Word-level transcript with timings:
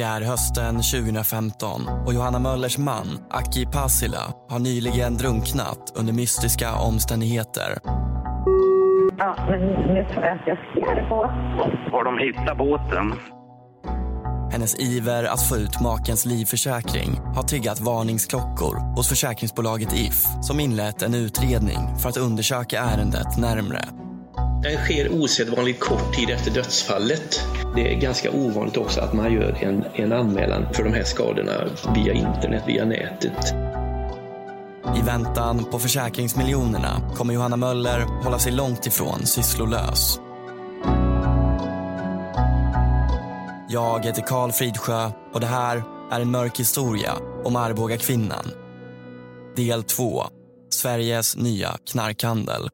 Det 0.00 0.04
är 0.04 0.20
hösten 0.20 0.74
2015 0.74 1.80
och 2.06 2.14
Johanna 2.14 2.38
Möllers 2.38 2.78
man, 2.78 3.06
Aki 3.30 3.66
Pasila, 3.66 4.34
har 4.48 4.58
nyligen 4.58 5.16
drunknat 5.16 5.92
under 5.96 6.12
mystiska 6.12 6.74
omständigheter. 6.74 7.78
Ja, 9.18 9.36
men 9.50 9.60
nu 9.60 10.06
tror 10.12 10.24
jag 10.24 10.38
att 10.38 10.46
jag 10.46 10.58
ser 10.74 11.08
på. 11.08 11.26
Har 11.92 12.04
de 12.04 12.18
hittat 12.18 12.58
båten? 12.58 13.12
Hennes 14.52 14.80
iver 14.80 15.24
att 15.24 15.48
få 15.48 15.56
ut 15.56 15.80
makens 15.80 16.26
livförsäkring 16.26 17.20
har 17.34 17.42
triggat 17.42 17.80
varningsklockor 17.80 18.96
hos 18.96 19.08
försäkringsbolaget 19.08 19.92
If 19.92 20.24
som 20.42 20.60
inlett 20.60 21.02
en 21.02 21.14
utredning 21.14 21.96
för 22.02 22.08
att 22.08 22.16
undersöka 22.16 22.80
ärendet 22.80 23.38
närmre. 23.38 23.80
Den 24.62 24.76
sker 24.76 25.22
osedvanligt 25.22 25.80
kort 25.80 26.14
tid 26.14 26.30
efter 26.30 26.50
dödsfallet. 26.50 27.40
Det 27.74 27.94
är 27.94 28.00
ganska 28.00 28.30
ovanligt 28.30 28.76
också 28.76 29.00
att 29.00 29.12
man 29.12 29.32
gör 29.32 29.58
en, 29.60 29.84
en 29.94 30.12
anmälan 30.12 30.66
för 30.74 30.84
de 30.84 30.92
här 30.92 31.04
skadorna 31.04 31.52
via 31.94 32.12
internet, 32.12 32.62
via 32.66 32.84
nätet. 32.84 33.54
I 34.96 35.02
väntan 35.06 35.64
på 35.64 35.78
försäkringsmiljonerna 35.78 37.14
kommer 37.16 37.34
Johanna 37.34 37.56
Möller 37.56 38.00
hålla 38.00 38.38
sig 38.38 38.52
långt 38.52 38.86
ifrån 38.86 39.26
sysslolös. 39.26 40.20
Jag 43.68 44.04
heter 44.04 44.22
Karl 44.22 44.52
Fridsjö 44.52 45.10
och 45.32 45.40
det 45.40 45.46
här 45.46 45.82
är 46.10 46.20
en 46.20 46.30
mörk 46.30 46.60
historia 46.60 47.12
om 47.44 47.56
Arboga 47.56 47.96
kvinnan. 47.96 48.50
Del 49.56 49.82
2. 49.82 50.24
Sveriges 50.70 51.36
nya 51.36 51.76
knarkhandel. 51.90 52.68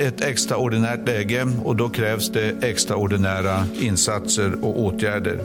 Ett 0.00 0.20
extraordinärt 0.20 1.08
läge 1.08 1.46
och 1.64 1.76
då 1.76 1.88
krävs 1.88 2.30
det 2.30 2.64
extraordinära 2.64 3.64
insatser 3.80 4.64
och 4.64 4.80
åtgärder. 4.80 5.40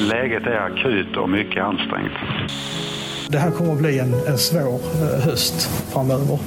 Läget 0.00 0.42
är 0.42 0.56
akut 0.56 1.16
och 1.16 1.30
mycket 1.30 1.62
ansträngt. 1.62 2.12
Det 3.28 3.38
här 3.38 3.50
kommer 3.50 3.72
att 3.72 3.78
bli 3.78 3.98
en, 3.98 4.14
en 4.26 4.38
svår 4.38 4.80
höst 5.24 5.70
framöver. 5.92 6.38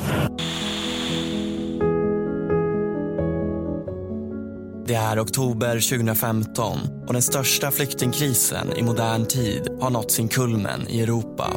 Det 4.88 4.96
är 4.96 5.24
oktober 5.24 5.90
2015 5.90 6.78
och 7.08 7.14
den 7.14 7.22
största 7.22 7.72
flyktingkrisen 7.72 8.68
i 8.78 8.84
modern 8.84 9.26
tid 9.26 9.78
har 9.82 9.90
nått 9.90 10.12
sin 10.12 10.28
kulmen 10.28 10.88
i 10.90 11.02
Europa. 11.02 11.48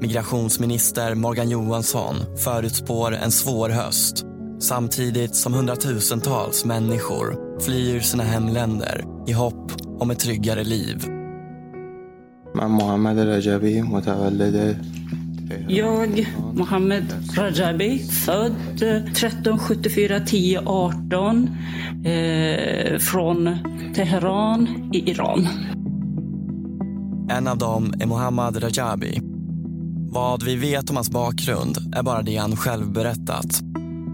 Migrationsminister 0.00 1.14
Morgan 1.14 1.50
Johansson 1.50 2.16
förutspår 2.44 3.14
en 3.14 3.30
svår 3.30 3.68
höst 3.68 4.26
samtidigt 4.62 5.36
som 5.36 5.54
hundratusentals 5.54 6.64
människor 6.64 7.36
flyr 7.60 8.00
sina 8.00 8.24
hemländer 8.24 9.04
i 9.26 9.32
hopp 9.32 9.72
om 9.98 10.10
ett 10.10 10.18
tryggare 10.18 10.64
liv. 10.64 11.04
Jag, 15.68 16.26
Mohammed 16.54 17.04
Rajabi, 17.36 17.98
född 17.98 18.56
1374 18.74 20.20
10 20.20 20.62
18 20.66 21.48
eh, 22.04 22.98
från 22.98 23.58
Teheran 23.94 24.90
i 24.92 25.10
Iran. 25.10 25.48
En 27.30 27.48
av 27.48 27.58
dem 27.58 27.94
är 28.00 28.06
Mohammad 28.06 28.62
Rajabi. 28.62 29.20
Vad 30.10 30.42
vi 30.42 30.56
vet 30.56 30.90
om 30.90 30.96
hans 30.96 31.10
bakgrund 31.10 31.76
är 31.94 32.02
bara 32.02 32.22
det 32.22 32.36
han 32.36 32.56
själv 32.56 32.92
berättat. 32.92 33.71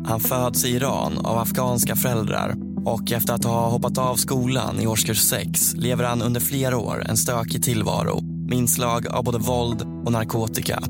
Han 0.09 0.21
föds 0.21 0.65
i 0.65 0.69
Iran 0.69 1.19
av 1.19 1.39
afghanska 1.39 1.97
föräldrar 1.97 2.55
och 2.85 3.13
efter 3.13 3.35
att 3.35 3.45
ha 3.45 3.69
hoppat 3.69 3.99
av 3.99 4.17
skolan 4.17 4.81
i 4.81 4.87
årskurs 4.87 5.19
6 5.19 5.75
lever 5.75 6.05
han 6.05 6.23
under 6.23 6.41
flera 6.41 6.79
år 6.79 7.05
en 7.09 7.17
stökig 7.17 7.63
tillvaro 7.63 8.21
med 8.23 8.59
inslag 8.59 9.07
av 9.07 9.25
både 9.25 9.39
våld 9.39 9.83
och 9.83 10.13
narkotika. 10.13 10.83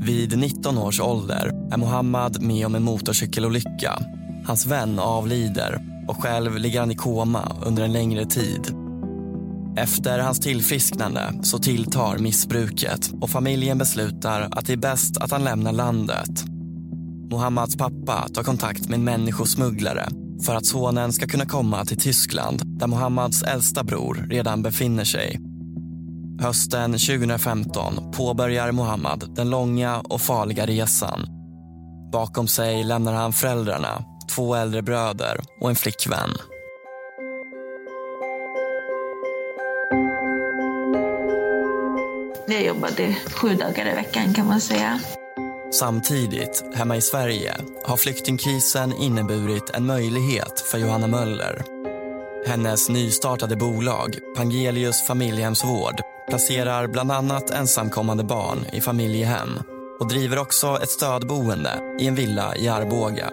Vid 0.00 0.38
19 0.38 0.78
års 0.78 1.00
ålder 1.00 1.52
är 1.72 1.76
Mohammad 1.76 2.42
med 2.42 2.66
om 2.66 2.74
en 2.74 2.82
motorcykelolycka. 2.82 3.98
Hans 4.46 4.66
vän 4.66 4.98
avlider 4.98 5.78
och 6.08 6.22
själv 6.22 6.58
ligger 6.58 6.80
han 6.80 6.90
i 6.90 6.96
koma 6.96 7.56
under 7.66 7.82
en 7.82 7.92
längre 7.92 8.24
tid. 8.24 8.74
Efter 9.76 10.18
hans 10.18 10.40
tillfrisknande 10.40 11.32
så 11.42 11.58
tilltar 11.58 12.18
missbruket 12.18 13.10
och 13.20 13.30
familjen 13.30 13.78
beslutar 13.78 14.48
att 14.50 14.66
det 14.66 14.72
är 14.72 14.76
bäst 14.76 15.16
att 15.16 15.30
han 15.30 15.44
lämnar 15.44 15.72
landet. 15.72 16.51
Mohammads 17.32 17.76
pappa 17.76 18.28
tar 18.34 18.42
kontakt 18.42 18.88
med 18.88 18.98
en 18.98 19.04
människosmugglare 19.04 20.08
för 20.46 20.54
att 20.54 20.66
sonen 20.66 21.12
ska 21.12 21.26
kunna 21.26 21.46
komma 21.46 21.84
till 21.84 22.00
Tyskland 22.00 22.62
där 22.64 22.86
Mohammads 22.86 23.42
äldsta 23.42 23.84
bror 23.84 24.26
redan 24.30 24.62
befinner 24.62 25.04
sig. 25.04 25.40
Hösten 26.40 26.92
2015 26.92 28.12
påbörjar 28.16 28.72
Mohammad 28.72 29.34
den 29.36 29.50
långa 29.50 30.00
och 30.00 30.20
farliga 30.20 30.66
resan. 30.66 31.26
Bakom 32.12 32.48
sig 32.48 32.84
lämnar 32.84 33.12
han 33.12 33.32
föräldrarna, 33.32 34.04
två 34.34 34.54
äldre 34.54 34.82
bröder 34.82 35.40
och 35.60 35.70
en 35.70 35.76
flickvän. 35.76 36.30
Jag 42.46 42.64
jobbade 42.64 43.16
sju 43.34 43.54
dagar 43.54 43.92
i 43.92 43.94
veckan 43.94 44.34
kan 44.34 44.46
man 44.46 44.60
säga. 44.60 45.00
Samtidigt, 45.72 46.64
hemma 46.74 46.96
i 46.96 47.00
Sverige, 47.00 47.54
har 47.84 47.96
flyktingkrisen 47.96 48.92
inneburit 48.92 49.70
en 49.70 49.86
möjlighet 49.86 50.60
för 50.60 50.78
Johanna 50.78 51.06
Möller. 51.06 51.62
Hennes 52.46 52.88
nystartade 52.88 53.56
bolag, 53.56 54.18
Pangelius 54.36 55.06
familjehemsvård, 55.06 56.00
placerar 56.28 56.86
bland 56.86 57.12
annat 57.12 57.50
ensamkommande 57.50 58.24
barn 58.24 58.66
i 58.72 58.80
familjehem 58.80 59.58
och 60.00 60.08
driver 60.08 60.38
också 60.38 60.78
ett 60.82 60.90
stödboende 60.90 61.96
i 62.00 62.06
en 62.06 62.14
villa 62.14 62.56
i 62.56 62.68
Arboga. 62.68 63.30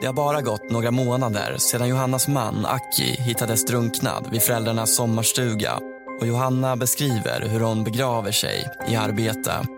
Det 0.00 0.06
har 0.06 0.14
bara 0.14 0.40
gått 0.40 0.70
några 0.70 0.90
månader 0.90 1.56
sedan 1.58 1.88
Johannas 1.88 2.28
man 2.28 2.66
Aki 2.66 3.16
hittades 3.22 3.64
drunknad 3.64 4.28
vid 4.30 4.42
föräldrarnas 4.42 4.96
sommarstuga 4.96 5.78
och 6.20 6.26
Johanna 6.26 6.76
beskriver 6.76 7.48
hur 7.48 7.60
hon 7.60 7.84
begraver 7.84 8.32
sig 8.32 8.70
i 8.88 8.96
arbete. 8.96 9.77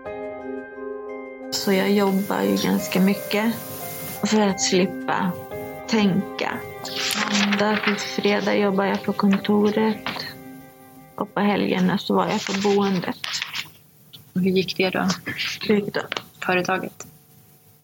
Så 1.51 1.73
jag 1.73 1.91
jobbar 1.91 2.41
ju 2.41 2.57
ganska 2.57 2.99
mycket 2.99 3.53
för 4.23 4.41
att 4.41 4.61
slippa 4.61 5.31
tänka. 5.87 6.59
Måndag 7.45 7.79
till 7.85 7.95
fredag 7.95 8.55
jobbar 8.55 8.85
jag 8.85 9.03
på 9.03 9.13
kontoret. 9.13 10.09
Och 11.15 11.33
på 11.33 11.39
helgerna 11.39 11.97
så 11.97 12.15
var 12.15 12.27
jag 12.27 12.45
på 12.45 12.53
boendet. 12.63 13.17
Hur 14.33 14.41
gick 14.41 14.77
det 14.77 14.89
då? 14.89 15.07
Hur 15.67 15.75
gick 15.75 15.93
det? 15.93 16.05
Företaget? 16.45 17.07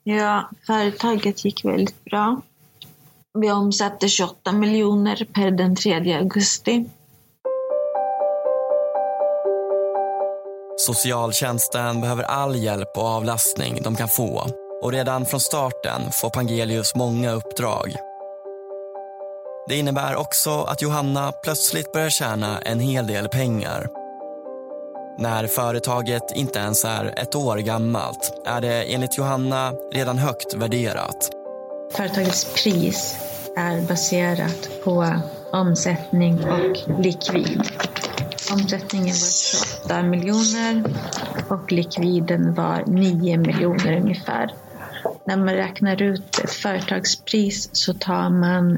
Ja, 0.04 0.50
företaget 0.68 1.46
gick 1.46 1.66
väldigt 1.66 2.04
bra. 2.04 2.42
Vi 3.34 3.52
omsatte 3.52 4.10
28 4.10 4.52
miljoner 4.52 5.28
per 5.34 5.52
den 5.52 5.76
3 5.76 6.14
augusti. 6.14 6.86
Socialtjänsten 10.88 12.02
behöver 12.02 12.24
all 12.24 12.56
hjälp 12.56 12.98
och 12.98 13.04
avlastning 13.04 13.80
de 13.82 13.96
kan 13.96 14.08
få 14.08 14.48
och 14.84 14.92
redan 14.92 15.26
från 15.26 15.40
starten 15.40 16.12
får 16.12 16.30
Pangelius 16.30 16.96
många 16.96 17.32
uppdrag. 17.32 17.96
Det 19.68 19.76
innebär 19.76 20.16
också 20.16 20.62
att 20.62 20.82
Johanna 20.82 21.32
plötsligt 21.44 21.92
börjar 21.92 22.10
tjäna 22.10 22.60
en 22.60 22.80
hel 22.80 23.08
del 23.08 23.30
pengar. 23.30 23.88
När 25.18 25.48
företaget 25.48 26.32
inte 26.36 26.60
ens 26.60 26.86
är 26.86 27.20
ett 27.20 27.36
år 27.36 27.58
gammalt 27.58 28.42
är 28.46 28.62
det 28.62 28.94
enligt 28.94 29.18
Johanna 29.18 29.74
redan 29.94 30.18
högt 30.18 30.54
värderat. 30.54 31.30
Företagets 31.94 32.64
pris 32.64 33.18
är 33.58 33.82
baserat 33.82 34.70
på 34.84 35.14
omsättning 35.52 36.44
och 36.44 37.00
likvid. 37.04 37.62
Omsättningen 38.52 39.16
var 39.16 39.32
28 39.88 40.04
miljoner 40.04 40.84
och 41.50 41.72
likviden 41.72 42.54
var 42.54 42.84
9 42.88 43.38
miljoner 43.38 43.98
ungefär. 43.98 44.54
När 45.26 45.38
man 45.38 45.54
räknar 45.54 46.02
ut 46.02 46.40
ett 46.44 46.52
företagspris 46.52 47.70
så 47.74 47.94
tar 47.94 48.30
man 48.30 48.72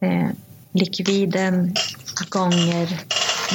eh, 0.00 0.28
likviden 0.72 1.74
gånger 2.30 3.00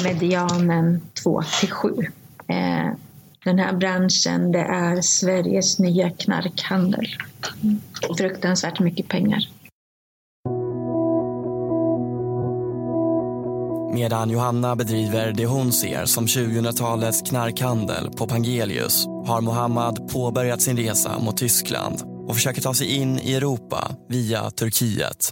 medianen 0.03 1.01
2 1.23 1.41
till 1.59 1.71
7. 1.71 1.89
Eh, 2.47 2.91
den 3.43 3.59
här 3.59 3.73
branschen 3.73 4.51
det 4.51 4.59
är 4.59 5.01
Sveriges 5.01 5.79
nya 5.79 6.09
knarkhandel. 6.09 7.07
Fruktansvärt 8.17 8.79
mycket 8.79 9.07
pengar. 9.07 9.49
Medan 13.93 14.29
Johanna 14.29 14.75
bedriver 14.75 15.31
det 15.31 15.45
hon 15.45 15.71
ser 15.71 16.05
som 16.05 16.25
2000-talets 16.25 17.21
knarkhandel 17.21 18.09
på 18.17 18.27
Pangelius 18.27 19.05
har 19.25 19.41
Mohammad 19.41 20.11
påbörjat 20.11 20.61
sin 20.61 20.77
resa 20.77 21.19
mot 21.19 21.37
Tyskland 21.37 22.01
och 22.27 22.35
försöker 22.35 22.61
ta 22.61 22.73
sig 22.73 22.87
in 22.87 23.19
i 23.19 23.33
Europa 23.33 23.95
via 24.09 24.49
Turkiet. 24.49 25.31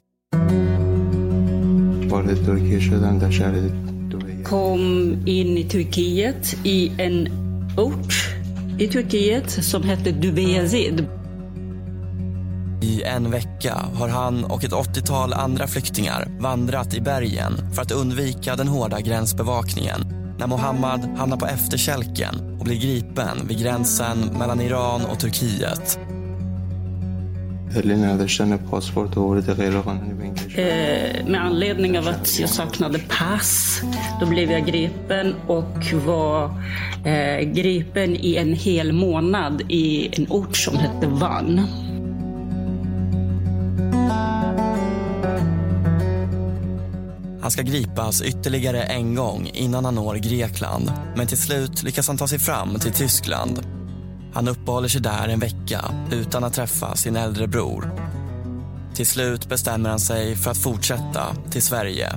Kom 4.46 5.14
in 5.26 5.58
i 5.58 5.64
Turkiet 5.64 6.66
i 6.66 6.92
en 6.98 7.28
ort 7.78 8.14
i 8.80 8.88
Turkiet 8.88 9.52
som 9.52 9.84
hette 9.84 10.12
Dubeyazid. 10.12 11.21
I 13.02 13.04
en 13.04 13.32
vecka 13.32 13.76
har 13.94 14.10
han 14.10 14.44
och 14.44 14.64
ett 14.64 14.72
80-tal 14.72 15.34
andra 15.34 15.68
flyktingar 15.68 16.28
vandrat 16.40 16.94
i 16.94 17.02
bergen 17.02 17.74
för 17.74 17.82
att 17.82 17.92
undvika 17.92 18.56
den 18.56 18.68
hårda 18.68 19.00
gränsbevakningen 19.00 20.02
när 20.40 20.48
Mohammad 20.48 21.02
hamnar 21.18 21.38
på 21.38 21.46
efterkälken 21.46 22.58
och 22.60 22.66
blir 22.66 22.82
gripen 22.82 23.48
vid 23.48 23.60
gränsen 23.60 24.18
mellan 24.40 24.62
Iran 24.62 25.02
och 25.06 25.20
Turkiet. 25.20 26.00
Eh, 30.56 31.26
med 31.28 31.42
anledning 31.42 32.00
av 32.00 32.08
att 32.08 32.40
jag 32.40 32.50
saknade 32.50 33.00
pass, 33.00 33.82
då 34.20 34.26
blev 34.26 34.52
jag 34.52 34.66
gripen 34.66 35.36
och 35.48 35.94
var 36.06 36.44
eh, 37.06 37.40
gripen 37.40 38.16
i 38.16 38.36
en 38.36 38.54
hel 38.54 38.92
månad 38.92 39.62
i 39.70 40.10
en 40.20 40.28
ort 40.30 40.58
som 40.58 40.78
hette 40.78 41.08
Van. 41.08 41.68
Han 47.42 47.52
ska 47.52 47.62
gripas 47.62 48.22
ytterligare 48.22 48.84
en 48.84 49.16
gång 49.16 49.50
innan 49.54 49.86
han 49.86 49.96
når 49.96 50.16
Grekland. 50.16 50.92
Men 51.16 51.28
till 51.28 51.38
slut 51.38 51.84
lyckas 51.84 52.08
han 52.08 52.18
ta 52.18 52.28
sig 52.28 52.40
fram 52.40 52.80
till 52.80 52.92
Tyskland. 52.92 53.60
Han 54.34 54.48
uppehåller 54.48 54.88
sig 54.88 55.02
där 55.02 55.28
en 55.28 55.40
vecka 55.40 55.86
utan 56.12 56.44
att 56.44 56.54
träffa 56.54 56.96
sin 56.96 57.16
äldre 57.16 57.48
bror. 57.48 57.92
Till 58.94 59.08
slut 59.08 59.50
bestämmer 59.50 59.90
han 59.90 60.00
sig 60.00 60.36
för 60.36 60.52
att 60.52 60.58
fortsätta 60.58 61.36
till 61.52 61.62
Sverige. 61.62 62.10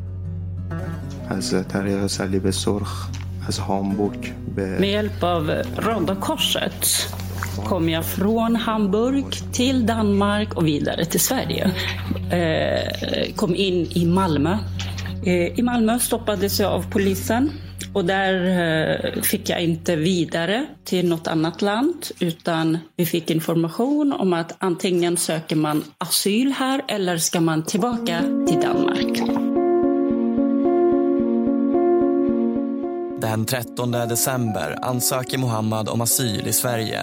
Med 4.56 4.90
hjälp 4.90 5.22
av 5.22 5.50
Röda 5.76 6.16
Korset 6.16 6.86
kom 7.64 7.88
jag 7.88 8.04
från 8.04 8.56
Hamburg 8.56 9.24
till 9.52 9.86
Danmark 9.86 10.54
och 10.54 10.66
vidare 10.66 11.04
till 11.04 11.20
Sverige. 11.20 11.70
Eh, 12.30 13.34
kom 13.34 13.54
in 13.54 13.86
i 13.90 14.06
Malmö. 14.06 14.58
Eh, 15.26 15.58
I 15.58 15.62
Malmö 15.62 15.98
stoppades 15.98 16.60
jag 16.60 16.72
av 16.72 16.90
polisen 16.90 17.50
och 17.92 18.04
där 18.04 18.34
eh, 19.14 19.22
fick 19.22 19.48
jag 19.48 19.62
inte 19.62 19.96
vidare 19.96 20.66
till 20.84 21.08
något 21.08 21.26
annat 21.26 21.62
land 21.62 22.06
utan 22.20 22.78
vi 22.96 23.06
fick 23.06 23.30
information 23.30 24.12
om 24.12 24.32
att 24.32 24.56
antingen 24.58 25.16
söker 25.16 25.56
man 25.56 25.84
asyl 25.98 26.52
här 26.52 26.82
eller 26.88 27.18
ska 27.18 27.40
man 27.40 27.64
tillbaka 27.64 28.20
till 28.48 28.60
Danmark. 28.60 29.22
Den 33.20 33.44
13 33.44 33.90
december 33.90 34.78
ansöker 34.82 35.38
Mohammad 35.38 35.88
om 35.88 36.00
asyl 36.00 36.46
i 36.46 36.52
Sverige. 36.52 37.00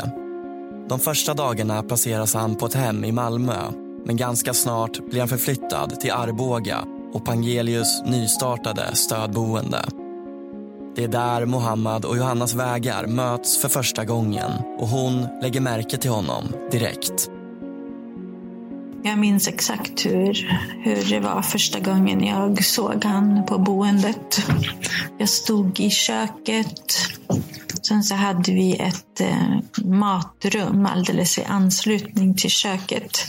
De 0.89 0.99
första 0.99 1.33
dagarna 1.33 1.83
placeras 1.83 2.33
han 2.33 2.55
på 2.55 2.65
ett 2.65 2.73
hem 2.73 3.03
i 3.03 3.11
Malmö 3.11 3.57
men 4.05 4.17
ganska 4.17 4.53
snart 4.53 5.09
blir 5.09 5.19
han 5.19 5.29
förflyttad 5.29 5.99
till 5.99 6.11
Arboga 6.11 6.85
och 7.13 7.25
Pangelius 7.25 8.01
nystartade 8.05 8.95
stödboende. 8.95 9.85
Det 10.95 11.03
är 11.03 11.07
där 11.07 11.45
Mohammad 11.45 12.05
och 12.05 12.17
Johannas 12.17 12.53
vägar 12.53 13.07
möts 13.07 13.57
för 13.57 13.69
första 13.69 14.05
gången 14.05 14.51
och 14.77 14.87
hon 14.87 15.27
lägger 15.41 15.61
märke 15.61 15.97
till 15.97 16.11
honom 16.11 16.43
direkt. 16.71 17.29
Jag 19.03 19.19
minns 19.19 19.47
exakt 19.47 20.05
hur, 20.05 20.61
hur 20.83 21.09
det 21.09 21.19
var 21.19 21.41
första 21.41 21.79
gången 21.79 22.23
jag 22.23 22.63
såg 22.63 23.03
han 23.03 23.45
på 23.45 23.57
boendet. 23.57 24.47
Jag 25.17 25.29
stod 25.29 25.79
i 25.79 25.89
köket. 25.89 26.95
Sen 27.81 28.03
så 28.03 28.15
hade 28.15 28.51
vi 28.51 28.75
ett 28.75 29.21
eh, 29.21 29.59
matrum 29.85 30.85
alldeles 30.85 31.37
i 31.37 31.43
anslutning 31.43 32.35
till 32.35 32.49
köket. 32.49 33.25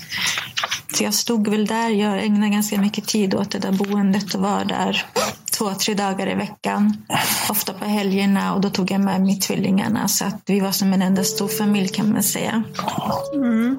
Så 0.94 1.04
jag 1.04 1.14
stod 1.14 1.48
väl 1.48 1.66
där. 1.66 1.88
Jag 1.90 2.24
ägnade 2.24 2.52
ganska 2.52 2.80
mycket 2.80 3.06
tid 3.06 3.34
åt 3.34 3.50
det 3.50 3.58
där 3.58 3.72
boendet 3.72 4.34
och 4.34 4.40
var 4.40 4.64
där 4.64 5.06
två, 5.58 5.74
tre 5.74 5.94
dagar 5.94 6.30
i 6.30 6.34
veckan. 6.34 6.96
Ofta 7.50 7.72
på 7.72 7.84
helgerna 7.84 8.54
och 8.54 8.60
då 8.60 8.70
tog 8.70 8.90
jag 8.90 9.00
med 9.00 9.20
mig 9.20 9.40
tvillingarna 9.40 10.08
så 10.08 10.24
att 10.24 10.42
vi 10.46 10.60
var 10.60 10.72
som 10.72 10.92
en 10.92 11.02
enda 11.02 11.24
stor 11.24 11.48
familj 11.48 11.88
kan 11.88 12.12
man 12.12 12.22
säga. 12.22 12.62
Mm. 13.34 13.78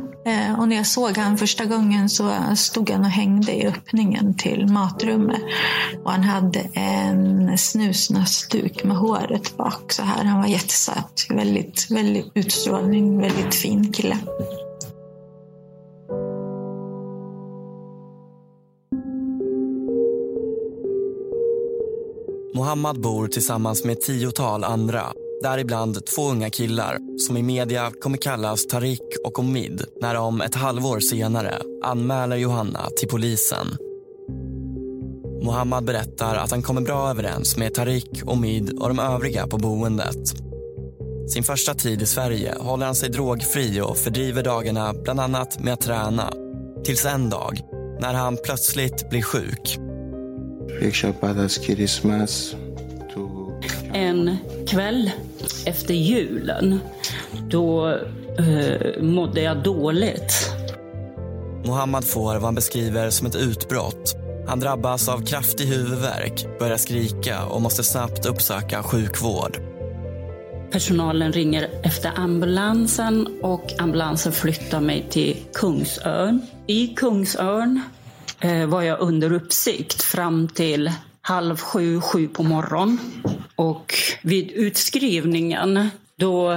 Och 0.59 0.67
när 0.67 0.75
jag 0.75 0.87
såg 0.87 1.17
han 1.17 1.37
första 1.37 1.65
gången 1.65 2.09
så 2.09 2.31
stod 2.55 2.89
han 2.89 3.01
och 3.01 3.09
hängde 3.09 3.51
i 3.51 3.67
öppningen 3.67 4.33
till 4.33 4.67
matrummet. 4.67 5.41
Och 6.03 6.11
han 6.11 6.23
hade 6.23 6.59
en 6.73 7.57
snusnäsduk 7.57 8.83
med 8.83 8.97
håret 8.97 9.57
bak 9.57 9.91
så 9.91 10.03
här. 10.03 10.23
Han 10.23 10.41
var 10.41 10.47
jättesöt. 10.47 11.27
Väldigt, 11.29 11.91
väldigt 11.91 12.31
utstrålning, 12.33 13.21
väldigt 13.21 13.55
fin 13.55 13.93
kille. 13.93 14.17
Mohammad 22.55 23.01
bor 23.01 23.27
tillsammans 23.27 23.83
med 23.83 23.97
ett 23.97 24.01
tiotal 24.01 24.63
andra 24.63 25.03
däribland 25.41 26.05
två 26.05 26.29
unga 26.29 26.49
killar 26.49 26.97
som 27.17 27.37
i 27.37 27.43
media 27.43 27.91
kommer 28.01 28.17
kallas 28.17 28.67
Tarik 28.67 29.01
och 29.25 29.39
Omid 29.39 29.85
när 30.01 30.13
de 30.13 30.41
ett 30.41 30.55
halvår 30.55 30.99
senare 30.99 31.61
anmäler 31.83 32.35
Johanna 32.35 32.89
till 32.99 33.07
polisen. 33.07 33.67
Mohammad 35.43 35.85
berättar 35.85 36.35
att 36.35 36.51
han 36.51 36.61
kommer 36.61 36.81
bra 36.81 37.09
överens 37.09 37.57
med 37.57 37.73
Tarik, 37.73 38.21
Omid 38.25 38.79
och 38.79 38.87
de 38.87 38.99
övriga 38.99 39.47
på 39.47 39.57
boendet. 39.57 40.33
Sin 41.29 41.43
första 41.43 41.73
tid 41.73 42.01
i 42.01 42.05
Sverige 42.05 42.55
håller 42.59 42.85
han 42.85 42.95
sig 42.95 43.09
drogfri 43.09 43.81
och 43.81 43.97
fördriver 43.97 44.43
dagarna 44.43 44.93
bland 45.03 45.19
annat 45.19 45.59
med 45.59 45.73
att 45.73 45.81
träna. 45.81 46.33
Tills 46.83 47.05
en 47.05 47.29
dag, 47.29 47.61
när 48.01 48.13
han 48.13 48.37
plötsligt 48.43 49.09
blir 49.09 49.21
sjuk. 49.21 49.79
En 53.93 54.37
kväll 54.67 55.11
efter 55.65 55.93
julen, 55.93 56.79
då 57.49 57.89
eh, 58.37 59.01
mådde 59.01 59.41
jag 59.41 59.63
dåligt. 59.63 60.51
Mohammad 61.65 62.05
får 62.05 62.33
vad 62.33 62.43
han 62.43 62.55
beskriver 62.55 63.09
som 63.09 63.27
ett 63.27 63.35
utbrott. 63.35 64.15
Han 64.47 64.59
drabbas 64.59 65.09
av 65.09 65.25
kraftig 65.25 65.65
huvudvärk, 65.65 66.59
börjar 66.59 66.77
skrika 66.77 67.45
och 67.45 67.61
måste 67.61 67.83
snabbt 67.83 68.25
uppsöka 68.25 68.83
sjukvård. 68.83 69.57
Personalen 70.71 71.31
ringer 71.31 71.69
efter 71.83 72.11
ambulansen 72.15 73.27
och 73.41 73.73
ambulansen 73.79 74.31
flyttar 74.31 74.81
mig 74.81 75.05
till 75.09 75.37
Kungsörn. 75.53 76.41
I 76.67 76.87
Kungsörn 76.87 77.81
Eh, 78.43 78.65
var 78.65 78.81
jag 78.81 78.99
under 78.99 79.33
uppsikt 79.33 80.01
fram 80.01 80.47
till 80.47 80.91
halv 81.21 81.57
sju, 81.57 82.01
sju 82.01 82.27
på 82.27 82.43
morgonen. 82.43 82.99
Och 83.55 83.93
vid 84.21 84.51
utskrivningen 84.51 85.89
då 86.15 86.51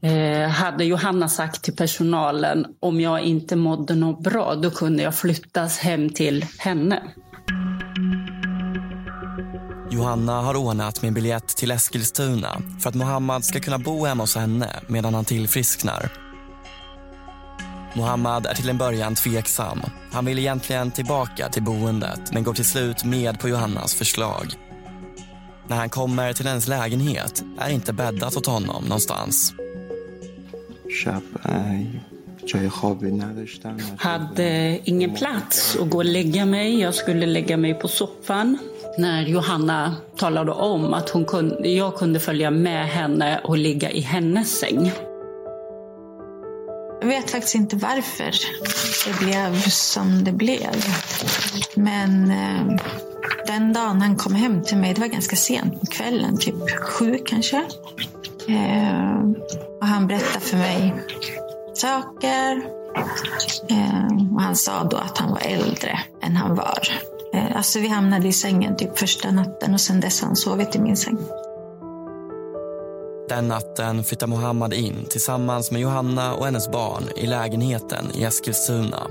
eh, 0.00 0.48
hade 0.48 0.84
Johanna 0.84 1.28
sagt 1.28 1.62
till 1.62 1.76
personalen 1.76 2.66
om 2.80 3.00
jag 3.00 3.20
inte 3.20 3.56
mådde 3.56 3.94
något 3.94 4.22
bra 4.22 4.54
då 4.54 4.70
kunde 4.70 5.02
jag 5.02 5.14
flyttas 5.14 5.78
hem 5.78 6.10
till 6.10 6.46
henne. 6.58 7.02
Johanna 9.90 10.40
har 10.40 10.56
ordnat 10.56 11.02
med 11.02 11.08
en 11.08 11.14
biljett 11.14 11.48
till 11.48 11.70
Eskilstuna 11.70 12.62
för 12.80 12.88
att 12.88 12.94
Mohammad 12.94 13.44
ska 13.44 13.60
kunna 13.60 13.78
bo 13.78 14.04
hemma 14.04 14.22
hos 14.22 14.36
henne 14.36 14.80
medan 14.86 15.14
han 15.14 15.24
tillfrisknar. 15.24 16.27
Mohammad 17.94 18.46
är 18.46 18.54
till 18.54 18.68
en 18.68 18.78
början 18.78 19.14
tveksam. 19.14 19.80
Han 20.12 20.24
vill 20.24 20.38
egentligen 20.38 20.90
tillbaka 20.90 21.48
till 21.48 21.62
boendet 21.62 22.32
men 22.32 22.42
går 22.42 22.54
till 22.54 22.64
slut 22.64 23.04
med 23.04 23.40
på 23.40 23.48
Johannas 23.48 23.94
förslag. 23.94 24.46
När 25.68 25.76
han 25.76 25.88
kommer 25.88 26.32
till 26.32 26.46
hennes 26.46 26.68
lägenhet 26.68 27.42
är 27.58 27.70
inte 27.70 27.92
bäddat 27.92 28.36
åt 28.36 28.46
honom 28.46 28.84
någonstans. 28.84 29.54
Hade 33.98 34.78
ingen 34.84 35.14
plats 35.14 35.76
att 35.80 35.90
gå 35.90 35.98
och 35.98 36.04
lägga 36.04 36.46
mig. 36.46 36.80
Jag 36.80 36.94
skulle 36.94 37.26
lägga 37.26 37.56
mig 37.56 37.74
på 37.74 37.88
soffan. 37.88 38.58
När 38.98 39.26
Johanna 39.26 39.96
talade 40.16 40.52
om 40.52 40.94
att 40.94 41.10
hon 41.10 41.24
kunde, 41.24 41.68
jag 41.68 41.96
kunde 41.96 42.20
följa 42.20 42.50
med 42.50 42.88
henne 42.88 43.40
och 43.44 43.58
ligga 43.58 43.90
i 43.90 44.00
hennes 44.00 44.58
säng. 44.58 44.92
Jag 47.00 47.08
vet 47.08 47.30
faktiskt 47.30 47.54
inte 47.54 47.76
varför 47.76 48.34
det 49.06 49.18
blev 49.18 49.60
som 49.68 50.24
det 50.24 50.32
blev. 50.32 50.84
Men 51.74 52.30
eh, 52.30 52.76
den 53.46 53.72
dagen 53.72 54.02
han 54.02 54.16
kom 54.16 54.34
hem 54.34 54.62
till 54.62 54.76
mig, 54.76 54.94
det 54.94 55.00
var 55.00 55.08
ganska 55.08 55.36
sent 55.36 55.80
på 55.80 55.86
kvällen, 55.86 56.38
typ 56.38 56.70
sju 56.80 57.18
kanske. 57.26 57.56
Eh, 58.48 59.18
och 59.80 59.86
han 59.86 60.06
berättade 60.06 60.40
för 60.40 60.56
mig 60.56 60.94
saker. 61.74 62.62
Eh, 63.68 64.34
och 64.34 64.42
han 64.42 64.56
sa 64.56 64.84
då 64.84 64.96
att 64.96 65.18
han 65.18 65.30
var 65.30 65.40
äldre 65.40 65.98
än 66.22 66.36
han 66.36 66.54
var. 66.54 66.88
Eh, 67.34 67.56
alltså 67.56 67.80
vi 67.80 67.88
hamnade 67.88 68.28
i 68.28 68.32
sängen 68.32 68.76
typ 68.76 68.98
första 68.98 69.30
natten 69.30 69.74
och 69.74 69.80
sen 69.80 70.00
dess 70.00 70.20
har 70.20 70.26
han 70.26 70.36
sovit 70.36 70.76
i 70.76 70.78
min 70.78 70.96
säng. 70.96 71.18
Den 73.28 73.48
natten 73.48 74.04
flyttar 74.04 74.26
Mohammad 74.26 74.74
in 74.74 75.04
tillsammans 75.10 75.70
med 75.70 75.80
Johanna 75.80 76.34
och 76.34 76.44
hennes 76.44 76.70
barn 76.70 77.04
i 77.16 77.26
lägenheten 77.26 78.10
i 78.14 78.24
Eskilstuna. 78.24 79.06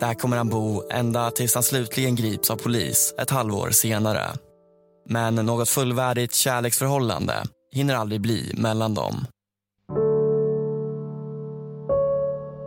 Där 0.00 0.14
kommer 0.14 0.36
han 0.36 0.48
bo 0.48 0.82
ända 0.90 1.30
tills 1.30 1.54
han 1.54 1.62
slutligen 1.62 2.16
grips 2.16 2.50
av 2.50 2.56
polis 2.56 3.14
ett 3.18 3.30
halvår 3.30 3.70
senare. 3.70 4.22
Men 5.08 5.34
något 5.34 5.68
fullvärdigt 5.68 6.34
kärleksförhållande 6.34 7.34
hinner 7.72 7.94
aldrig 7.94 8.20
bli 8.20 8.54
mellan 8.56 8.94
dem. 8.94 9.26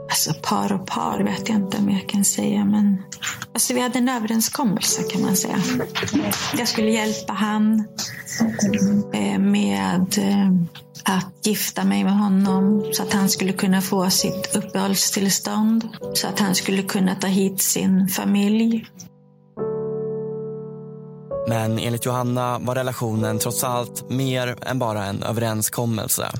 Alltså 0.10 0.34
par 0.42 0.74
och 0.74 0.88
par 0.88 1.20
vet 1.24 1.50
jag 1.50 1.58
inte 1.58 1.78
om 1.78 1.90
jag 1.90 2.10
kan 2.10 2.26
säga. 2.26 2.66
Men 2.66 3.04
alltså, 3.54 3.74
vi 3.74 3.82
hade 3.82 3.98
en 3.98 4.10
överenskommelse 4.10 5.04
kan 5.04 5.22
man 5.22 5.36
säga. 5.36 5.62
Jag 6.58 6.68
skulle 6.68 6.92
hjälpa 6.92 7.34
han 7.34 7.86
eh, 9.14 9.40
med 9.40 10.18
eh, 10.18 10.52
att 11.04 11.46
gifta 11.48 11.84
mig 11.84 12.04
med 12.04 12.18
honom 12.18 12.90
så 12.94 13.04
att 13.04 13.14
han 13.14 13.30
skulle 13.30 13.54
kunna 13.54 13.82
få 13.82 14.10
sitt 14.10 14.56
uppehållstillstånd. 14.56 15.88
Så 16.14 16.28
att 16.28 16.40
han 16.40 16.56
skulle 16.56 16.84
kunna 16.84 17.16
ta 17.16 17.28
hit 17.28 17.62
sin 17.62 18.08
familj. 18.08 18.86
Men 21.48 21.80
enligt 21.80 22.06
Johanna 22.06 22.60
var 22.60 22.76
relationen 22.76 23.40
trots 23.40 23.64
allt 23.64 24.10
mer 24.10 24.56
än 24.62 24.80
bara 24.80 25.06
en 25.06 25.24
överenskommelse. 25.24 26.32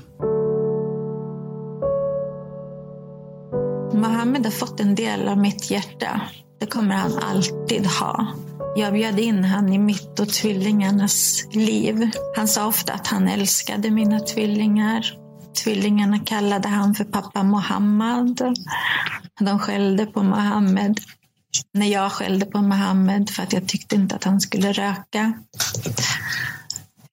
Mohammed 3.94 4.44
har 4.44 4.50
fått 4.50 4.80
en 4.80 4.94
del 4.94 5.28
av 5.28 5.38
mitt 5.38 5.70
hjärta. 5.70 6.20
Det 6.60 6.66
kommer 6.66 6.94
han 6.94 7.18
alltid 7.18 7.86
ha. 7.86 8.26
Jag 8.76 8.92
bjöd 8.92 9.18
in 9.18 9.44
han 9.44 9.72
i 9.72 9.78
mitt 9.78 10.20
och 10.20 10.28
tvillingarnas 10.28 11.46
liv. 11.52 12.10
Han 12.36 12.48
sa 12.48 12.66
ofta 12.66 12.92
att 12.92 13.06
han 13.06 13.28
älskade 13.28 13.90
mina 13.90 14.20
tvillingar. 14.20 15.14
Tvillingarna 15.64 16.18
kallade 16.18 16.68
han 16.68 16.94
för 16.94 17.04
pappa 17.04 17.42
Mohammad. 17.42 18.40
De 19.40 19.58
skällde 19.58 20.06
på 20.06 20.22
Mohammed 20.22 21.00
när 21.74 21.86
jag 21.86 22.12
skällde 22.12 22.46
på 22.46 22.62
Mohammed 22.62 23.30
för 23.30 23.42
att 23.42 23.52
jag 23.52 23.68
tyckte 23.68 23.94
inte 23.94 24.14
att 24.14 24.24
han 24.24 24.40
skulle 24.40 24.72
röka. 24.72 25.32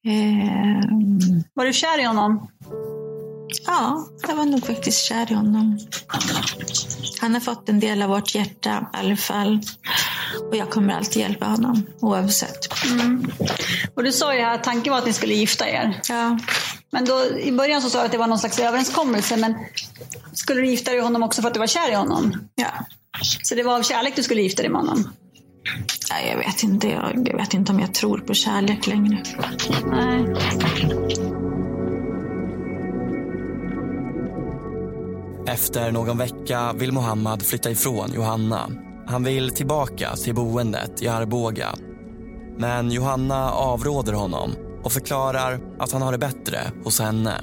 Eh... 0.06 0.90
Var 1.54 1.66
du 1.66 1.74
kär 1.74 2.02
i 2.02 2.04
honom? 2.04 2.48
Ja, 3.66 4.08
jag 4.28 4.36
var 4.36 4.46
nog 4.46 4.66
faktiskt 4.66 5.04
kär 5.04 5.32
i 5.32 5.34
honom. 5.34 5.80
Han 7.20 7.34
har 7.34 7.40
fått 7.40 7.70
en 7.70 7.80
del 7.80 8.02
av 8.02 8.10
vårt 8.10 8.36
hjärta 8.36 8.90
i 8.94 8.98
alla 8.98 9.18
fall. 9.18 9.62
Och 10.50 10.56
jag 10.56 10.70
kommer 10.70 10.94
alltid 10.94 11.22
hjälpa 11.22 11.46
honom 11.46 11.86
oavsett. 12.00 12.84
Mm. 12.86 13.32
Och 13.96 14.04
du 14.04 14.12
sa 14.12 14.36
ju 14.36 14.42
att 14.42 14.64
tanken 14.64 14.92
var 14.92 15.00
att 15.00 15.06
ni 15.06 15.14
skulle 15.14 15.34
gifta 15.34 15.70
er. 15.70 16.02
Ja. 16.10 16.40
Men 16.92 17.06
då, 17.06 17.26
i 17.40 17.52
början 17.52 17.82
så 17.82 17.90
sa 17.90 18.00
du 18.00 18.06
att 18.06 18.12
det 18.12 18.18
var 18.18 18.28
någon 18.28 18.40
slags 18.40 18.60
överenskommelse. 18.60 19.38
Men 19.38 19.56
skulle 20.34 20.62
du 20.62 20.68
gifta 20.68 20.92
dig 20.92 21.00
med 21.00 21.06
honom 21.06 21.24
också 21.24 21.42
för 21.42 21.48
att 21.48 21.54
du 21.54 21.60
var 21.60 21.68
kär 21.68 21.92
i 21.92 21.96
honom? 21.96 22.50
Ja. 22.56 22.86
Så 23.44 23.56
det 23.56 23.64
var 23.64 23.76
av 23.76 23.84
kärlek 23.84 24.16
du 24.16 24.24
skulle 24.24 24.42
gifta 24.42 24.62
dig 24.62 24.72
med 24.72 24.82
honom? 24.82 25.10
Nej, 26.12 26.30
jag 26.30 26.38
vet 26.38 26.64
inte. 26.64 26.88
Jag, 26.88 27.28
jag 27.28 27.38
vet 27.38 27.54
inte 27.54 27.72
om 27.72 27.80
jag 27.80 27.94
tror 27.94 28.18
på 28.18 28.34
kärlek 28.34 28.88
längre. 28.88 29.24
Nej. 29.86 31.27
Efter 35.48 35.92
någon 35.92 36.18
vecka 36.18 36.74
vill 36.74 36.92
Mohammad 36.92 37.44
flytta 37.44 37.72
ifrån 37.72 38.12
Johanna. 38.14 38.72
Han 39.08 39.24
vill 39.24 39.50
tillbaka 39.50 40.16
till 40.16 40.36
boendet 40.36 41.02
i 41.02 41.08
Arboga. 41.08 41.76
Men 42.58 42.92
Johanna 42.92 43.52
avråder 43.52 44.14
honom 44.14 44.56
och 44.84 44.92
förklarar 44.92 45.60
att 45.80 45.92
han 45.92 46.02
har 46.02 46.12
det 46.12 46.18
bättre 46.18 46.60
hos 46.84 47.00
henne. 47.00 47.42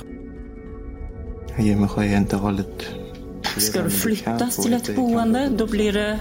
Ska 3.57 3.83
du 3.83 3.91
flyttas 3.91 4.57
till 4.57 4.75
ett 4.75 4.97
boende, 4.97 5.49
då 5.49 5.67
blir 5.67 5.93
det 5.93 6.21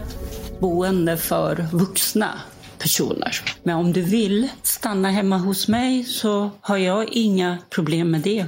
boende 0.60 1.18
för 1.18 1.68
vuxna 1.72 2.40
personer. 2.80 3.36
Men 3.64 3.76
om 3.76 3.94
du 3.94 4.02
vill 4.02 4.50
stanna 4.64 5.12
hemma 5.12 5.38
hos 5.38 5.68
mig 5.68 6.04
så 6.04 6.50
har 6.62 6.78
jag 6.78 7.10
inga 7.10 7.58
problem 7.70 8.12
med 8.12 8.22
det. 8.22 8.46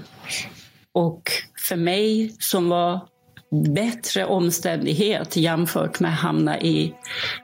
Och 0.94 1.32
för 1.68 1.76
mig 1.76 2.36
som 2.40 2.70
var 2.70 3.15
bättre 3.52 4.26
omständighet 4.26 5.36
jämfört 5.36 6.00
med 6.00 6.12
att 6.12 6.20
hamna 6.20 6.62
i 6.62 6.94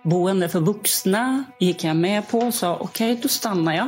boende 0.03 0.49
för 0.49 0.59
vuxna 0.59 1.43
gick 1.59 1.83
jag 1.83 1.95
med 1.95 2.27
på 2.29 2.39
och 2.39 2.53
sa 2.53 2.75
okej, 2.75 3.11
okay, 3.11 3.21
då 3.21 3.27
stannar 3.27 3.73
jag. 3.73 3.87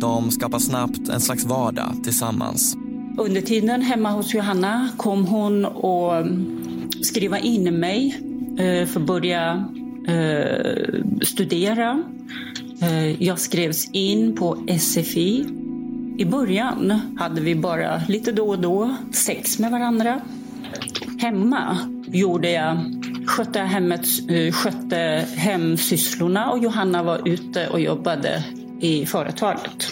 De 0.00 0.30
skapar 0.30 0.58
snabbt 0.58 1.08
en 1.08 1.20
slags 1.20 1.44
vardag 1.44 1.94
tillsammans. 2.04 2.76
Under 3.18 3.40
tiden 3.40 3.82
hemma 3.82 4.10
hos 4.10 4.34
Johanna 4.34 4.88
kom 4.96 5.26
hon 5.26 5.64
och 5.64 6.26
skriva 7.02 7.38
in 7.38 7.80
mig 7.80 8.20
för 8.92 9.00
att 9.00 9.06
börja 9.06 9.68
studera. 11.22 12.02
Jag 13.18 13.38
skrevs 13.38 13.90
in 13.92 14.36
på 14.36 14.66
SFI 14.78 15.46
i 16.18 16.24
början 16.24 17.00
hade 17.18 17.40
vi 17.40 17.54
bara 17.54 18.02
lite 18.08 18.32
då 18.32 18.48
och 18.48 18.58
då 18.58 18.96
sex 19.12 19.58
med 19.58 19.70
varandra. 19.70 20.20
Hemma 21.18 21.78
gjorde 22.06 22.50
jag, 22.50 22.78
skötte, 23.26 23.60
hemmet, 23.60 24.06
eh, 24.28 24.52
skötte 24.52 25.26
hemsysslorna 25.36 26.50
och 26.50 26.58
Johanna 26.58 27.02
var 27.02 27.28
ute 27.28 27.68
och 27.68 27.80
jobbade 27.80 28.44
i 28.80 29.06
företaget. 29.06 29.86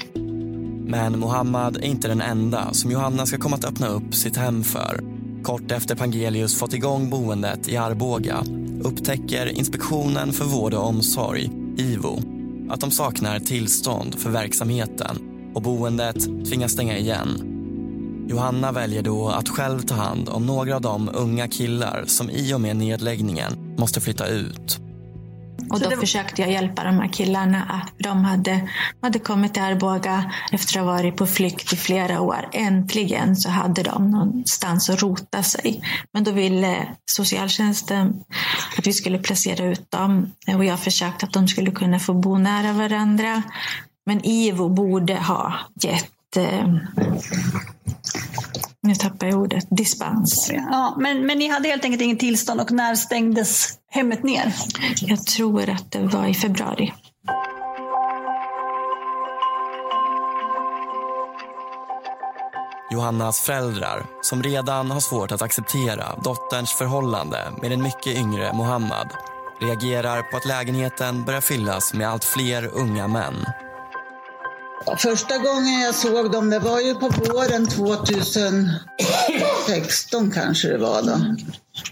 Men 0.86 1.18
Mohammad 1.18 1.76
är 1.76 1.84
inte 1.84 2.08
den 2.08 2.20
enda 2.20 2.72
som 2.72 2.90
Johanna 2.90 3.26
ska 3.26 3.38
komma 3.38 3.56
att 3.56 3.64
öppna 3.64 3.88
upp 3.88 4.14
sitt 4.14 4.36
hem 4.36 4.64
för. 4.64 5.00
Kort 5.42 5.70
efter 5.70 5.94
Pangelius 5.94 6.58
fått 6.58 6.74
igång 6.74 7.10
boendet 7.10 7.68
i 7.68 7.76
Arboga 7.76 8.36
upptäcker 8.82 9.46
Inspektionen 9.46 10.32
för 10.32 10.44
vård 10.44 10.74
och 10.74 10.88
omsorg, 10.88 11.50
IVO, 11.76 12.22
att 12.70 12.80
de 12.80 12.90
saknar 12.90 13.38
tillstånd 13.38 14.18
för 14.18 14.30
verksamheten 14.30 15.25
och 15.56 15.62
boendet 15.62 16.46
tvingas 16.48 16.72
stänga 16.72 16.96
igen. 16.96 17.52
Johanna 18.28 18.72
väljer 18.72 19.02
då 19.02 19.28
att 19.28 19.48
själv 19.48 19.80
ta 19.80 19.94
hand 19.94 20.28
om 20.28 20.46
några 20.46 20.74
av 20.74 20.80
de 20.80 21.10
unga 21.14 21.48
killar 21.48 22.04
som 22.06 22.30
i 22.30 22.54
och 22.54 22.60
med 22.60 22.76
nedläggningen 22.76 23.76
måste 23.78 24.00
flytta 24.00 24.26
ut. 24.26 24.80
Och 25.70 25.80
då 25.80 25.90
försökte 25.90 26.42
jag 26.42 26.52
hjälpa 26.52 26.84
de 26.84 26.98
här 26.98 27.08
killarna. 27.08 27.62
att 27.62 27.92
De 27.98 28.24
hade, 28.24 28.68
hade 29.02 29.18
kommit 29.18 29.54
till 29.54 29.62
Arboga 29.62 30.32
efter 30.52 30.78
att 30.78 30.86
ha 30.86 30.92
varit 30.92 31.16
på 31.16 31.26
flykt 31.26 31.72
i 31.72 31.76
flera 31.76 32.20
år. 32.20 32.48
Äntligen 32.52 33.36
så 33.36 33.50
hade 33.50 33.82
de 33.82 34.10
någonstans 34.10 34.90
att 34.90 35.02
rota 35.02 35.42
sig. 35.42 35.82
Men 36.12 36.24
då 36.24 36.30
ville 36.30 36.88
socialtjänsten 37.06 38.24
att 38.78 38.86
vi 38.86 38.92
skulle 38.92 39.18
placera 39.18 39.64
ut 39.64 39.90
dem. 39.90 40.32
Och 40.56 40.64
jag 40.64 40.80
försökte 40.80 41.26
att 41.26 41.32
de 41.32 41.48
skulle 41.48 41.70
kunna 41.70 41.98
få 41.98 42.14
bo 42.14 42.38
nära 42.38 42.72
varandra. 42.72 43.42
Men 44.06 44.20
IVO 44.24 44.68
borde 44.68 45.14
ha 45.14 45.54
gett 45.82 46.36
eh, 46.36 46.66
nu 48.82 48.94
tappar 48.94 49.26
jag 49.26 49.38
ordet. 49.38 49.66
Dispens. 49.70 50.50
Ja, 50.52 50.94
men, 50.98 51.26
men 51.26 51.38
ni 51.38 51.48
hade 51.48 51.68
helt 51.68 51.84
enkelt 51.84 52.02
inget 52.02 52.20
tillstånd 52.20 52.60
och 52.60 52.72
när 52.72 52.94
stängdes 52.94 53.78
hemmet 53.90 54.22
ner? 54.22 54.54
Jag 55.00 55.26
tror 55.26 55.70
att 55.70 55.90
det 55.90 56.02
var 56.02 56.26
i 56.26 56.34
februari. 56.34 56.92
Johannas 62.92 63.40
föräldrar, 63.40 64.06
som 64.22 64.42
redan 64.42 64.90
har 64.90 65.00
svårt 65.00 65.32
att 65.32 65.42
acceptera 65.42 66.04
dotterns 66.24 66.72
förhållande 66.72 67.38
med 67.62 67.70
den 67.70 67.82
mycket 67.82 68.16
yngre 68.18 68.52
Mohammad 68.52 69.08
reagerar 69.60 70.22
på 70.22 70.36
att 70.36 70.44
lägenheten 70.44 71.24
börjar 71.24 71.40
fyllas 71.40 71.94
med 71.94 72.08
allt 72.08 72.24
fler 72.24 72.70
unga 72.74 73.08
män. 73.08 73.34
Första 74.98 75.38
gången 75.38 75.80
jag 75.80 75.94
såg 75.94 76.32
dem, 76.32 76.50
det 76.50 76.58
var 76.58 76.80
ju 76.80 76.94
på 76.94 77.08
våren 77.08 77.66
2016 77.66 80.30
kanske 80.34 80.68
det 80.68 80.78
var 80.78 81.02
då. 81.02 81.20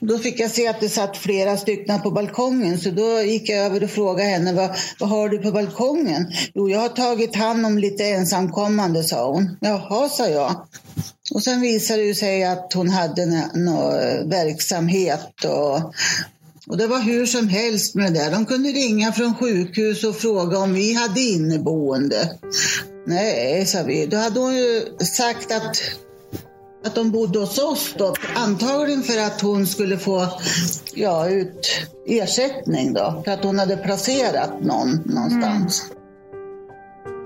Då 0.00 0.18
fick 0.18 0.40
jag 0.40 0.50
se 0.50 0.68
att 0.68 0.80
det 0.80 0.88
satt 0.88 1.16
flera 1.16 1.56
stycken 1.56 2.00
på 2.00 2.10
balkongen 2.10 2.78
så 2.78 2.90
då 2.90 3.20
gick 3.20 3.48
jag 3.48 3.58
över 3.58 3.84
och 3.84 3.90
frågade 3.90 4.28
henne 4.28 4.52
vad, 4.52 4.70
vad 5.00 5.08
har 5.08 5.28
du 5.28 5.38
på 5.38 5.50
balkongen? 5.50 6.32
Jo, 6.54 6.70
jag 6.70 6.80
har 6.80 6.88
tagit 6.88 7.36
hand 7.36 7.66
om 7.66 7.78
lite 7.78 8.04
ensamkommande, 8.04 9.02
sa 9.02 9.32
hon. 9.32 9.56
Jaha, 9.60 10.08
sa 10.08 10.28
jag. 10.28 10.66
Och 11.34 11.42
sen 11.42 11.60
visade 11.60 12.02
det 12.02 12.14
sig 12.14 12.44
att 12.44 12.72
hon 12.72 12.88
hade 12.88 13.26
någon 13.54 14.30
verksamhet 14.30 15.44
och 15.44 15.94
och 16.66 16.76
det 16.76 16.86
var 16.86 17.00
hur 17.00 17.26
som 17.26 17.48
helst 17.48 17.94
med 17.94 18.12
det 18.12 18.18
där. 18.18 18.30
De 18.30 18.46
kunde 18.46 18.68
ringa 18.68 19.12
från 19.12 19.34
sjukhus 19.34 20.04
och 20.04 20.16
fråga 20.16 20.58
om 20.58 20.72
vi 20.72 20.94
hade 20.94 21.20
inneboende. 21.20 22.38
Nej, 23.06 23.66
sa 23.66 23.82
vi. 23.82 24.06
Då 24.06 24.16
hade 24.16 24.40
hon 24.40 24.56
ju 24.56 24.82
sagt 24.98 25.52
att, 25.52 25.76
att 26.86 26.94
de 26.94 27.10
bodde 27.10 27.38
hos 27.38 27.58
oss 27.58 27.94
då. 27.98 28.14
Antagligen 28.34 29.02
för 29.02 29.18
att 29.18 29.40
hon 29.40 29.66
skulle 29.66 29.98
få 29.98 30.28
ja, 30.94 31.28
ut 31.28 31.68
ersättning 32.06 32.92
då. 32.92 33.22
För 33.24 33.32
att 33.32 33.44
hon 33.44 33.58
hade 33.58 33.76
placerat 33.76 34.60
någon 34.60 35.00
någonstans. 35.04 35.82
Mm. 35.90 35.94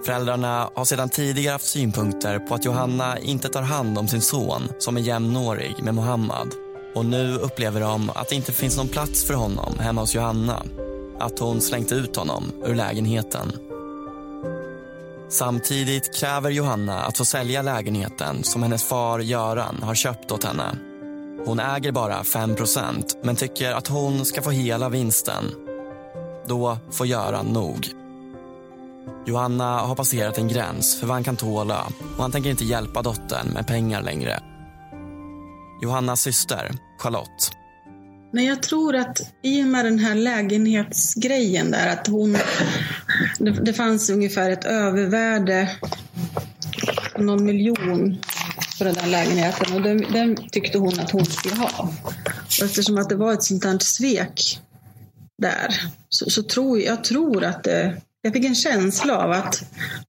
Föräldrarna 0.04 0.70
har 0.74 0.84
sedan 0.84 1.08
tidigare 1.08 1.52
haft 1.52 1.66
synpunkter 1.66 2.38
på 2.38 2.54
att 2.54 2.64
Johanna 2.64 3.18
inte 3.18 3.48
tar 3.48 3.62
hand 3.62 3.98
om 3.98 4.08
sin 4.08 4.20
son 4.20 4.62
som 4.78 4.96
är 4.96 5.00
jämnårig 5.00 5.74
med 5.82 5.94
Mohammad. 5.94 6.67
Och 6.98 7.06
nu 7.06 7.34
upplever 7.34 7.80
de 7.80 8.10
att 8.10 8.28
det 8.28 8.34
inte 8.34 8.52
finns 8.52 8.76
någon 8.76 8.88
plats 8.88 9.24
för 9.24 9.34
honom 9.34 9.78
hemma 9.78 10.00
hos 10.00 10.14
Johanna. 10.14 10.62
Att 11.18 11.38
hon 11.38 11.60
slängt 11.60 11.92
ut 11.92 12.16
honom 12.16 12.52
ur 12.64 12.74
lägenheten. 12.74 13.52
Samtidigt 15.28 16.16
kräver 16.16 16.50
Johanna 16.50 17.00
att 17.00 17.18
få 17.18 17.24
sälja 17.24 17.62
lägenheten 17.62 18.44
som 18.44 18.62
hennes 18.62 18.84
far 18.84 19.18
Göran 19.18 19.82
har 19.82 19.94
köpt 19.94 20.32
åt 20.32 20.44
henne. 20.44 20.78
Hon 21.46 21.60
äger 21.60 21.92
bara 21.92 22.22
5% 22.22 23.14
men 23.22 23.36
tycker 23.36 23.72
att 23.72 23.88
hon 23.88 24.24
ska 24.24 24.42
få 24.42 24.50
hela 24.50 24.88
vinsten. 24.88 25.44
Då 26.46 26.78
får 26.90 27.06
Göran 27.06 27.46
nog. 27.46 27.88
Johanna 29.26 29.78
har 29.78 29.94
passerat 29.94 30.38
en 30.38 30.48
gräns 30.48 31.00
för 31.00 31.06
vad 31.06 31.16
han 31.16 31.24
kan 31.24 31.36
tåla 31.36 31.86
och 32.16 32.22
han 32.22 32.32
tänker 32.32 32.50
inte 32.50 32.64
hjälpa 32.64 33.02
dottern 33.02 33.48
med 33.48 33.66
pengar 33.66 34.02
längre. 34.02 34.40
Johannas 35.80 36.20
syster, 36.20 36.70
Charlotte. 36.98 37.50
Men 38.32 38.44
jag 38.44 38.62
tror 38.62 38.96
att 38.96 39.20
i 39.42 39.62
och 39.62 39.66
med 39.66 39.84
den 39.84 39.98
här 39.98 40.14
lägenhetsgrejen 40.14 41.70
där 41.70 41.92
att 41.92 42.06
hon... 42.06 42.36
Det, 43.38 43.50
det 43.50 43.72
fanns 43.72 44.10
ungefär 44.10 44.50
ett 44.50 44.64
övervärde 44.64 45.70
på 47.14 47.22
någon 47.22 47.44
miljon 47.44 48.18
på 48.78 48.84
den 48.84 48.94
där 48.94 49.06
lägenheten 49.06 49.74
och 49.74 49.82
den, 49.82 50.04
den, 50.12 50.36
tyckte 50.36 50.78
hon 50.78 51.00
att 51.00 51.10
hon 51.10 51.24
skulle 51.24 51.54
ha. 51.54 51.90
Och 52.60 52.64
eftersom 52.64 52.98
att 52.98 53.08
det 53.08 53.16
var 53.16 53.32
ett 53.32 53.42
sånt 53.42 53.64
här 53.64 53.78
svek 53.78 54.60
där 55.38 55.74
så, 56.08 56.30
så 56.30 56.42
tror 56.42 56.78
jag, 56.78 56.86
jag 56.86 57.04
tror 57.04 57.44
att 57.44 57.64
det, 57.64 58.00
jag 58.28 58.34
fick 58.34 58.44
en 58.44 58.54
känsla 58.54 59.18
av 59.18 59.30
att 59.30 59.62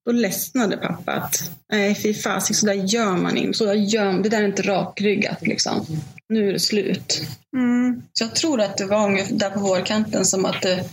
då 0.05 0.11
ledsnade 0.11 0.77
pappa 0.77 1.11
att 1.11 1.51
nej 1.71 1.95
fy 1.95 2.13
fasik, 2.13 2.55
så 2.55 2.65
där 2.65 2.73
gör 2.73 3.17
man 3.17 3.37
inte. 3.37 3.57
Så 3.57 3.65
där 3.65 3.73
gör, 3.73 4.23
det 4.23 4.29
där 4.29 4.41
är 4.41 4.47
inte 4.47 4.61
rakryggat 4.61 5.41
liksom. 5.41 5.85
Nu 6.29 6.49
är 6.49 6.53
det 6.53 6.59
slut. 6.59 7.21
Mm. 7.57 8.01
Så 8.13 8.23
jag 8.23 8.35
tror 8.35 8.61
att 8.61 8.77
det 8.77 8.85
var 8.85 9.05
ungefär 9.05 9.35
där 9.35 9.49
på 9.49 9.59
vårkanten 9.59 10.25
som 10.25 10.45
att 10.45 10.61
det, 10.61 10.83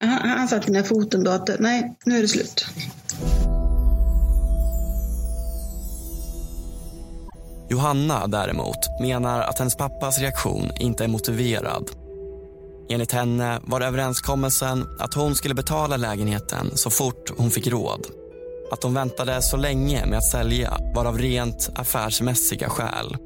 han, 0.00 0.28
han 0.28 0.48
satte 0.48 0.72
ner 0.72 0.82
foten 0.82 1.24
då 1.24 1.30
att 1.30 1.50
nej, 1.58 1.96
nu 2.04 2.18
är 2.18 2.22
det 2.22 2.28
slut. 2.28 2.66
Johanna 7.70 8.26
däremot 8.26 9.00
menar 9.00 9.40
att 9.40 9.58
hennes 9.58 9.76
pappas 9.76 10.18
reaktion 10.18 10.70
inte 10.80 11.04
är 11.04 11.08
motiverad 11.08 11.90
Enligt 12.90 13.12
henne 13.12 13.60
var 13.62 13.80
överenskommelsen 13.80 14.88
att 14.98 15.14
hon 15.14 15.34
skulle 15.34 15.54
betala 15.54 15.96
lägenheten 15.96 16.76
så 16.76 16.90
fort 16.90 17.30
hon 17.36 17.50
fick 17.50 17.66
råd. 17.66 18.06
Att 18.72 18.82
hon 18.82 18.94
väntade 18.94 19.42
så 19.42 19.56
länge 19.56 20.06
med 20.06 20.18
att 20.18 20.30
sälja 20.30 20.78
var 20.94 21.04
av 21.04 21.18
rent 21.18 21.70
affärsmässiga 21.74 22.68
skäl. 22.68 23.16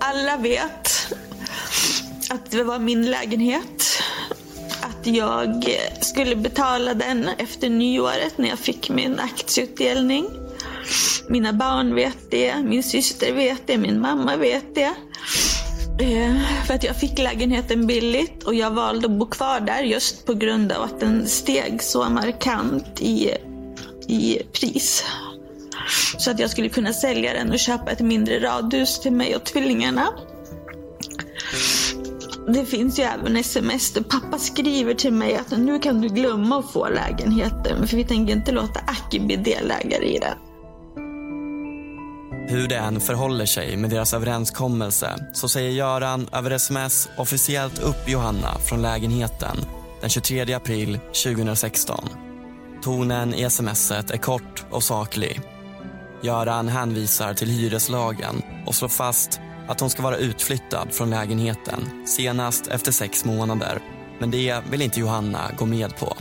Alla 0.00 0.36
vet 0.36 1.12
att 2.30 2.50
det 2.50 2.62
var 2.62 2.78
min 2.78 3.10
lägenhet. 3.10 4.02
Att 4.80 5.06
jag 5.06 5.64
skulle 6.00 6.36
betala 6.36 6.94
den 6.94 7.28
efter 7.38 7.70
nyåret 7.70 8.38
när 8.38 8.48
jag 8.48 8.58
fick 8.58 8.90
min 8.90 9.20
aktieutdelning. 9.20 10.26
Mina 11.28 11.52
barn 11.52 11.94
vet 11.94 12.30
det, 12.30 12.56
min 12.56 12.82
syster 12.82 13.32
vet 13.32 13.66
det, 13.66 13.78
min 13.78 14.00
mamma 14.00 14.36
vet 14.36 14.74
det. 14.74 14.94
Eh, 15.98 16.64
för 16.66 16.74
att 16.74 16.84
jag 16.84 16.96
fick 16.96 17.18
lägenheten 17.18 17.86
billigt 17.86 18.42
och 18.42 18.54
jag 18.54 18.70
valde 18.70 19.06
att 19.06 19.18
bo 19.18 19.26
kvar 19.26 19.60
där 19.60 19.82
just 19.82 20.26
på 20.26 20.34
grund 20.34 20.72
av 20.72 20.82
att 20.82 21.00
den 21.00 21.26
steg 21.26 21.82
så 21.82 22.08
markant 22.08 23.00
i, 23.00 23.30
i 24.08 24.42
pris. 24.52 25.04
Så 26.18 26.30
att 26.30 26.38
jag 26.38 26.50
skulle 26.50 26.68
kunna 26.68 26.92
sälja 26.92 27.32
den 27.32 27.50
och 27.50 27.58
köpa 27.58 27.90
ett 27.90 28.00
mindre 28.00 28.40
radhus 28.40 29.00
till 29.00 29.12
mig 29.12 29.36
och 29.36 29.44
tvillingarna. 29.44 30.08
Det 32.48 32.64
finns 32.64 32.98
ju 32.98 33.02
även 33.02 33.36
sms 33.36 33.92
där 33.92 34.02
pappa 34.02 34.38
skriver 34.38 34.94
till 34.94 35.12
mig 35.12 35.36
att 35.36 35.58
nu 35.58 35.78
kan 35.78 36.00
du 36.00 36.08
glömma 36.08 36.58
att 36.58 36.72
få 36.72 36.88
lägenheten 36.88 37.86
för 37.86 37.96
vi 37.96 38.04
tänker 38.04 38.32
inte 38.32 38.52
låta 38.52 38.80
Aki 38.80 39.20
bli 39.20 39.36
delägare 39.36 40.06
i 40.06 40.18
den. 40.18 40.45
Hur 42.48 42.68
det 42.68 42.76
än 42.76 43.00
förhåller 43.00 43.46
sig 43.46 43.76
med 43.76 43.90
deras 43.90 44.14
överenskommelse 44.14 45.14
så 45.32 45.48
säger 45.48 45.70
Göran 45.70 46.28
över 46.32 46.50
sms 46.50 47.08
officiellt 47.16 47.78
upp 47.78 48.08
Johanna 48.08 48.58
från 48.58 48.82
lägenheten 48.82 49.56
den 50.00 50.10
23 50.10 50.54
april 50.54 50.98
2016. 51.24 52.08
Tonen 52.82 53.34
i 53.34 53.50
smset 53.50 54.10
är 54.10 54.18
kort 54.18 54.64
och 54.70 54.82
saklig. 54.82 55.40
Göran 56.22 56.68
hänvisar 56.68 57.34
till 57.34 57.50
hyreslagen 57.50 58.42
och 58.66 58.74
slår 58.74 58.88
fast 58.88 59.40
att 59.68 59.80
hon 59.80 59.90
ska 59.90 60.02
vara 60.02 60.16
utflyttad 60.16 60.88
från 60.92 61.10
lägenheten 61.10 62.06
senast 62.06 62.66
efter 62.66 62.92
sex 62.92 63.24
månader. 63.24 63.78
Men 64.18 64.30
det 64.30 64.62
vill 64.70 64.82
inte 64.82 65.00
Johanna 65.00 65.50
gå 65.58 65.66
med 65.66 65.96
på. 65.96 66.16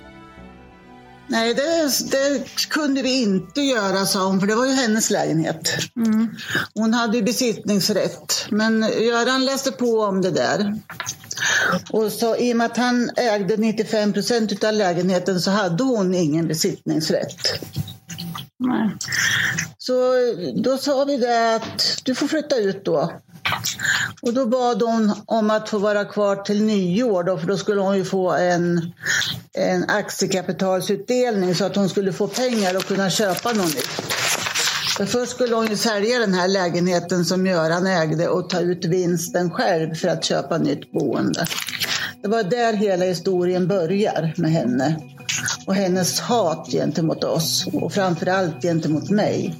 Nej, 1.28 1.54
det, 1.54 1.92
det, 2.12 2.44
kunde 2.70 3.02
vi 3.02 3.22
inte 3.22 3.62
göra, 3.62 4.06
sa 4.06 4.28
hon, 4.28 4.40
för 4.40 4.48
det 4.48 4.56
var 4.56 4.66
ju 4.66 4.74
hennes 4.74 5.10
lägenhet. 5.10 5.70
Mm. 5.96 6.36
Hon 6.74 6.94
hade 6.94 7.18
ju 7.18 7.24
besittningsrätt, 7.24 8.48
men 8.50 8.82
Göran 8.82 9.46
läste 9.46 9.72
på 9.72 10.02
om 10.02 10.22
det 10.22 10.32
där. 10.32 10.80
Och 11.90 12.12
så, 12.12 12.36
I 12.36 12.54
och 12.54 12.58
med 12.58 12.66
att 12.66 12.78
han 12.78 13.10
ägde 13.16 13.58
95 13.58 14.14
procent 14.14 14.64
av 14.64 14.74
lägenheten 14.74 15.42
så 15.42 15.52
hade 15.52 15.84
hon 15.84 16.14
ingen 16.14 16.48
besittningsrätt. 16.48 17.42
Nej. 18.60 18.96
Så 19.78 19.94
då 20.56 20.78
sa 20.78 21.06
vi 21.06 21.18
det 21.18 21.56
att 21.56 22.02
du 22.04 22.16
får 22.16 22.28
flytta 22.28 22.56
ut 22.56 22.86
då. 22.86 23.12
Och 24.22 24.34
då 24.34 24.46
bad 24.46 24.82
hon 24.82 25.14
om 25.26 25.50
att 25.50 25.70
få 25.70 25.78
vara 25.78 26.06
kvar 26.06 26.36
till 26.36 26.64
nyår 26.64 27.24
då, 27.24 27.38
för 27.38 27.48
då 27.48 27.58
skulle 27.58 27.82
hon 27.82 27.98
ju 27.98 28.06
få 28.06 28.32
en, 28.32 28.94
en 29.54 29.90
aktiekapitalsutdelning 29.90 31.56
så 31.56 31.66
att 31.66 31.76
hon 31.76 31.90
skulle 31.90 32.14
få 32.14 32.28
pengar 32.28 32.78
och 32.78 32.86
kunna 32.86 33.10
köpa 33.10 33.54
något 33.54 33.76
nytt. 33.76 34.02
För 34.98 35.06
först 35.06 35.32
skulle 35.32 35.56
hon 35.56 35.68
ju 35.68 35.78
sälja 35.78 36.20
den 36.20 36.34
här 36.34 36.48
lägenheten 36.48 37.26
som 37.26 37.48
Göran 37.48 37.88
ägde 37.88 38.28
och 38.28 38.50
ta 38.50 38.60
ut 38.60 38.86
vinsten 38.86 39.52
själv 39.52 39.96
för 39.96 40.08
att 40.08 40.24
köpa 40.24 40.58
nytt 40.58 40.92
boende. 40.92 41.46
Det 42.22 42.28
var 42.28 42.44
där 42.44 42.74
hela 42.74 43.06
historien 43.06 43.68
börjar 43.68 44.34
med 44.38 44.52
henne. 44.52 44.96
Och 45.66 45.76
hennes 45.76 46.20
hat 46.20 46.68
gentemot 46.72 47.24
oss 47.24 47.68
och 47.74 47.94
framförallt 47.94 48.62
gentemot 48.62 49.10
mig. 49.10 49.56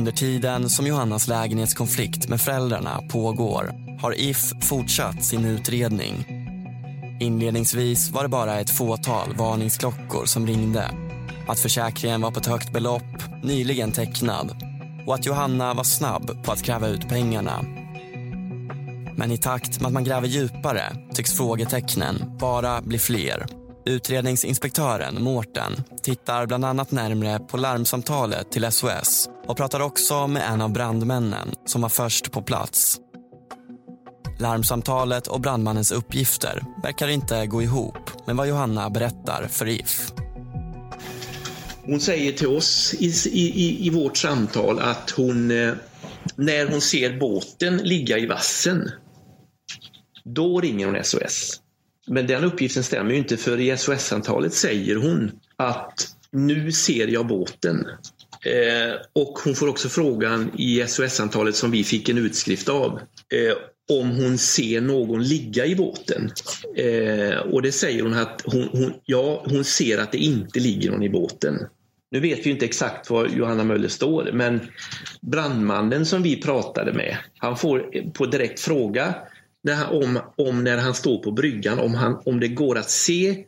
Under 0.00 0.12
tiden 0.12 0.70
som 0.70 0.86
Johannas 0.86 1.28
lägenhetskonflikt 1.28 2.28
med 2.28 2.40
föräldrarna 2.40 3.02
pågår 3.08 3.72
har 4.00 4.20
If 4.20 4.52
fortsatt 4.62 5.24
sin 5.24 5.44
utredning. 5.44 6.24
Inledningsvis 7.20 8.10
var 8.10 8.22
det 8.22 8.28
bara 8.28 8.60
ett 8.60 8.70
fåtal 8.70 9.34
varningsklockor 9.34 10.26
som 10.26 10.46
ringde. 10.46 10.90
Att 11.48 11.60
försäkringen 11.60 12.20
var 12.20 12.30
på 12.30 12.40
ett 12.40 12.46
högt 12.46 12.72
belopp, 12.72 13.42
nyligen 13.42 13.92
tecknad 13.92 14.56
och 15.06 15.14
att 15.14 15.26
Johanna 15.26 15.74
var 15.74 15.84
snabb 15.84 16.44
på 16.44 16.52
att 16.52 16.62
kräva 16.62 16.88
ut 16.88 17.08
pengarna. 17.08 17.64
Men 19.16 19.32
i 19.32 19.38
takt 19.38 19.80
med 19.80 19.86
att 19.86 19.92
man 19.92 20.04
gräver 20.04 20.28
djupare 20.28 20.96
tycks 21.14 21.36
frågetecknen 21.36 22.38
bara 22.38 22.82
bli 22.82 22.98
fler. 22.98 23.59
Utredningsinspektören 23.90 25.22
Mårten 25.22 25.72
tittar 26.02 26.46
bland 26.46 26.64
annat 26.64 26.90
närmre 26.90 27.38
på 27.38 27.56
larmsamtalet 27.56 28.52
till 28.52 28.72
SOS 28.72 29.28
och 29.46 29.56
pratar 29.56 29.80
också 29.80 30.26
med 30.26 30.42
en 30.52 30.60
av 30.60 30.72
brandmännen 30.72 31.54
som 31.66 31.82
var 31.82 31.88
först 31.88 32.32
på 32.32 32.42
plats. 32.42 33.00
Larmsamtalet 34.38 35.26
och 35.26 35.40
brandmannens 35.40 35.92
uppgifter 35.92 36.62
verkar 36.82 37.08
inte 37.08 37.46
gå 37.46 37.62
ihop 37.62 38.26
med 38.26 38.36
vad 38.36 38.48
Johanna 38.48 38.90
berättar 38.90 39.48
för 39.50 39.68
If. 39.68 40.12
Hon 41.82 42.00
säger 42.00 42.32
till 42.32 42.48
oss 42.48 42.94
i, 42.98 43.06
i, 43.32 43.86
i 43.86 43.90
vårt 43.90 44.16
samtal 44.16 44.78
att 44.78 45.10
hon, 45.10 45.50
eh, 45.50 45.74
när 46.36 46.70
hon 46.70 46.80
ser 46.80 47.18
båten 47.18 47.76
ligga 47.76 48.18
i 48.18 48.26
vassen, 48.26 48.90
då 50.24 50.60
ringer 50.60 50.86
hon 50.86 51.04
SOS. 51.04 51.60
Men 52.06 52.26
den 52.26 52.44
uppgiften 52.44 52.82
stämmer 52.82 53.10
ju 53.10 53.16
inte 53.16 53.36
för 53.36 53.60
i 53.60 53.76
SOS-samtalet 53.76 54.54
säger 54.54 54.96
hon 54.96 55.30
att 55.56 56.08
nu 56.32 56.72
ser 56.72 57.08
jag 57.08 57.26
båten. 57.26 57.86
Eh, 58.44 58.94
och 59.12 59.38
hon 59.44 59.54
får 59.54 59.68
också 59.68 59.88
frågan 59.88 60.50
i 60.58 60.84
SOS-samtalet 60.86 61.56
som 61.56 61.70
vi 61.70 61.84
fick 61.84 62.08
en 62.08 62.18
utskrift 62.18 62.68
av 62.68 63.00
eh, 63.34 63.56
om 63.98 64.10
hon 64.10 64.38
ser 64.38 64.80
någon 64.80 65.22
ligga 65.22 65.66
i 65.66 65.76
båten. 65.76 66.30
Eh, 66.76 67.38
och 67.38 67.62
det 67.62 67.72
säger 67.72 68.02
hon 68.02 68.14
att 68.14 68.42
hon, 68.44 68.68
hon, 68.72 68.92
ja, 69.04 69.44
hon 69.46 69.64
ser 69.64 69.98
att 69.98 70.12
det 70.12 70.18
inte 70.18 70.60
ligger 70.60 70.90
någon 70.90 71.02
i 71.02 71.10
båten. 71.10 71.58
Nu 72.10 72.20
vet 72.20 72.46
vi 72.46 72.50
inte 72.50 72.64
exakt 72.64 73.10
var 73.10 73.26
Johanna 73.26 73.64
Möller 73.64 73.88
står 73.88 74.30
men 74.32 74.60
brandmannen 75.20 76.06
som 76.06 76.22
vi 76.22 76.42
pratade 76.42 76.92
med, 76.92 77.16
han 77.38 77.56
får 77.56 78.10
på 78.12 78.26
direkt 78.26 78.60
fråga 78.60 79.14
han, 79.68 80.02
om, 80.02 80.18
om 80.36 80.64
när 80.64 80.78
han 80.78 80.94
står 80.94 81.18
på 81.18 81.30
bryggan 81.30 81.78
om, 81.78 81.94
han, 81.94 82.22
om 82.24 82.40
det 82.40 82.48
går 82.48 82.78
att 82.78 82.90
se 82.90 83.44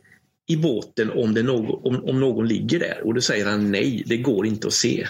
i 0.47 0.57
båten 0.57 1.11
om, 1.11 1.33
det 1.33 1.43
någon, 1.43 1.79
om, 1.83 2.03
om 2.05 2.19
någon 2.19 2.47
ligger 2.47 2.79
där 2.79 3.01
och 3.05 3.13
då 3.13 3.21
säger 3.21 3.45
han 3.45 3.71
nej, 3.71 4.03
det 4.05 4.17
går 4.17 4.45
inte 4.45 4.67
att 4.67 4.73
se. 4.73 5.07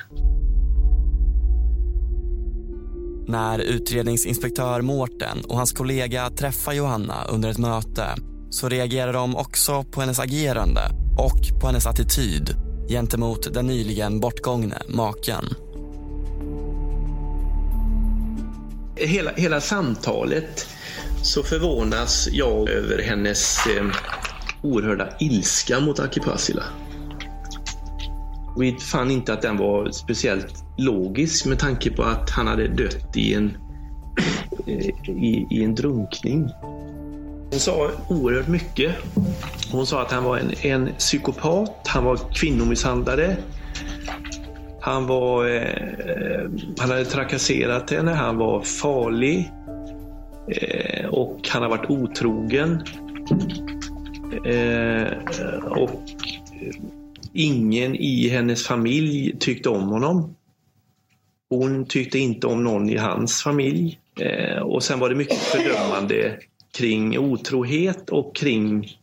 När 3.28 3.60
utredningsinspektör 3.60 4.82
Mårten 4.82 5.42
och 5.48 5.58
hans 5.58 5.72
kollega 5.72 6.30
träffar 6.30 6.74
Johanna 6.74 7.26
under 7.26 7.50
ett 7.50 7.58
möte 7.58 8.06
så 8.50 8.70
reagerar 8.70 9.14
de 9.14 9.36
också 9.36 9.84
på 9.84 10.02
hennes 10.02 10.20
agerande 10.20 10.82
och 11.20 11.62
på 11.62 11.68
hennes 11.68 11.88
attityd 11.88 12.56
gentemot 12.90 13.54
den 13.54 13.68
nyligen 13.68 14.20
bortgångne 14.20 14.78
maken. 14.88 15.46
Hela, 18.96 19.32
hela 19.32 19.62
samtalet 19.62 20.68
så 21.24 21.44
förvånas 21.44 22.30
jag 22.32 22.70
över 22.70 23.02
hennes 23.02 23.68
eh, 23.68 23.86
oerhörda 24.62 25.10
ilska 25.20 25.80
mot 25.80 26.00
Akipasila. 26.00 26.64
Vi 28.58 28.72
fann 28.72 29.12
inte 29.12 29.34
att 29.34 29.42
den 29.42 29.58
var 29.58 29.92
speciellt 29.92 30.64
logisk 30.78 31.46
med 31.46 31.60
tanke 31.60 31.92
på 31.92 32.04
att 32.04 32.30
han 32.30 32.48
hade 32.48 32.68
dött 32.68 33.18
i 33.18 33.34
en, 33.34 33.58
eh, 34.68 35.10
i, 35.10 35.48
i 35.52 35.64
en 35.64 35.76
drunkning. 35.76 36.50
Hon 37.52 37.60
sa 37.60 37.92
oerhört 38.08 38.48
mycket. 38.48 38.96
Hon 39.72 39.88
sa 39.88 40.02
att 40.02 40.12
han 40.12 40.24
var 40.24 40.38
en, 40.38 40.52
en 40.62 40.90
psykopat, 40.98 41.88
han 41.88 42.04
var 42.04 42.18
kvinnomisshandlare. 42.34 43.38
Han, 44.82 45.08
var, 45.08 45.48
eh, 45.48 45.62
eh 45.62 46.50
han 46.78 46.90
hade 46.90 47.06
trakasserat 47.06 47.90
henne, 47.92 48.12
han 48.12 48.38
var 48.38 48.62
farlig. 48.62 49.52
Eh, 50.48 51.06
och 51.06 51.48
han 51.50 51.62
har 51.62 51.70
varit 51.70 51.90
otrogen. 51.90 52.84
Eh, 54.46 55.08
och 55.66 55.90
ingen 57.34 57.96
i 57.96 58.30
hennes 58.30 58.68
familj 58.68 59.36
tyckte 59.40 59.70
om 59.70 59.88
honom. 59.88 60.36
Hon 61.50 61.86
tyckte 61.86 62.20
inte 62.20 62.48
om 62.48 62.64
någon 62.64 62.90
i 62.90 62.98
hans 62.98 63.44
familj. 63.44 64.00
Eh, 64.20 64.62
och 64.62 64.84
sen 64.84 65.00
var 65.00 65.10
det 65.10 65.16
mycket 65.16 65.38
fördömande 65.38 66.40
kring 66.78 67.20
otrohet 67.20 68.10
och 68.10 68.36
kring, 68.36 68.98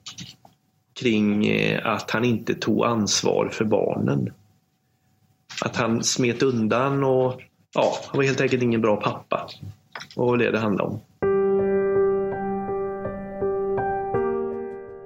kring 1.01 1.47
eh, 1.47 1.87
att 1.87 2.11
han 2.11 2.25
inte 2.25 2.55
tog 2.55 2.85
ansvar 2.85 3.49
för 3.53 3.65
barnen. 3.65 4.33
Att 5.65 5.77
han 5.77 6.05
smet 6.05 6.43
undan 6.43 7.05
och 7.05 7.41
ja, 7.75 7.95
han 8.07 8.17
var 8.17 8.25
helt 8.25 8.41
enkelt 8.41 8.63
ingen 8.63 8.81
bra 8.81 8.97
pappa. 8.97 9.49
Och 10.17 10.25
det 10.25 10.31
var 10.31 10.39
det 10.39 10.51
det 10.51 10.59
handlade 10.59 10.91
om. 10.91 11.01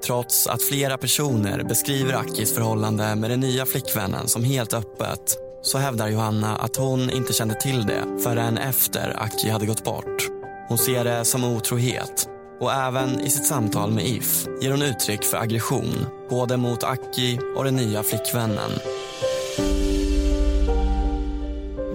Trots 0.07 0.47
att 0.47 0.62
flera 0.62 0.99
personer 0.99 1.62
beskriver 1.62 2.14
Akis 2.14 2.55
förhållande 2.55 3.17
med 3.17 3.31
den 3.31 3.40
nya 3.40 3.67
flickvännen 3.67 4.29
som 4.29 4.45
helt 4.45 4.75
öppet 4.75 5.37
så 5.62 5.79
hävdar 5.79 6.09
Johanna 6.09 6.57
att 6.57 6.77
hon 6.77 7.11
inte 7.11 7.33
kände 7.33 7.55
till 7.55 7.87
det 7.87 8.05
förrän 8.23 8.59
efter 8.59 9.23
Aki 9.23 9.49
hade 9.49 9.67
gått 9.67 9.85
bort. 9.85 10.29
Hon 10.69 10.79
ser 10.79 11.05
det 11.05 11.25
som 11.25 11.45
otrohet 11.45 12.29
och 12.61 12.73
även 12.73 13.21
i 13.21 13.31
sitt 13.31 13.47
samtal 13.47 13.93
med 13.93 14.07
If 14.07 14.47
ger 14.62 14.71
hon 14.71 14.83
uttryck 14.83 15.25
för 15.25 15.37
aggression 15.37 16.07
både 16.31 16.57
mot 16.57 16.85
Aki 16.85 17.38
och 17.57 17.64
den 17.64 17.77
nya 17.77 18.03
flickvännen. 18.03 18.71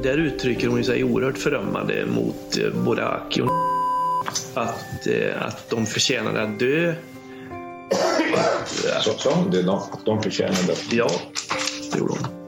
Där 0.03 0.17
uttrycker 0.17 0.67
hon 0.67 0.83
sig 0.83 1.03
oerhört 1.03 1.37
fördömande 1.37 2.05
mot 2.05 2.57
eh, 2.57 2.83
både 2.85 3.07
Aki 3.07 3.41
och 3.41 3.49
att, 4.53 5.07
eh, 5.07 5.45
att 5.47 5.69
de 5.69 5.85
förtjänade 5.85 6.43
att 6.43 6.59
dö 6.59 6.93
sa 9.17 9.33
hon 9.33 9.51
det? 9.51 9.61
De, 9.61 9.81
de 10.05 10.23
förtjänade 10.23 10.73
Ja, 10.91 11.09
det 11.91 11.99
gjorde 11.99 12.13
hon. 12.13 12.39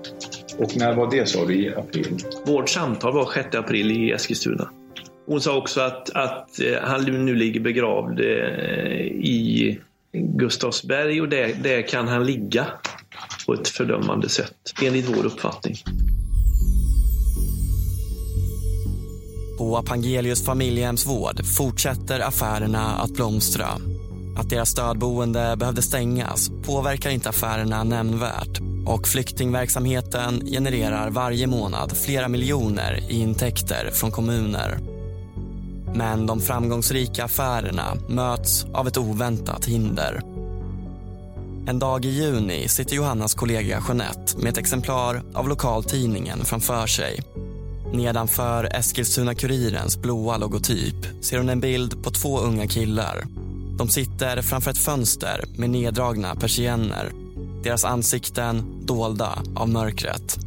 Och 0.58 0.77
när 0.77 0.95
var 0.95 1.12
det 1.12 1.30
sa 1.30 1.45
du? 1.45 1.56
I 1.56 1.75
april? 1.75 2.17
Vårt 2.45 2.69
samtal 2.69 3.13
var 3.13 3.32
6 3.34 3.56
april 3.56 3.91
i 3.91 4.12
Eskilstuna. 4.12 4.69
Hon 5.27 5.41
sa 5.41 5.58
också 5.58 5.82
att, 5.82 6.10
att 6.10 6.60
eh, 6.60 6.82
han 6.82 7.25
nu 7.25 7.36
ligger 7.36 7.60
begravd 7.60 8.19
eh, 8.19 8.25
i 9.06 9.80
Gustavsberg 10.13 11.21
och 11.21 11.30
där, 11.30 11.54
där 11.63 11.82
kan 11.88 12.08
han 12.08 12.25
ligga 12.25 12.67
på 13.45 13.54
ett 13.54 13.67
fördömande 13.67 14.30
sätt, 14.30 14.56
enligt 14.84 15.10
vår 15.10 15.25
uppfattning. 15.25 15.75
På 19.58 19.77
Apangelius 19.77 20.45
familjehemsvård 20.45 21.45
fortsätter 21.45 22.19
affärerna 22.19 22.80
att 22.80 23.12
blomstra. 23.12 23.67
Att 24.35 24.49
deras 24.49 24.69
stödboende 24.69 25.55
behövde 25.57 25.81
stängas 25.81 26.51
påverkar 26.65 27.09
inte 27.09 27.29
affärerna 27.29 27.83
nämnvärt 27.83 28.61
och 28.85 29.07
flyktingverksamheten 29.07 30.45
genererar 30.45 31.09
varje 31.09 31.47
månad 31.47 31.97
flera 31.97 32.27
miljoner 32.27 33.03
i 33.09 33.19
intäkter 33.19 33.89
från 33.93 34.11
kommuner. 34.11 34.79
Men 35.95 36.27
de 36.27 36.41
framgångsrika 36.41 37.23
affärerna 37.25 37.97
möts 38.07 38.65
av 38.73 38.87
ett 38.87 38.97
oväntat 38.97 39.65
hinder. 39.65 40.21
En 41.67 41.79
dag 41.79 42.05
i 42.05 42.09
juni 42.09 42.67
sitter 42.67 42.95
Johannas 42.95 43.33
kollega 43.33 43.83
Jeanette 43.87 44.37
med 44.37 44.47
ett 44.47 44.57
exemplar 44.57 45.23
av 45.33 45.49
lokaltidningen 45.49 46.45
framför 46.45 46.87
sig. 46.87 47.19
Nedanför 47.93 48.63
Eskilstuna-Kurirens 48.63 50.01
blåa 50.01 50.37
logotyp 50.37 50.95
ser 51.21 51.37
hon 51.37 51.49
en 51.49 51.59
bild 51.59 52.03
på 52.03 52.11
två 52.11 52.39
unga 52.39 52.67
killar. 52.67 53.23
De 53.77 53.88
sitter 53.88 54.41
framför 54.41 54.71
ett 54.71 54.77
fönster 54.77 55.43
med 55.55 55.69
neddragna 55.69 56.36
persienner. 56.36 57.12
Deras 57.63 57.86
ansikten 57.86 58.86
dolda 58.86 59.43
av 59.55 59.69
mörkret. 59.69 60.38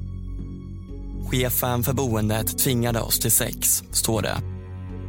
Chefen 1.30 1.82
för 1.82 1.92
boendet 1.92 2.58
tvingade 2.58 3.00
oss 3.00 3.18
till 3.18 3.30
sex, 3.30 3.82
står 3.90 4.22
det. 4.22 4.36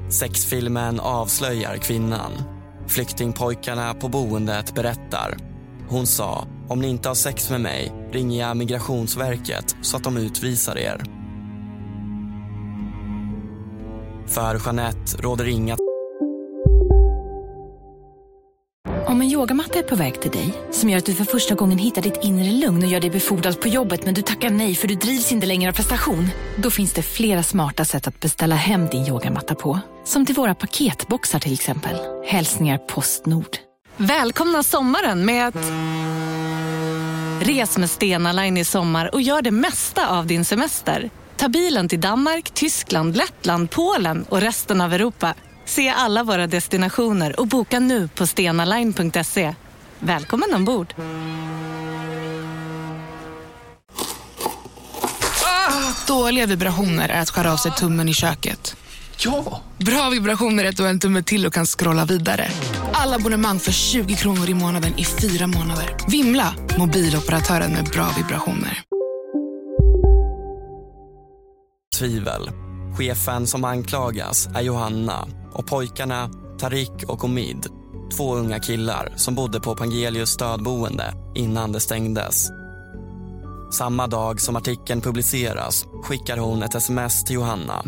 Sexfilmen 0.10 1.00
avslöjar 1.00 1.78
kvinnan. 1.78 2.32
Flyktingpojkarna 2.88 3.94
på 3.94 4.08
boendet 4.08 4.76
berättar. 4.76 5.38
Hon 5.90 6.08
sa, 6.08 6.48
om 6.68 6.82
ni 6.82 6.88
inte 6.88 7.08
har 7.08 7.16
sex 7.16 7.50
med 7.50 7.62
mig 7.62 7.92
ringer 8.12 8.48
jag 8.48 8.58
Migrationsverket 8.58 9.76
så 9.82 9.98
att 9.98 10.04
de 10.04 10.18
utvisar 10.18 10.78
er. 10.78 11.04
För 14.28 14.62
Jeanette 14.66 15.18
råder 15.18 15.48
inga 15.48 15.78
Om 19.16 19.22
en 19.22 19.32
yogamatta 19.32 19.80
är 19.80 19.84
på 19.84 19.96
väg 19.96 20.22
till 20.22 20.32
dig, 20.32 20.54
som 20.72 20.90
gör 20.90 20.98
att 20.98 21.06
du 21.06 21.14
för 21.14 21.24
första 21.24 21.56
gången 21.56 21.78
hittar 21.78 22.02
ditt 22.02 22.24
inre 22.24 22.52
lugn 22.52 22.84
och 22.84 22.90
gör 22.90 23.00
dig 23.00 23.10
befordrad 23.10 23.62
på 23.62 23.68
jobbet 23.68 24.06
men 24.06 24.14
du 24.14 24.22
tackar 24.22 24.50
nej 24.50 24.76
för 24.76 24.88
du 24.88 24.96
drivs 24.96 25.32
inte 25.32 25.46
längre 25.46 25.70
av 25.70 25.76
prestation. 25.76 26.30
Då 26.58 26.70
finns 26.70 26.94
det 26.94 27.02
flera 27.02 27.44
smarta 27.44 27.86
sätt 27.86 28.08
att 28.08 28.20
beställa 28.20 28.56
hem 28.56 28.88
din 28.88 29.08
yogamatta 29.08 29.56
på. 29.56 29.80
Som 30.04 30.26
till 30.26 30.36
våra 30.36 30.56
paketboxar 30.56 31.40
till 31.40 31.54
exempel. 31.54 31.96
Hälsningar 32.26 32.78
Postnord. 32.78 33.58
Välkomna 33.98 34.64
sommaren 34.64 35.26
med 35.26 35.48
att... 35.48 35.72
Res 37.48 37.78
med 37.78 37.90
Stena 37.90 38.32
Line 38.32 38.58
i 38.58 38.66
sommar 38.66 39.14
och 39.14 39.22
gör 39.22 39.42
det 39.42 39.52
mesta 39.52 40.08
av 40.08 40.28
din 40.28 40.46
semester. 40.46 41.10
Ta 41.38 41.50
bilen 41.50 41.90
till 41.90 42.02
Danmark, 42.02 42.52
Tyskland, 42.52 43.18
Lettland, 43.18 43.72
Polen 43.72 44.26
och 44.30 44.42
resten 44.42 44.82
av 44.82 44.94
Europa. 44.94 45.34
Se 45.66 45.90
alla 45.90 46.24
våra 46.24 46.48
destinationer 46.48 47.40
och 47.40 47.48
boka 47.48 47.80
nu 47.80 48.08
på 48.08 48.28
stenaline.se. 48.28 49.56
Välkommen 50.00 50.54
ombord! 50.54 50.94
Dåliga 56.08 56.46
vibrationer 56.46 57.10
är 57.10 57.22
att 57.22 57.30
skära 57.30 57.54
av 57.54 57.58
sig 57.58 57.72
tummen 57.72 58.10
i 58.10 58.14
köket. 58.14 58.76
Ja! 59.18 59.62
Bra 59.78 60.10
vibrationer 60.10 60.64
är 60.64 60.70
att 60.70 60.78
du 60.78 60.84
har 60.84 60.90
en 60.90 61.00
tumme 61.00 61.24
till 61.24 61.46
och 61.46 61.54
kan 61.54 61.66
scrolla 61.66 62.06
vidare. 62.06 62.48
Alla 62.94 63.16
abonnemang 63.16 63.60
för 63.60 63.72
20 63.72 64.16
kronor 64.16 64.50
i 64.50 64.54
månaden 64.54 65.00
i 65.00 65.06
fyra 65.06 65.48
månader. 65.48 65.96
Vimla! 66.08 66.54
Mobiloperatören 66.78 67.72
med 67.72 67.86
bra 67.86 68.08
vibrationer. 68.18 68.84
tvivel. 72.00 72.50
Chefen 72.98 73.48
som 73.48 73.66
anklagas 73.66 74.48
är 74.56 74.62
Johanna 74.62 75.28
och 75.56 75.68
pojkarna 75.68 76.30
Tarik 76.60 77.04
och 77.08 77.24
Omid, 77.24 77.68
två 78.18 78.36
unga 78.36 78.60
killar 78.60 79.14
som 79.16 79.36
bodde 79.36 79.60
på 79.60 79.76
Pangelius 79.76 80.30
stödboende 80.30 81.14
innan 81.36 81.72
det 81.72 81.80
stängdes. 81.80 82.50
Samma 83.72 84.08
dag 84.08 84.42
som 84.42 84.56
artikeln 84.56 85.02
publiceras 85.02 85.86
skickar 86.04 86.38
hon 86.38 86.64
ett 86.64 86.76
sms 86.76 87.24
till 87.24 87.36
Johanna. 87.36 87.84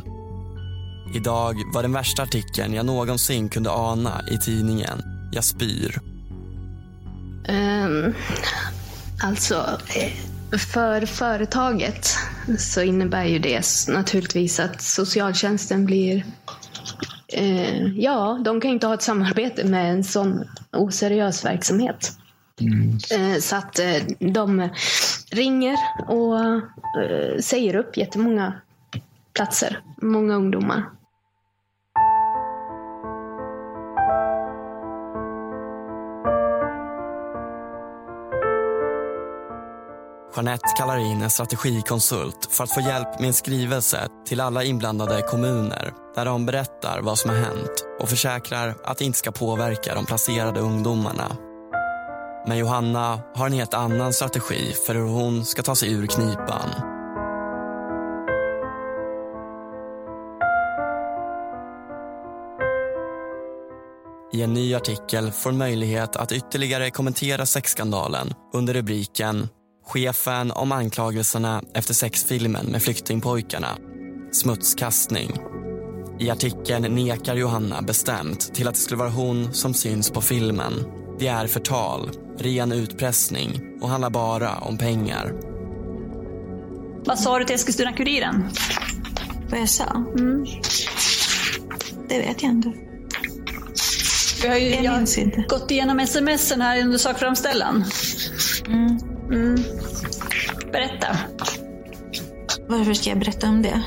Idag 1.16 1.56
var 1.74 1.82
den 1.82 1.94
värsta 1.94 2.24
artikeln 2.24 2.74
jag 2.74 2.86
någonsin 2.86 3.50
kunde 3.50 3.72
ana 3.72 4.22
i 4.32 4.38
tidningen. 4.38 5.02
Jag 5.32 5.44
spyr. 5.44 6.00
Um, 7.50 8.14
alltså, 9.24 9.80
för 10.74 11.06
företaget 11.06 12.16
så 12.58 12.82
innebär 12.82 13.26
ju 13.26 13.40
det 13.40 13.64
naturligtvis 13.88 14.60
att 14.60 14.82
socialtjänsten 14.82 15.86
blir... 15.86 16.26
Eh, 17.34 17.88
ja, 17.88 18.42
de 18.46 18.62
kan 18.62 18.70
ju 18.70 18.74
inte 18.74 18.88
ha 18.88 18.94
ett 18.94 19.02
samarbete 19.02 19.64
med 19.64 19.92
en 19.92 20.04
sån 20.04 20.44
oseriös 20.72 21.46
verksamhet. 21.46 22.18
Eh, 23.12 23.40
så 23.40 23.56
att 23.56 23.80
eh, 23.80 24.04
de 24.20 24.70
ringer 25.32 25.76
och 26.08 26.40
eh, 26.40 27.40
säger 27.40 27.76
upp 27.76 27.98
jättemånga 27.98 28.54
platser, 29.34 29.80
många 30.02 30.36
ungdomar. 30.36 30.84
Jeanette 40.38 40.68
kallar 40.78 40.98
in 40.98 41.22
en 41.22 41.30
strategikonsult 41.30 42.48
för 42.52 42.64
att 42.64 42.72
få 42.72 42.82
hjälp 42.82 43.20
med 43.20 43.28
en 43.28 43.34
skrivelse 43.34 44.08
till 44.28 44.42
alla 44.42 44.64
inblandade 44.64 45.22
kommuner 45.22 45.94
där 46.16 46.26
de 46.26 46.46
berättar 46.46 47.02
vad 47.02 47.18
som 47.18 47.30
har 47.30 47.38
hänt 47.38 47.86
och 48.00 48.10
försäkrar 48.10 48.76
att 48.84 48.98
det 48.98 49.06
inte 49.06 49.18
ska 49.18 49.32
påverka 49.32 49.96
de 49.96 50.06
placerade 50.06 50.60
ungdomarna. 50.60 51.38
Men 52.48 52.58
Johanna 52.58 53.20
har 53.36 53.46
en 53.46 53.54
helt 53.54 53.74
annan 53.74 54.14
strategi 54.14 54.74
för 54.86 54.96
hur 54.96 55.08
hon 55.08 55.46
ska 55.46 55.62
ta 55.62 55.76
sig 55.76 55.92
ur 55.92 56.08
knipan. 56.08 56.70
I 64.34 64.42
en 64.42 64.54
ny 64.54 64.76
artikel 64.76 65.32
får 65.32 65.50
hon 65.50 65.58
möjlighet 65.58 66.16
att 66.16 66.32
ytterligare 66.32 66.92
kommentera 66.92 67.46
sexskandalen 67.46 68.34
under 68.54 68.74
rubriken 68.74 69.48
Chefen 69.88 70.52
om 70.52 70.72
anklagelserna 70.72 71.62
efter 71.74 71.94
sexfilmen 71.94 72.66
med 72.66 72.84
flyktingpojkarna. 72.84 73.78
Smutskastning. 74.32 75.32
I 76.20 76.30
artikeln 76.30 76.96
nekar 76.96 77.36
Johanna 77.36 77.82
bestämt 77.82 78.54
till 78.54 78.68
att 78.68 78.74
det 78.74 78.80
skulle 78.80 79.00
vara 79.00 79.10
hon 79.10 79.54
som 79.54 79.74
syns 79.74 80.10
på 80.12 80.22
filmen. 80.22 80.74
Det 81.20 81.28
är 81.28 81.48
förtal, 81.48 82.10
ren 82.40 82.72
utpressning 82.72 83.62
och 83.82 83.90
handlar 83.90 84.10
bara 84.10 84.58
om 84.58 84.78
pengar. 84.78 85.34
Vad 87.06 87.20
sa 87.20 87.40
du 87.40 87.46
till 87.46 87.56
Eskilstuna-Kuriren? 87.56 88.50
Vad 89.50 89.60
jag 89.60 89.70
sa? 89.70 90.06
Det 92.10 92.20
vet 92.20 92.44
jag 92.44 92.52
inte. 92.52 92.74
Vi 94.42 94.48
har 94.48 94.56
ju 94.58 94.70
Jag 94.70 94.84
jag 94.84 94.98
minns 94.98 95.18
inte. 95.18 95.46
gått 95.50 95.72
igenom 95.72 96.08
smsen 96.08 96.62
här 96.62 96.82
under 96.82 96.98
sakframställan. 96.98 97.86
Mm. 98.68 99.58
Berätta. 100.72 101.18
Varför 102.68 102.94
ska 102.94 103.10
jag 103.10 103.20
berätta 103.20 103.50
om 103.50 103.62
det? 103.62 103.84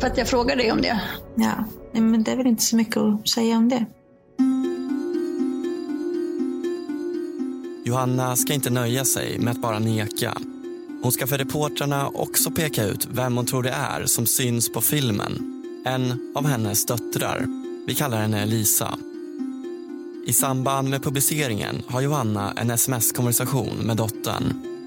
För 0.00 0.06
att 0.06 0.18
jag 0.18 0.28
frågar 0.28 0.56
dig 0.56 0.72
om 0.72 0.82
det. 0.82 1.00
Ja, 1.36 1.64
men 1.92 2.22
det 2.22 2.32
är 2.32 2.36
väl 2.36 2.46
inte 2.46 2.62
så 2.62 2.76
mycket 2.76 2.96
att 2.96 3.28
säga 3.28 3.56
om 3.56 3.68
det. 3.68 3.86
Johanna 7.84 8.36
ska 8.36 8.54
inte 8.54 8.70
nöja 8.70 9.04
sig 9.04 9.38
med 9.38 9.50
att 9.50 9.62
bara 9.62 9.78
neka. 9.78 10.34
Hon 11.02 11.12
ska 11.12 11.26
för 11.26 11.38
reportrarna 11.38 12.08
också 12.08 12.50
peka 12.50 12.84
ut 12.84 13.08
vem 13.10 13.36
hon 13.36 13.46
tror 13.46 13.62
det 13.62 13.70
är 13.70 14.04
som 14.06 14.26
syns 14.26 14.72
på 14.72 14.80
filmen. 14.80 15.62
En 15.84 16.32
av 16.34 16.46
hennes 16.46 16.86
döttrar. 16.86 17.46
Vi 17.86 17.94
kallar 17.94 18.20
henne 18.20 18.46
Lisa. 18.46 18.98
I 20.26 20.32
samband 20.32 20.88
med 20.88 21.02
publiceringen 21.02 21.82
har 21.86 22.00
Johanna 22.00 22.52
en 22.56 22.70
sms-konversation 22.70 23.76
med 23.76 23.96
dottern. 23.96 24.77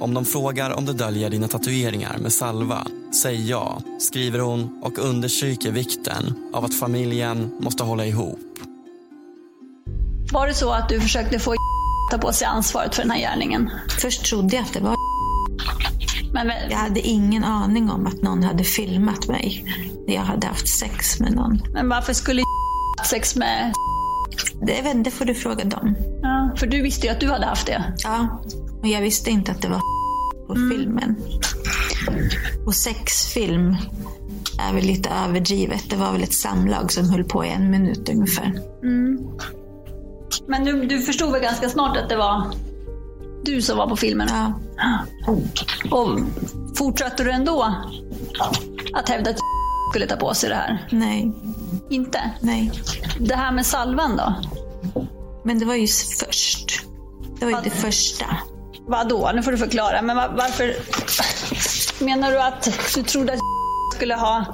Om 0.00 0.14
de 0.14 0.24
frågar 0.24 0.70
om 0.70 0.84
du 0.84 0.92
döljer 0.92 1.30
dina 1.30 1.48
tatueringar 1.48 2.18
med 2.18 2.32
salva, 2.32 2.86
säg 3.22 3.48
ja, 3.48 3.82
skriver 3.98 4.38
hon 4.38 4.82
och 4.82 4.98
understryker 4.98 5.70
vikten 5.72 6.34
av 6.52 6.64
att 6.64 6.74
familjen 6.74 7.50
måste 7.60 7.82
hålla 7.82 8.06
ihop. 8.06 8.38
Var 10.32 10.46
det 10.46 10.54
så 10.54 10.70
att 10.70 10.88
du 10.88 11.00
försökte 11.00 11.38
få 11.38 11.54
ta 12.10 12.18
på 12.18 12.32
sig 12.32 12.46
ansvaret 12.46 12.94
för 12.94 13.02
den 13.02 13.10
här 13.10 13.18
gärningen? 13.18 13.70
Först 14.00 14.24
trodde 14.24 14.56
jag 14.56 14.62
att 14.62 14.72
det 14.72 14.80
var 14.80 14.94
Men 16.32 16.52
Jag 16.70 16.78
hade 16.78 17.00
ingen 17.00 17.44
aning 17.44 17.90
om 17.90 18.06
att 18.06 18.22
någon 18.22 18.42
hade 18.42 18.64
filmat 18.64 19.28
mig 19.28 19.64
när 20.06 20.14
jag 20.14 20.22
hade 20.22 20.46
haft 20.46 20.68
sex 20.68 21.20
med 21.20 21.32
någon. 21.32 21.62
Men 21.72 21.88
varför 21.88 22.12
skulle 22.12 22.42
haft 22.98 23.10
sex 23.10 23.36
med... 23.36 23.72
Det, 24.62 25.02
det 25.04 25.10
får 25.10 25.24
du 25.24 25.34
fråga 25.34 25.64
dem. 25.64 25.94
Ja, 26.22 26.50
för 26.56 26.66
du 26.66 26.82
visste 26.82 27.06
ju 27.06 27.12
att 27.12 27.20
du 27.20 27.30
hade 27.30 27.46
haft 27.46 27.66
det. 27.66 27.94
Ja, 28.04 28.42
och 28.80 28.88
jag 28.88 29.00
visste 29.00 29.30
inte 29.30 29.52
att 29.52 29.62
det 29.62 29.68
var 29.68 29.80
på 30.46 30.54
filmen. 30.54 31.16
Och 32.66 32.74
sexfilm 32.74 33.76
är 34.58 34.74
väl 34.74 34.84
lite 34.84 35.10
överdrivet. 35.10 35.90
Det 35.90 35.96
var 35.96 36.12
väl 36.12 36.22
ett 36.22 36.34
samlag 36.34 36.92
som 36.92 37.10
höll 37.10 37.24
på 37.24 37.44
i 37.44 37.48
en 37.48 37.70
minut 37.70 38.08
ungefär. 38.08 38.60
Mm. 38.82 39.18
Men 40.46 40.64
du, 40.64 40.86
du 40.86 41.00
förstod 41.00 41.32
väl 41.32 41.42
ganska 41.42 41.68
snart 41.68 41.96
att 41.96 42.08
det 42.08 42.16
var 42.16 42.54
du 43.44 43.62
som 43.62 43.78
var 43.78 43.88
på 43.88 43.96
filmen? 43.96 44.28
Ja. 44.30 44.52
Och 45.90 46.20
fortsatte 46.76 47.24
du 47.24 47.30
ändå 47.30 47.74
att 48.92 49.08
hävda 49.08 49.30
att 49.30 49.36
skulle 49.90 50.06
ta 50.06 50.16
på 50.16 50.34
sig 50.34 50.48
det 50.48 50.54
här? 50.54 50.88
Nej. 50.90 51.32
Inte? 51.90 52.30
Nej. 52.40 52.72
Det 53.18 53.34
här 53.34 53.52
med 53.52 53.66
salvan 53.66 54.16
då? 54.16 54.34
Men 55.44 55.58
det 55.58 55.64
var 55.64 55.74
ju 55.74 55.86
först. 56.18 56.84
Det 57.38 57.44
var 57.44 57.52
ju 57.52 57.58
det 57.64 57.70
första. 57.70 58.26
Vadå? 58.90 59.30
Nu 59.34 59.42
får 59.42 59.52
du 59.52 59.58
förklara. 59.58 60.02
Men 60.02 60.16
va- 60.16 60.32
varför... 60.36 60.74
Menar 62.04 62.30
du 62.32 62.40
att 62.42 62.68
du 62.94 63.02
trodde 63.02 63.32
att 63.32 63.38
skulle 63.96 64.14
ha 64.14 64.44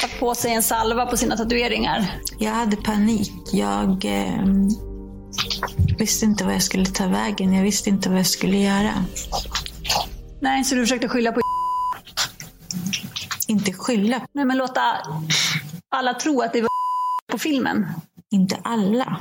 haft 0.00 0.20
på 0.20 0.34
sig 0.34 0.52
en 0.54 0.62
salva 0.62 1.06
på 1.06 1.16
sina 1.16 1.36
tatueringar? 1.36 2.06
Jag 2.38 2.50
hade 2.52 2.76
panik. 2.76 3.32
Jag 3.52 4.04
eh, 4.04 4.44
visste 5.98 6.24
inte 6.24 6.44
vad 6.44 6.54
jag 6.54 6.62
skulle 6.62 6.86
ta 6.86 7.06
vägen. 7.06 7.52
Jag 7.52 7.62
visste 7.62 7.88
inte 7.90 8.08
vad 8.08 8.18
jag 8.18 8.26
skulle 8.26 8.56
göra. 8.56 9.04
Nej, 10.40 10.64
så 10.64 10.74
du 10.74 10.80
försökte 10.80 11.08
skylla 11.08 11.32
på 11.32 11.40
Inte 13.48 13.72
skylla. 13.72 14.20
Nej, 14.32 14.44
men 14.44 14.56
låta 14.56 14.82
alla 15.90 16.14
tro 16.14 16.40
att 16.42 16.52
det 16.52 16.60
var 16.60 16.68
på 17.32 17.38
filmen? 17.38 17.86
Inte 18.30 18.56
alla. 18.64 19.16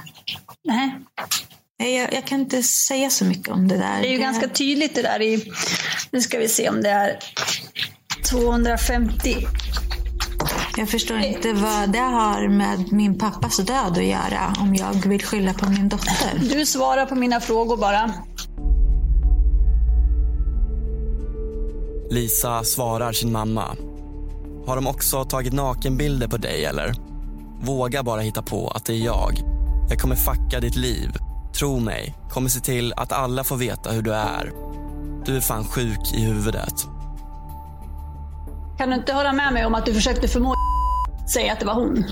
Nej. 0.64 1.00
Nej, 1.82 1.96
Jag, 1.98 2.14
jag 2.14 2.28
kan 2.28 2.40
inte 2.40 2.64
säga 2.64 3.10
så 3.10 3.26
mycket 3.26 3.48
om 3.48 3.68
det 3.68 3.78
där. 3.78 4.02
Det 4.02 4.08
är 4.08 4.12
ju 4.12 4.18
ganska 4.18 4.48
tydligt 4.48 4.96
det 4.96 5.02
där 5.02 5.22
i, 5.22 5.52
nu 6.12 6.22
ska 6.22 6.38
vi 6.38 6.48
se 6.48 6.70
om 6.70 6.82
det 6.82 6.90
är 6.90 7.20
250. 8.30 9.38
Jag 10.78 10.90
förstår 10.90 11.18
inte 11.18 11.54
vad 11.54 11.92
det 11.92 12.00
har 12.00 12.48
med 12.48 12.92
min 12.92 13.18
pappas 13.18 13.58
död 13.58 13.98
att 13.98 14.06
göra 14.06 14.56
om 14.60 14.76
jag 14.76 15.08
vill 15.10 15.24
skylla 15.24 15.54
på 15.54 15.70
min 15.70 15.90
dotter. 15.90 16.40
Du 16.56 16.66
svarar 16.66 17.06
på 17.06 17.16
mina 17.16 17.40
frågor 17.40 17.78
bara. 17.78 18.14
Lisa 22.12 22.64
svarar 22.64 23.14
sin 23.14 23.32
mamma. 23.32 23.76
Har 24.66 24.76
de 24.76 24.88
också 24.88 25.24
tagit 25.24 25.54
nakenbilder 25.54 26.28
på 26.28 26.38
dig 26.38 26.66
eller? 26.66 26.94
Våga 27.62 28.04
bara 28.04 28.22
hitta 28.22 28.42
på 28.42 28.68
att 28.68 28.86
det 28.86 28.94
är 28.94 29.06
jag. 29.06 29.34
Jag 29.90 30.00
kommer 30.00 30.16
fucka 30.16 30.60
ditt 30.60 30.76
liv. 30.76 31.10
Tro 31.60 31.80
mig, 31.80 32.16
kommer 32.30 32.50
se 32.50 32.60
till 32.60 32.94
att 32.98 33.12
alla 33.12 33.44
får 33.44 33.58
veta 33.58 33.92
hur 33.92 34.02
du 34.02 34.14
är. 34.14 34.52
Du 35.26 35.38
är 35.38 35.42
fan 35.42 35.64
sjuk 35.64 36.14
i 36.14 36.22
huvudet. 36.22 36.88
Kan 38.78 38.90
du 38.90 38.96
inte 38.96 39.14
hålla 39.14 39.34
med 39.34 39.54
mig 39.54 39.66
om 39.66 39.76
att 39.76 39.86
du 39.86 39.94
försökte 39.94 40.28
förmå 40.28 40.56
säga 41.34 41.54
att 41.54 41.60
det 41.60 41.66
var 41.66 41.74
hon? 41.74 42.06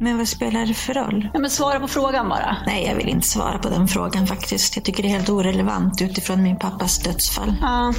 Men 0.00 0.18
vad 0.18 0.28
spelar 0.28 0.66
det 0.66 0.74
för 0.74 0.94
roll? 0.94 1.28
Ja, 1.32 1.40
men 1.40 1.50
svara 1.50 1.80
på 1.80 1.88
frågan 1.88 2.28
bara. 2.28 2.56
Nej, 2.66 2.86
jag 2.86 2.94
vill 2.94 3.08
inte 3.08 3.28
svara 3.28 3.58
på 3.58 3.68
den 3.68 3.88
frågan 3.88 4.26
faktiskt. 4.26 4.76
Jag 4.76 4.84
tycker 4.84 5.02
det 5.02 5.08
är 5.08 5.10
helt 5.12 5.28
orelevant 5.28 6.02
utifrån 6.02 6.42
min 6.42 6.58
pappas 6.58 6.98
dödsfall. 6.98 7.54
Ja. 7.60 7.94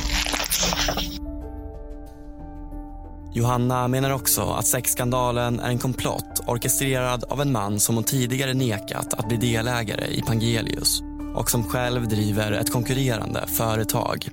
Johanna 3.36 3.88
menar 3.88 4.12
också 4.12 4.42
att 4.42 4.68
sexskandalen 4.68 5.60
är 5.60 5.70
en 5.70 5.80
komplott 5.80 6.42
orkestrerad 6.48 7.24
av 7.24 7.42
en 7.42 7.52
man 7.52 7.80
som 7.80 7.96
hon 7.96 8.04
tidigare 8.04 8.54
nekat 8.54 9.14
att 9.14 9.28
bli 9.28 9.38
delägare 9.38 10.06
i 10.08 10.22
Pangelius 10.22 11.02
och 11.36 11.52
som 11.52 11.64
själv 11.64 12.08
driver 12.08 12.52
ett 12.52 12.72
konkurrerande 12.72 13.48
företag. 13.48 14.30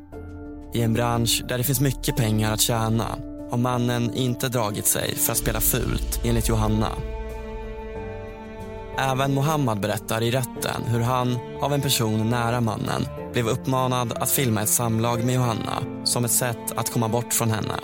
I 0.74 0.82
en 0.82 0.92
bransch 0.92 1.44
där 1.48 1.58
det 1.58 1.64
finns 1.64 1.80
mycket 1.80 2.16
pengar 2.16 2.52
att 2.52 2.60
tjäna 2.60 3.06
har 3.50 3.58
mannen 3.58 4.14
inte 4.14 4.48
dragit 4.48 4.86
sig 4.86 5.14
för 5.14 5.32
att 5.32 5.38
spela 5.38 5.60
fult, 5.60 6.20
enligt 6.24 6.48
Johanna. 6.48 6.88
Även 8.98 9.34
Mohammad 9.34 9.80
berättar 9.80 10.22
i 10.22 10.30
rätten 10.30 10.84
hur 10.86 11.00
han, 11.00 11.38
av 11.60 11.74
en 11.74 11.80
person 11.80 12.30
nära 12.30 12.60
mannen 12.60 13.06
blev 13.32 13.48
uppmanad 13.48 14.12
att 14.12 14.30
filma 14.30 14.62
ett 14.62 14.68
samlag 14.68 15.24
med 15.24 15.34
Johanna 15.34 16.04
som 16.04 16.24
ett 16.24 16.30
sätt 16.30 16.72
att 16.76 16.92
komma 16.92 17.08
bort 17.08 17.32
från 17.32 17.50
henne. 17.50 17.74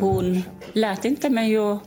Hon 0.00 0.42
lät 0.72 1.04
inte 1.04 1.30
mig 1.30 1.56
att 1.56 1.82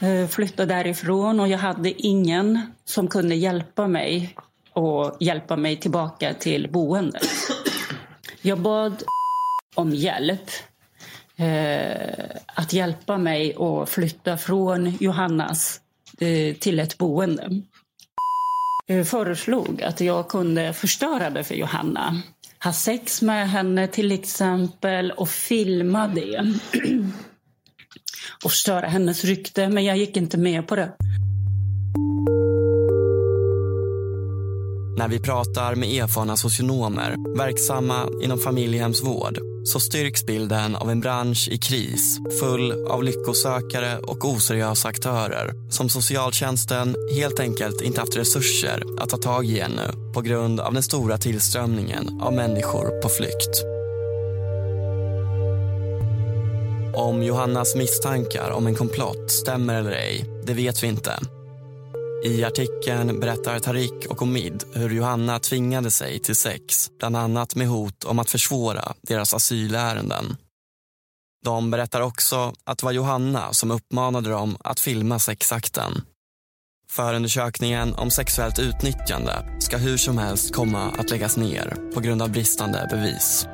eh, 0.00 0.26
flytta 0.28 0.66
därifrån 0.66 1.40
och 1.40 1.48
jag 1.48 1.58
hade 1.58 2.02
ingen 2.02 2.60
som 2.84 3.08
kunde 3.08 3.34
hjälpa 3.34 3.86
mig 3.86 4.36
och 4.72 5.16
hjälpa 5.20 5.56
mig 5.56 5.76
tillbaka 5.76 6.34
till 6.34 6.70
boendet. 6.70 7.22
Jag 8.42 8.60
bad 8.60 9.02
om 9.74 9.94
hjälp. 9.94 10.50
Eh, 11.36 12.36
att 12.46 12.72
hjälpa 12.72 13.18
mig 13.18 13.54
att 13.54 13.90
flytta 13.90 14.36
från 14.36 14.96
Johannas 15.00 15.80
eh, 16.20 16.54
till 16.54 16.78
ett 16.78 16.98
boende. 16.98 17.62
Jag 18.86 19.08
föreslog 19.08 19.82
att 19.82 20.00
jag 20.00 20.28
kunde 20.28 20.72
förstöra 20.72 21.30
det 21.30 21.44
för 21.44 21.54
Johanna. 21.54 22.22
Ha 22.64 22.72
sex 22.72 23.22
med 23.22 23.50
henne 23.50 23.86
till 23.86 24.12
exempel 24.12 25.10
och 25.10 25.28
filma 25.28 26.08
det. 26.08 26.54
och 28.44 28.50
förstöra 28.50 28.86
hennes 28.86 29.24
rykte, 29.24 29.68
men 29.68 29.84
jag 29.84 29.96
gick 29.96 30.16
inte 30.16 30.38
med 30.38 30.68
på 30.68 30.76
det. 30.76 30.92
När 35.00 35.08
vi 35.08 35.20
pratar 35.20 35.74
med 35.74 36.02
erfarna 36.02 36.36
socionomer 36.36 37.36
verksamma 37.36 38.08
inom 38.22 38.38
familjehemsvård 38.38 39.38
så 39.64 39.80
styrks 39.80 40.26
bilden 40.26 40.76
av 40.76 40.90
en 40.90 41.00
bransch 41.00 41.48
i 41.48 41.58
kris 41.58 42.18
full 42.40 42.86
av 42.86 43.04
lyckosökare 43.04 43.98
och 43.98 44.24
oseriösa 44.24 44.88
aktörer 44.88 45.54
som 45.70 45.88
socialtjänsten 45.88 46.96
helt 47.14 47.40
enkelt 47.40 47.80
inte 47.80 48.00
haft 48.00 48.16
resurser 48.16 48.82
att 48.98 49.08
ta 49.08 49.16
tag 49.16 49.46
i 49.46 49.60
ännu 49.60 50.12
på 50.14 50.20
grund 50.20 50.60
av 50.60 50.74
den 50.74 50.82
stora 50.82 51.18
tillströmningen 51.18 52.20
av 52.22 52.32
människor 52.32 53.02
på 53.02 53.08
flykt. 53.08 53.64
Om 56.94 57.22
Johannas 57.22 57.76
misstankar 57.76 58.50
om 58.50 58.66
en 58.66 58.74
komplott 58.74 59.30
stämmer 59.30 59.74
eller 59.74 59.92
ej, 59.92 60.24
det 60.44 60.54
vet 60.54 60.82
vi 60.82 60.86
inte. 60.86 61.12
I 62.24 62.44
artikeln 62.44 63.20
berättar 63.20 63.58
Tarik 63.58 64.06
och 64.08 64.22
Omid 64.22 64.64
hur 64.72 64.90
Johanna 64.90 65.38
tvingade 65.38 65.90
sig 65.90 66.18
till 66.18 66.36
sex, 66.36 66.90
bland 66.98 67.16
annat 67.16 67.54
med 67.54 67.68
hot 67.68 68.04
om 68.04 68.18
att 68.18 68.30
försvåra 68.30 68.94
deras 69.02 69.34
asylärenden. 69.34 70.36
De 71.44 71.70
berättar 71.70 72.00
också 72.00 72.54
att 72.64 72.78
det 72.78 72.84
var 72.84 72.92
Johanna 72.92 73.52
som 73.52 73.70
uppmanade 73.70 74.30
dem 74.30 74.56
att 74.60 74.80
filma 74.80 75.18
sexakten. 75.18 76.02
Förundersökningen 76.90 77.94
om 77.94 78.10
sexuellt 78.10 78.58
utnyttjande 78.58 79.58
ska 79.60 79.76
hur 79.76 79.96
som 79.96 80.18
helst 80.18 80.54
komma 80.54 80.90
att 80.98 81.10
läggas 81.10 81.36
ner 81.36 81.76
på 81.94 82.00
grund 82.00 82.22
av 82.22 82.30
bristande 82.30 82.86
bevis. 82.90 83.46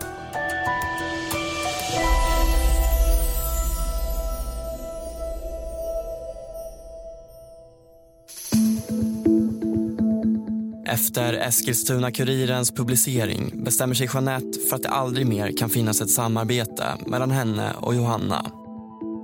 Efter 10.89 11.33
Eskilstuna-Kurirens 11.33 12.73
publicering 12.77 13.65
bestämmer 13.65 13.95
sig 13.95 14.09
Jeanette 14.15 14.59
för 14.69 14.77
att 14.77 14.83
det 14.83 14.89
aldrig 14.89 15.27
mer 15.27 15.57
kan 15.57 15.71
finnas 15.71 16.01
ett 16.01 16.11
samarbete 16.11 16.85
mellan 17.07 17.31
henne 17.31 17.73
och 17.81 17.95
Johanna. 17.95 18.51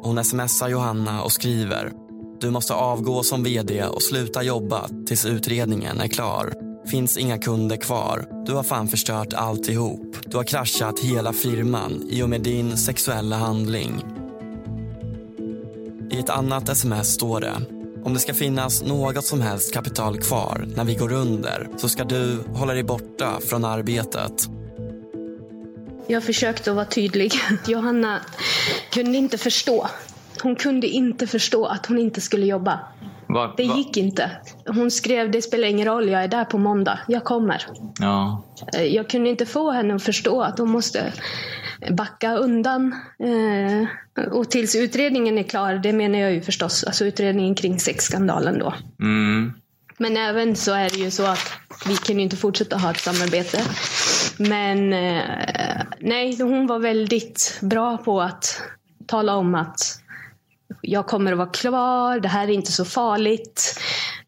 Hon 0.03 0.25
smsar 0.25 0.69
Johanna 0.69 1.23
och 1.23 1.33
skriver 1.33 1.93
Du 2.41 2.51
måste 2.51 2.75
avgå 2.75 3.23
som 3.23 3.45
vd 3.45 3.85
och 3.85 4.03
sluta 4.03 4.43
jobba 4.43 4.89
tills 5.07 5.27
utredningen 5.27 6.01
är 6.01 6.09
klar. 6.09 6.53
Finns 6.91 7.17
inga 7.17 7.39
kunder 7.39 7.77
kvar. 7.77 8.45
Du 8.47 8.53
har 8.53 8.63
fan 8.63 8.89
förstört 8.89 9.33
alltihop. 9.33 10.17
Du 10.27 10.37
har 10.37 10.45
kraschat 10.45 10.99
hela 10.99 11.33
firman 11.33 12.03
i 12.11 12.23
och 12.23 12.31
med 12.31 12.43
din 12.43 12.77
sexuella 12.77 13.37
handling. 13.37 14.05
I 16.11 16.19
ett 16.19 16.31
annat 16.31 16.69
sms 16.69 17.15
står 17.15 17.41
det 17.41 17.82
om 18.05 18.15
det 18.15 18.21
ska 18.21 18.35
finnas 18.35 18.83
något 18.83 19.25
som 19.25 19.41
helst 19.41 19.75
kapital 19.75 20.19
kvar 20.19 20.65
när 20.77 20.85
vi 20.85 20.95
går 20.95 21.13
under 21.13 21.69
så 21.77 21.89
ska 21.89 22.05
du 22.05 22.39
hålla 22.55 22.73
dig 22.73 22.83
borta 22.83 23.41
från 23.41 23.65
arbetet. 23.65 24.49
Jag 26.07 26.25
försökte 26.25 26.71
att 26.71 26.77
vara 26.77 26.87
tydlig. 26.87 27.33
Johanna 27.67 28.21
kunde 28.91 29.19
inte 29.19 29.39
förstå. 29.39 29.89
Hon 30.43 30.57
kunde 30.57 30.87
inte 30.87 31.27
förstå 31.27 31.67
att 31.67 31.87
hon 31.87 31.99
inte 31.99 32.21
skulle 32.21 32.47
jobba. 32.47 32.81
Va, 33.33 33.55
Det 33.57 33.63
gick 33.63 33.97
inte. 33.97 34.31
Hon 34.67 34.91
skrev, 34.91 35.31
det 35.31 35.43
spelar 35.43 35.69
ingen 35.69 35.87
roll, 35.87 36.09
jag 36.09 36.25
är 36.25 36.29
där 36.29 36.45
på 36.45 36.59
måndag. 36.59 36.99
Jag 37.09 37.25
kommer. 37.25 37.67
Ja. 38.01 38.45
Eh, 38.75 38.83
Jag 38.83 39.09
kunde 39.09 39.31
inte 39.31 39.47
få 39.47 39.71
henne 39.71 39.95
att 39.95 40.03
förstå 40.03 40.43
att 40.43 40.59
hon 40.59 40.71
måste 40.71 41.13
backa 41.91 42.35
undan. 42.37 42.95
Eh, 43.19 43.89
och 44.33 44.51
tills 44.51 44.77
utredningen 44.77 45.39
är 45.39 45.43
klar, 45.43 45.75
det 45.75 45.93
menar 45.93 46.19
jag 46.19 46.33
ju 46.33 46.41
förstås, 46.41 46.85
alltså 46.85 47.05
utredningen 47.05 47.55
kring 47.55 47.81
sexskandalen 47.81 48.59
då. 48.59 48.75
Mm. 49.01 49.53
Men 49.99 50.17
även 50.17 50.57
så 50.57 50.73
är 50.73 50.91
det 50.91 50.97
ju 50.97 51.11
så 51.11 51.27
att 51.27 51.53
vi 51.87 51.97
kan 51.97 52.17
ju 52.17 52.23
inte 52.23 52.37
fortsätta 52.37 52.77
ha 52.77 52.91
ett 52.91 53.01
samarbete. 53.01 53.63
Men 54.39 54.93
eh, 54.93 55.83
nej, 56.01 56.43
hon 56.43 56.67
var 56.67 56.79
väldigt 56.79 57.59
bra 57.63 57.97
på 57.99 58.21
att 58.21 58.63
tala 59.07 59.35
om 59.37 59.55
att 59.55 60.02
jag 60.83 61.07
kommer 61.07 61.33
att 61.33 61.39
vara 61.39 61.51
kvar, 61.51 62.21
det 62.21 62.29
här 62.29 62.49
är 62.49 62.53
inte 62.53 62.73
så 62.73 62.85
farligt. 62.85 63.81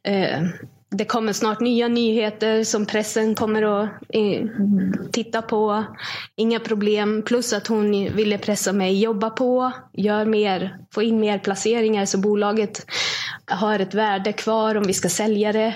Eh, 0.03 0.43
det 0.90 1.05
kommer 1.05 1.33
snart 1.33 1.61
nya 1.61 1.88
nyheter 1.88 2.64
som 2.64 2.87
pressen 2.87 3.35
kommer 3.35 3.62
att 3.62 3.88
eh, 4.09 4.47
titta 5.12 5.43
på. 5.43 5.85
Inga 6.37 6.61
problem. 6.61 7.22
Plus 7.22 7.53
att 7.53 7.66
hon 7.66 7.91
ville 8.14 8.39
pressa 8.39 8.72
mig 8.72 9.01
jobba 9.01 9.31
på, 9.31 9.72
gör 9.93 10.24
mer, 10.24 10.78
få 10.95 11.03
in 11.03 11.20
mer 11.20 11.39
placeringar 11.39 12.05
så 12.05 12.18
bolaget 12.18 12.87
har 13.47 13.78
ett 13.78 13.95
värde 13.95 14.33
kvar 14.33 14.74
om 14.74 14.83
vi 14.83 14.93
ska 14.93 15.09
sälja 15.09 15.53
det. 15.53 15.74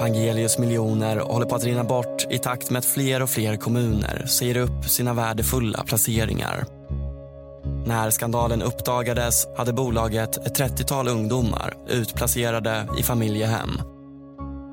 Pangelius 0.00 0.58
miljoner 0.58 1.16
håller 1.16 1.46
på 1.46 1.54
att 1.54 1.64
rinna 1.64 1.84
bort 1.84 2.26
i 2.30 2.38
takt 2.38 2.70
med 2.70 2.78
att 2.78 2.84
fler 2.84 3.22
och 3.22 3.30
fler 3.30 3.56
kommuner 3.56 4.26
säger 4.26 4.56
upp 4.56 4.84
sina 4.84 5.14
värdefulla 5.14 5.84
placeringar. 5.84 6.64
När 7.86 8.10
skandalen 8.10 8.62
uppdagades 8.62 9.46
hade 9.56 9.72
bolaget 9.72 10.36
ett 10.46 10.58
30-tal 10.58 11.08
ungdomar 11.08 11.74
utplacerade 11.88 12.88
i 12.98 13.02
familjehem. 13.02 13.70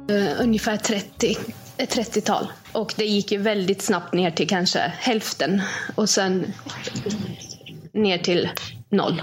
Eh, 0.10 0.42
ungefär 0.42 0.78
30, 0.78 1.38
ett 1.78 1.96
30-tal. 1.96 2.48
Och 2.72 2.94
det 2.98 3.06
gick 3.06 3.32
ju 3.32 3.38
väldigt 3.38 3.82
snabbt 3.82 4.14
ner 4.14 4.32
till 4.32 4.50
kanske 4.50 4.80
hälften 4.80 5.62
och 5.96 6.10
sen 6.10 6.54
ner 7.94 8.18
till 8.18 8.50
noll. 8.90 9.22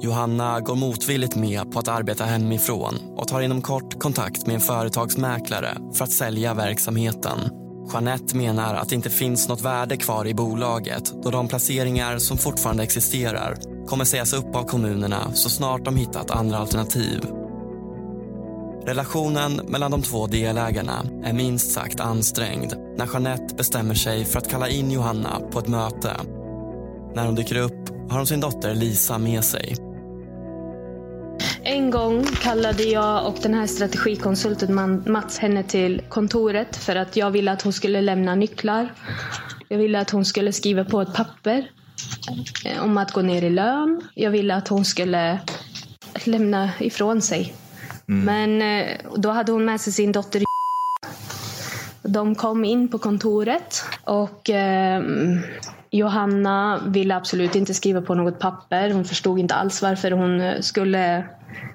Johanna 0.00 0.60
går 0.60 0.74
motvilligt 0.74 1.36
med 1.36 1.72
på 1.72 1.78
att 1.78 1.88
arbeta 1.88 2.24
hemifrån 2.24 2.94
och 3.16 3.28
tar 3.28 3.40
inom 3.40 3.62
kort 3.62 3.98
kontakt 3.98 4.46
med 4.46 4.54
en 4.54 4.60
företagsmäklare 4.60 5.76
för 5.94 6.04
att 6.04 6.10
sälja 6.10 6.54
verksamheten. 6.54 7.38
Jeanette 7.92 8.36
menar 8.36 8.74
att 8.74 8.88
det 8.88 8.94
inte 8.94 9.10
finns 9.10 9.48
något 9.48 9.62
värde 9.62 9.96
kvar 9.96 10.26
i 10.26 10.34
bolaget 10.34 11.12
då 11.22 11.30
de 11.30 11.48
placeringar 11.48 12.18
som 12.18 12.38
fortfarande 12.38 12.82
existerar 12.82 13.56
kommer 13.86 14.04
sägas 14.04 14.32
upp 14.32 14.56
av 14.56 14.64
kommunerna 14.64 15.32
så 15.34 15.50
snart 15.50 15.84
de 15.84 15.96
hittat 15.96 16.30
andra 16.30 16.58
alternativ. 16.58 17.26
Relationen 18.86 19.60
mellan 19.68 19.90
de 19.90 20.02
två 20.02 20.26
delägarna 20.26 21.04
är 21.24 21.32
minst 21.32 21.72
sagt 21.72 22.00
ansträngd 22.00 22.74
när 22.96 23.06
Jeanette 23.12 23.54
bestämmer 23.54 23.94
sig 23.94 24.24
för 24.24 24.38
att 24.38 24.50
kalla 24.50 24.68
in 24.68 24.90
Johanna 24.90 25.40
på 25.50 25.58
ett 25.58 25.68
möte. 25.68 26.16
När 27.14 27.26
hon 27.26 27.34
dyker 27.34 27.56
upp 27.56 27.88
har 28.10 28.16
hon 28.16 28.26
sin 28.26 28.40
dotter 28.40 28.74
Lisa 28.74 29.18
med 29.18 29.44
sig. 29.44 29.87
En 31.70 31.90
gång 31.90 32.24
kallade 32.24 32.82
jag 32.82 33.26
och 33.26 33.36
den 33.42 33.54
här 33.54 33.66
strategikonsulten 33.66 35.02
Mats 35.12 35.38
henne 35.38 35.62
till 35.62 36.02
kontoret 36.08 36.76
för 36.76 36.96
att 36.96 37.16
jag 37.16 37.30
ville 37.30 37.52
att 37.52 37.62
hon 37.62 37.72
skulle 37.72 38.00
lämna 38.00 38.34
nycklar. 38.34 38.94
Jag 39.68 39.78
ville 39.78 40.00
att 40.00 40.10
hon 40.10 40.24
skulle 40.24 40.52
skriva 40.52 40.84
på 40.84 41.00
ett 41.00 41.14
papper 41.14 41.70
eh, 42.64 42.84
om 42.84 42.98
att 42.98 43.12
gå 43.12 43.22
ner 43.22 43.42
i 43.42 43.50
lön. 43.50 44.00
Jag 44.14 44.30
ville 44.30 44.54
att 44.54 44.68
hon 44.68 44.84
skulle 44.84 45.40
lämna 46.24 46.70
ifrån 46.78 47.22
sig. 47.22 47.54
Mm. 48.08 48.24
Men 48.24 48.80
eh, 48.82 48.96
då 49.16 49.30
hade 49.30 49.52
hon 49.52 49.64
med 49.64 49.80
sig 49.80 49.92
sin 49.92 50.12
dotter 50.12 50.42
de 52.02 52.34
kom 52.34 52.64
in 52.64 52.88
på 52.88 52.98
kontoret 52.98 53.84
och 54.04 54.50
eh, 54.50 55.02
Johanna 55.90 56.82
ville 56.86 57.16
absolut 57.16 57.54
inte 57.54 57.74
skriva 57.74 58.02
på 58.02 58.14
något 58.14 58.38
papper. 58.38 58.90
Hon 58.90 59.04
förstod 59.04 59.38
inte 59.38 59.54
alls 59.54 59.82
varför 59.82 60.10
hon 60.10 60.62
skulle 60.62 61.24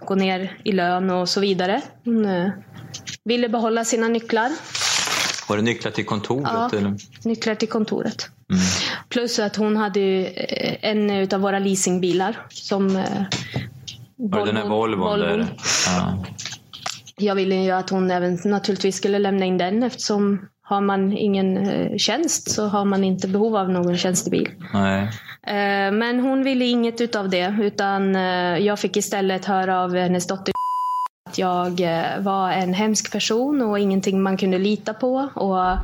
gå 0.06 0.16
ner 0.16 0.58
i 0.64 0.72
lön 0.72 1.10
och 1.10 1.30
så 1.30 1.40
vidare. 1.40 1.82
Hon 2.06 2.26
eh, 2.26 2.50
ville 3.24 3.50
behålla 3.50 3.86
sina 3.86 4.08
nycklar. 4.08 4.52
Var 5.50 5.58
det 5.58 5.64
nycklar 5.64 5.92
till 5.92 6.06
kontoret? 6.06 6.50
Ja, 6.54 6.70
eller? 6.78 6.96
nycklar 7.24 7.56
till 7.56 7.70
kontoret. 7.70 8.30
Mm. 8.50 8.64
Plus 9.10 9.40
att 9.40 9.56
hon 9.56 9.78
hade 9.78 10.02
eh, 10.02 10.78
en 10.82 11.34
av 11.34 11.42
våra 11.42 11.60
leasingbilar 11.60 12.48
som 12.50 12.96
eh, 12.96 13.24
var 14.16 14.40
det 14.40 14.46
den 14.46 14.58
här 14.58 14.70
Volvon? 14.70 15.00
Volvo. 15.00 15.26
Där? 15.26 15.48
Ja. 15.88 16.26
Jag 17.18 17.36
ville 17.36 17.56
ju 17.56 17.72
att 17.72 17.90
hon 17.90 18.12
även 18.12 18.40
naturligtvis 18.46 18.96
skulle 18.96 19.20
lämna 19.20 19.46
in 19.46 19.58
den 19.58 19.84
eftersom 19.84 20.48
har 20.64 20.82
man 20.82 21.18
ingen 21.18 21.58
eh, 21.58 21.98
tjänst 21.98 22.52
så 22.52 22.68
har 22.68 22.86
man 22.86 23.04
inte 23.04 23.28
behov 23.28 23.56
av 23.56 23.70
någon 23.70 23.98
tjänstebil. 23.98 24.50
Nej. 24.74 25.02
Eh, 25.44 25.92
men 25.92 26.20
hon 26.20 26.44
ville 26.44 26.66
inget 26.66 27.02
utav 27.02 27.30
det 27.30 27.56
utan 27.62 28.16
eh, 28.16 28.58
jag 28.58 28.80
fick 28.80 28.98
istället 28.98 29.46
höra 29.46 29.84
av 29.84 29.96
hennes 29.96 30.28
dotter 30.28 30.54
att 31.34 31.40
jag 31.40 31.72
var 32.20 32.52
en 32.52 32.74
hemsk 32.74 33.12
person 33.12 33.62
och 33.62 33.80
ingenting 33.80 34.22
man 34.22 34.38
kunde 34.38 34.58
lita 34.58 34.94
på. 34.94 35.30
Och 35.34 35.78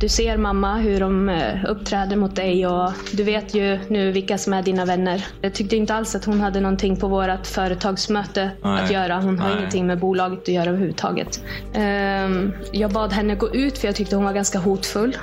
du 0.00 0.08
ser 0.08 0.36
mamma 0.36 0.76
hur 0.76 1.00
de 1.00 1.40
uppträder 1.68 2.16
mot 2.16 2.36
dig 2.36 2.66
och 2.66 2.90
du 3.12 3.22
vet 3.24 3.54
ju 3.54 3.78
nu 3.88 4.12
vilka 4.12 4.38
som 4.38 4.52
är 4.52 4.62
dina 4.62 4.84
vänner. 4.84 5.26
Jag 5.40 5.54
tyckte 5.54 5.76
inte 5.76 5.94
alls 5.94 6.14
att 6.14 6.24
hon 6.24 6.40
hade 6.40 6.60
någonting 6.60 6.96
på 6.96 7.08
vårt 7.08 7.46
företagsmöte 7.46 8.50
Nej. 8.62 8.84
att 8.84 8.90
göra. 8.90 9.20
Hon 9.20 9.38
har 9.38 9.48
Nej. 9.48 9.58
ingenting 9.58 9.86
med 9.86 9.98
bolaget 9.98 10.38
att 10.42 10.48
göra 10.48 10.68
överhuvudtaget. 10.68 11.40
Ehm, 11.74 12.52
Jag 12.72 12.90
bad 12.92 13.12
henne 13.12 13.34
gå 13.34 13.54
ut 13.54 13.78
för 13.78 13.88
jag 13.88 13.94
tyckte 13.94 14.16
hon 14.16 14.24
var 14.24 14.32
ganska 14.32 14.58
hotfull. 14.58 15.16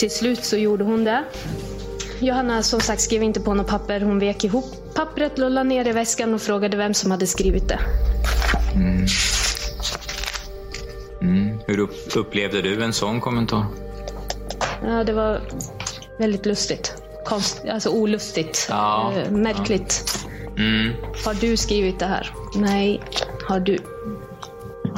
Till 0.00 0.10
slut 0.10 0.44
så 0.44 0.56
gjorde 0.56 0.84
hon 0.84 1.04
det. 1.04 1.22
Johanna 2.20 2.62
som 2.62 2.80
sagt 2.80 3.00
skrev 3.00 3.22
inte 3.22 3.40
på 3.40 3.54
något 3.54 3.68
papper. 3.68 4.00
Hon 4.00 4.18
vek 4.18 4.44
ihop 4.44 4.64
pappret, 4.94 5.38
la 5.38 5.62
ner 5.62 5.88
i 5.88 5.92
väskan 5.92 6.34
och 6.34 6.40
frågade 6.40 6.76
vem 6.76 6.94
som 6.94 7.10
hade 7.10 7.26
skrivit 7.26 7.68
det. 7.68 7.78
Mm. 8.74 9.06
Mm. 11.20 11.58
Hur 11.66 11.78
upp- 11.78 12.16
upplevde 12.16 12.62
du 12.62 12.84
en 12.84 12.92
sån 12.92 13.20
kommentar? 13.20 13.64
Ja, 14.86 15.04
det 15.04 15.12
var 15.12 15.40
väldigt 16.18 16.46
lustigt. 16.46 16.94
Konst, 17.26 17.62
alltså 17.70 17.88
olustigt. 17.90 18.66
Ja, 18.70 19.12
Eh, 19.16 19.30
märkligt. 19.30 20.04
Mm. 20.58 20.92
Har 21.24 21.34
du 21.34 21.56
skrivit 21.56 21.98
det 21.98 22.06
här? 22.06 22.30
Nej. 22.54 23.02
Har 23.48 23.60
du? 23.60 23.78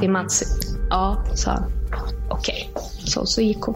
Till 0.00 0.10
Mats? 0.10 0.42
Ja, 0.90 1.24
sa 1.34 1.50
han. 1.50 1.72
Okej. 2.30 2.70
Så, 3.04 3.26
så 3.26 3.40
gick 3.40 3.60
hon. 3.60 3.74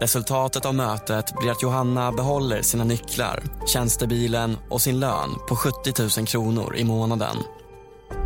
Resultatet 0.00 0.66
av 0.66 0.74
mötet 0.74 1.32
blir 1.40 1.50
att 1.50 1.62
Johanna 1.62 2.12
behåller 2.12 2.62
sina 2.62 2.84
nycklar, 2.84 3.42
tjänstebilen 3.66 4.56
och 4.68 4.82
sin 4.82 5.00
lön 5.00 5.30
på 5.48 5.56
70 5.56 6.18
000 6.18 6.26
kronor 6.26 6.76
i 6.76 6.84
månaden. 6.84 7.36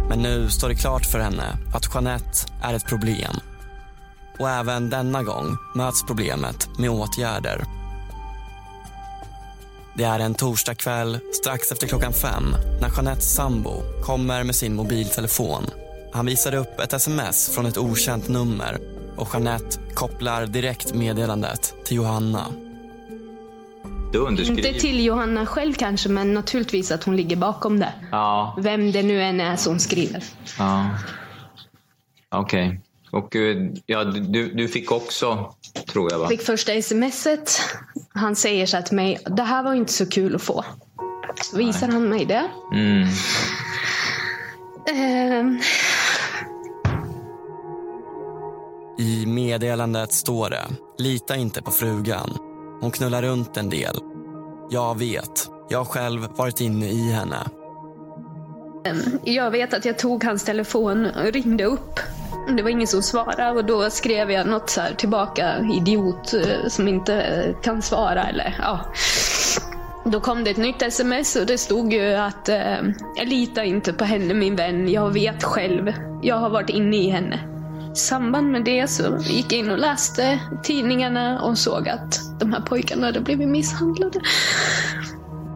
Men 0.09 0.19
nu 0.19 0.49
står 0.51 0.69
det 0.69 0.75
klart 0.75 1.07
för 1.07 1.19
henne 1.19 1.59
att 1.75 1.95
Jeanette 1.95 2.39
är 2.63 2.75
ett 2.75 2.87
problem. 2.87 3.35
Och 4.39 4.51
även 4.51 4.91
denna 4.91 5.23
gång 5.23 5.57
möts 5.75 6.03
problemet 6.07 6.69
med 6.79 6.91
åtgärder. 6.91 7.65
Det 9.97 10.05
är 10.05 10.19
en 10.19 10.35
torsdagkväll 10.35 11.19
strax 11.43 11.73
efter 11.73 11.87
klockan 11.87 12.13
fem 12.13 12.45
när 12.81 12.91
Jeanettes 12.97 13.35
sambo 13.35 13.83
kommer 14.03 14.45
med 14.45 14.55
sin 14.55 14.75
mobiltelefon. 14.75 15.65
Han 16.13 16.27
visar 16.27 16.55
upp 16.55 16.81
ett 16.81 16.93
sms 16.93 17.51
från 17.55 17.67
ett 17.67 17.79
okänt 17.79 18.29
nummer 18.29 18.94
och 19.17 19.29
Jeanette 19.33 19.79
kopplar 19.95 20.47
direkt 20.47 20.95
meddelandet 20.95 21.75
till 21.85 21.97
Johanna. 21.97 22.47
Du 24.13 24.19
underskriver... 24.19 24.69
Inte 24.69 24.81
till 24.81 25.05
Johanna 25.05 25.47
själv 25.47 25.75
kanske, 25.75 26.09
men 26.09 26.35
naturligtvis 26.35 26.91
att 26.91 27.05
hon 27.05 27.17
ligger 27.17 27.37
bakom 27.37 27.79
det. 27.79 27.93
Ja, 28.11 28.59
Vem 28.63 28.93
det 28.93 29.03
nu 29.03 29.23
än 29.23 29.41
är 29.41 29.57
som 29.57 29.79
skriver. 29.79 30.25
ja. 30.59 30.91
Okej. 32.31 32.81
Och 33.11 33.37
eh, 33.37 33.57
ja, 33.87 34.05
du, 34.05 34.55
du 34.55 34.69
fick 34.69 34.93
också, 34.93 35.55
tror 35.93 36.13
jag 36.13 36.19
va? 36.19 36.29
Fick 36.29 36.43
första 36.43 36.83
smset. 36.83 37.61
Han 38.15 38.37
säger 38.37 38.67
så 38.67 38.77
här 38.77 38.83
till 38.85 38.97
mig, 38.97 39.19
det 39.27 39.43
här 39.43 39.63
var 39.63 39.75
inte 39.75 39.93
så 39.93 40.07
kul 40.07 40.35
att 40.35 40.43
få. 40.43 40.65
Så 41.43 41.57
visar 41.57 41.89
han 41.89 42.09
mig 42.09 42.25
det. 42.25 42.51
Mm. 42.73 43.09
Ehm, 44.91 45.61
I 48.99 49.27
meddelandet 49.27 50.13
står 50.13 50.51
det 50.51 50.63
“Lita 50.99 51.37
inte 51.37 51.63
på 51.63 51.71
frugan. 51.71 52.31
Hon 52.81 52.91
knullar 52.91 53.23
runt 53.23 53.57
en 53.57 53.71
del. 53.71 53.97
Jag 54.71 54.99
vet. 54.99 55.49
Jag 55.69 55.79
har 55.79 55.85
själv 55.85 56.27
varit 56.37 56.61
inne 56.61 56.87
i 56.87 57.11
henne. 57.13 57.37
Ehm, 58.85 59.19
jag 59.25 59.51
vet 59.51 59.75
att 59.75 59.85
jag 59.85 59.99
tog 59.99 60.25
hans 60.25 60.45
telefon 60.45 61.07
och 61.07 61.33
ringde 61.33 61.65
upp. 61.65 62.01
Det 62.57 62.63
var 62.63 62.71
ingen 62.71 62.87
som 62.87 63.03
svarade 63.03 63.51
och 63.51 63.65
då 63.65 63.91
skrev 63.91 64.31
jag 64.31 64.47
något 64.47 64.71
så 64.71 64.81
här 64.81 64.95
tillbaka, 64.95 65.55
idiot 65.73 66.35
eh, 66.35 66.69
som 66.69 66.89
inte 66.89 67.15
eh, 67.23 67.61
kan 67.63 67.83
svara 67.83 68.25
eller 68.25 68.57
ja. 68.59 68.81
Då 70.05 70.21
kom 70.21 70.45
det 70.45 70.51
ett 70.51 70.57
nytt 70.57 70.83
sms 70.83 71.37
och 71.37 71.47
det 71.47 71.59
stod 71.59 71.93
ju 71.93 72.15
att 72.15 72.49
eh, 72.49 72.77
jag 73.17 73.29
litar 73.29 73.63
inte 73.63 73.93
på 73.93 74.05
henne 74.05 74.35
min 74.35 74.57
vän, 74.57 74.89
jag 74.89 75.11
vet 75.11 75.43
själv. 75.43 75.93
Jag 76.23 76.37
har 76.37 76.51
varit 76.51 76.71
inne 76.71 76.97
i 76.97 77.11
henne. 77.11 77.54
I 77.95 77.97
samband 77.97 78.51
med 78.51 78.65
det 78.65 78.91
så 78.91 79.19
gick 79.21 79.53
jag 79.53 79.59
in 79.59 79.71
och 79.71 79.79
läste 79.79 80.41
tidningarna 80.63 81.43
och 81.43 81.59
såg 81.59 81.89
att 81.89 82.21
de 82.41 82.53
här 82.53 82.61
pojkarna 82.61 83.07
hade 83.07 83.21
blivit 83.21 83.49
misshandlade. 83.49 84.21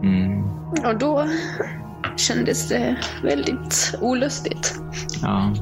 Mm. 0.03 0.43
Och 0.87 0.99
då 0.99 1.29
kändes 2.17 2.69
det 2.69 2.97
väldigt 3.23 3.95
olustigt. 4.01 4.75
Ja. 5.23 5.55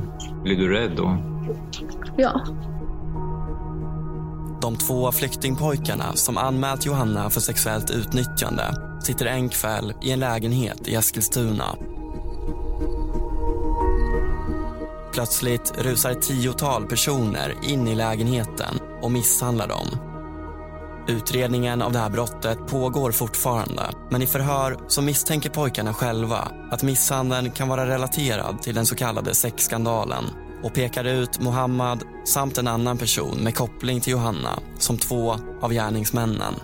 Blev 0.42 0.58
du 0.58 0.72
rädd 0.72 0.90
då? 0.96 1.18
Ja. 2.16 2.40
De 4.60 4.76
två 4.76 5.12
flyktingpojkarna 5.12 6.12
som 6.12 6.36
anmält 6.36 6.86
Johanna 6.86 7.30
för 7.30 7.40
sexuellt 7.40 7.90
utnyttjande 7.90 8.62
sitter 9.02 9.26
en 9.26 9.48
kväll 9.48 9.92
i 10.02 10.10
en 10.10 10.20
lägenhet 10.20 10.88
i 10.88 10.94
Eskilstuna. 10.94 11.64
Plötsligt 15.16 15.72
rusar 15.78 16.10
ett 16.10 16.22
tiotal 16.22 16.86
personer 16.86 17.54
in 17.62 17.88
i 17.88 17.94
lägenheten 17.94 18.78
och 19.02 19.10
misshandlar 19.10 19.68
dem. 19.68 19.86
Utredningen 21.08 21.82
av 21.82 21.92
det 21.92 21.98
här 21.98 22.10
brottet 22.10 22.66
pågår 22.66 23.12
fortfarande 23.12 23.82
men 24.10 24.22
i 24.22 24.26
förhör 24.26 24.76
så 24.88 25.02
misstänker 25.02 25.50
pojkarna 25.50 25.94
själva 25.94 26.48
att 26.70 26.82
misshandeln 26.82 27.50
kan 27.50 27.68
vara 27.68 27.86
relaterad 27.86 28.62
till 28.62 28.74
den 28.74 28.86
så 28.86 28.94
kallade 28.94 29.34
sexskandalen 29.34 30.24
och 30.62 30.74
pekar 30.74 31.04
ut 31.04 31.40
Mohammad 31.40 32.04
samt 32.24 32.58
en 32.58 32.68
annan 32.68 32.98
person 32.98 33.38
med 33.38 33.54
koppling 33.54 34.00
till 34.00 34.12
Johanna 34.12 34.58
som 34.78 34.98
två 34.98 35.36
av 35.60 35.72
gärningsmännen. 35.72 36.54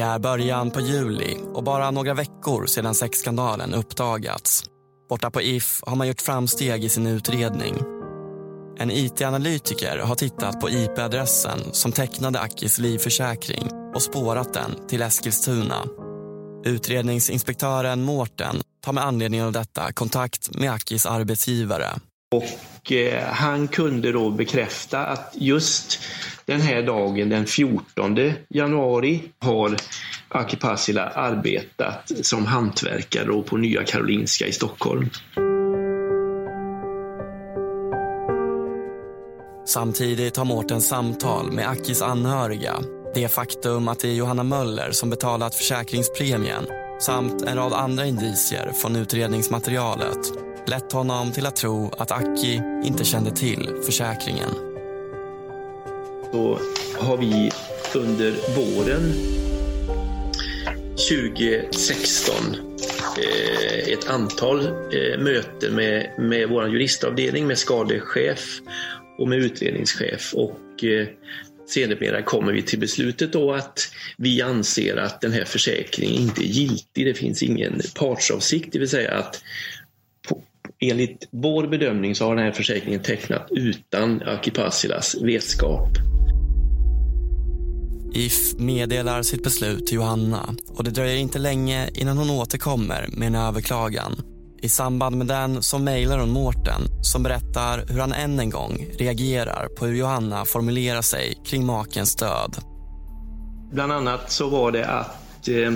Det 0.00 0.04
är 0.06 0.18
början 0.18 0.70
på 0.70 0.80
juli 0.80 1.36
och 1.54 1.64
bara 1.64 1.90
några 1.90 2.14
veckor 2.14 2.66
sedan 2.66 2.94
sexskandalen 2.94 3.74
uppdagats. 3.74 4.64
Borta 5.08 5.30
på 5.30 5.40
If 5.40 5.80
har 5.86 5.96
man 5.96 6.08
gjort 6.08 6.20
framsteg 6.20 6.84
i 6.84 6.88
sin 6.88 7.06
utredning. 7.06 7.74
En 8.78 8.90
IT-analytiker 8.90 9.98
har 9.98 10.14
tittat 10.14 10.60
på 10.60 10.70
IP-adressen 10.70 11.58
som 11.72 11.92
tecknade 11.92 12.40
Akis 12.40 12.78
livförsäkring 12.78 13.68
och 13.94 14.02
spårat 14.02 14.54
den 14.54 14.88
till 14.88 15.02
Eskilstuna. 15.02 15.84
Utredningsinspektören 16.64 18.02
Mårten 18.02 18.56
tar 18.84 18.92
med 18.92 19.04
anledning 19.04 19.42
av 19.42 19.52
detta 19.52 19.92
kontakt 19.92 20.58
med 20.58 20.72
Akis 20.72 21.06
arbetsgivare. 21.06 21.88
Och 22.34 22.92
eh, 22.92 23.24
han 23.24 23.68
kunde 23.68 24.12
då 24.12 24.30
bekräfta 24.30 25.06
att 25.06 25.34
just 25.38 26.00
den 26.44 26.60
här 26.60 26.82
dagen, 26.82 27.28
den 27.28 27.46
14 27.46 28.32
januari, 28.48 29.22
har 29.38 29.76
Aki 30.28 30.56
Pasila 30.56 31.08
arbetat 31.08 32.12
som 32.22 32.46
hantverkare 32.46 33.42
på 33.42 33.56
Nya 33.56 33.84
Karolinska 33.84 34.46
i 34.46 34.52
Stockholm. 34.52 35.10
Samtidigt 39.66 40.36
har 40.36 40.44
Mårten 40.44 40.80
samtal 40.80 41.52
med 41.52 41.68
Akis 41.68 42.02
anhöriga. 42.02 42.74
Det 43.14 43.28
faktum 43.28 43.88
att 43.88 44.00
det 44.00 44.08
är 44.08 44.14
Johanna 44.14 44.42
Möller 44.42 44.90
som 44.90 45.10
betalat 45.10 45.54
försäkringspremien 45.54 46.66
samt 47.00 47.42
en 47.42 47.56
rad 47.56 47.72
andra 47.72 48.06
indicier 48.06 48.72
från 48.72 48.96
utredningsmaterialet 48.96 50.49
lett 50.70 50.92
honom 50.92 51.32
till 51.32 51.46
att 51.46 51.56
tro 51.56 51.94
att 51.98 52.10
Aki 52.10 52.62
inte 52.84 53.04
kände 53.04 53.30
till 53.30 53.70
försäkringen. 53.86 54.50
Då 56.32 56.58
har 56.98 57.16
vi 57.16 57.50
under 57.94 58.32
våren 58.56 59.12
2016 61.10 62.34
eh, 63.18 63.92
ett 63.92 64.08
antal 64.08 64.66
eh, 64.66 65.18
möten 65.18 65.74
med, 65.74 66.10
med 66.18 66.48
vår 66.48 66.68
juristavdelning, 66.68 67.46
med 67.46 67.58
skadechef 67.58 68.60
och 69.18 69.28
med 69.28 69.38
utredningschef. 69.38 70.34
Och 70.34 70.84
eh, 70.84 71.06
sedermera 71.68 72.22
kommer 72.22 72.52
vi 72.52 72.62
till 72.62 72.78
beslutet 72.80 73.32
då 73.32 73.52
att 73.52 73.92
vi 74.16 74.42
anser 74.42 74.96
att 74.96 75.20
den 75.20 75.32
här 75.32 75.44
försäkringen 75.44 76.22
inte 76.22 76.42
är 76.42 76.48
giltig. 76.48 77.06
Det 77.06 77.14
finns 77.14 77.42
ingen 77.42 77.80
partsavsikt, 77.94 78.72
det 78.72 78.78
vill 78.78 78.88
säga 78.88 79.10
att 79.10 79.42
enligt 80.80 81.28
vår 81.30 81.66
bedömning 81.66 82.14
så 82.14 82.24
har 82.24 82.36
den 82.36 82.44
här 82.44 82.52
försäkringen 82.52 83.02
tecknat 83.02 83.48
utan 83.50 84.22
Aki 84.22 84.50
Passilas 84.50 85.16
vetskap. 85.22 85.88
If 88.14 88.58
meddelar 88.58 89.22
sitt 89.22 89.42
beslut 89.42 89.86
till 89.86 89.96
Johanna 89.96 90.54
och 90.68 90.84
det 90.84 90.90
dröjer 90.90 91.16
inte 91.16 91.38
länge 91.38 91.90
innan 91.94 92.18
hon 92.18 92.30
återkommer 92.30 93.08
med 93.12 93.26
en 93.26 93.34
överklagan. 93.34 94.22
I 94.62 94.68
samband 94.68 95.16
med 95.16 95.26
den 95.26 95.62
så 95.62 95.78
mejlar 95.78 96.18
hon 96.18 96.30
Mårten 96.30 96.82
som 97.02 97.22
berättar 97.22 97.84
hur 97.88 98.00
han 98.00 98.12
än 98.12 98.40
en 98.40 98.50
gång 98.50 98.86
reagerar 98.98 99.68
på 99.68 99.86
hur 99.86 99.94
Johanna 99.94 100.44
formulerar 100.44 101.02
sig 101.02 101.34
kring 101.44 101.66
makens 101.66 102.16
död. 102.16 102.56
Bland 103.72 103.92
annat 103.92 104.32
så 104.32 104.48
var 104.48 104.72
det 104.72 104.86
att 104.86 105.48
eh, 105.48 105.72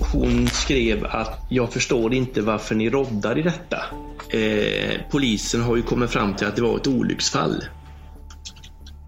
hon 0.00 0.48
skrev 0.48 1.06
att 1.06 1.46
jag 1.48 1.72
förstår 1.72 2.14
inte 2.14 2.42
varför 2.42 2.74
ni 2.74 2.90
roddar 2.90 3.38
i 3.38 3.42
detta. 3.42 3.76
Eh, 4.30 5.00
polisen 5.10 5.60
har 5.62 5.76
ju 5.76 5.82
kommit 5.82 6.10
fram 6.10 6.34
till 6.34 6.46
att 6.46 6.56
det 6.56 6.62
var 6.62 6.76
ett 6.76 6.86
olycksfall. 6.86 7.64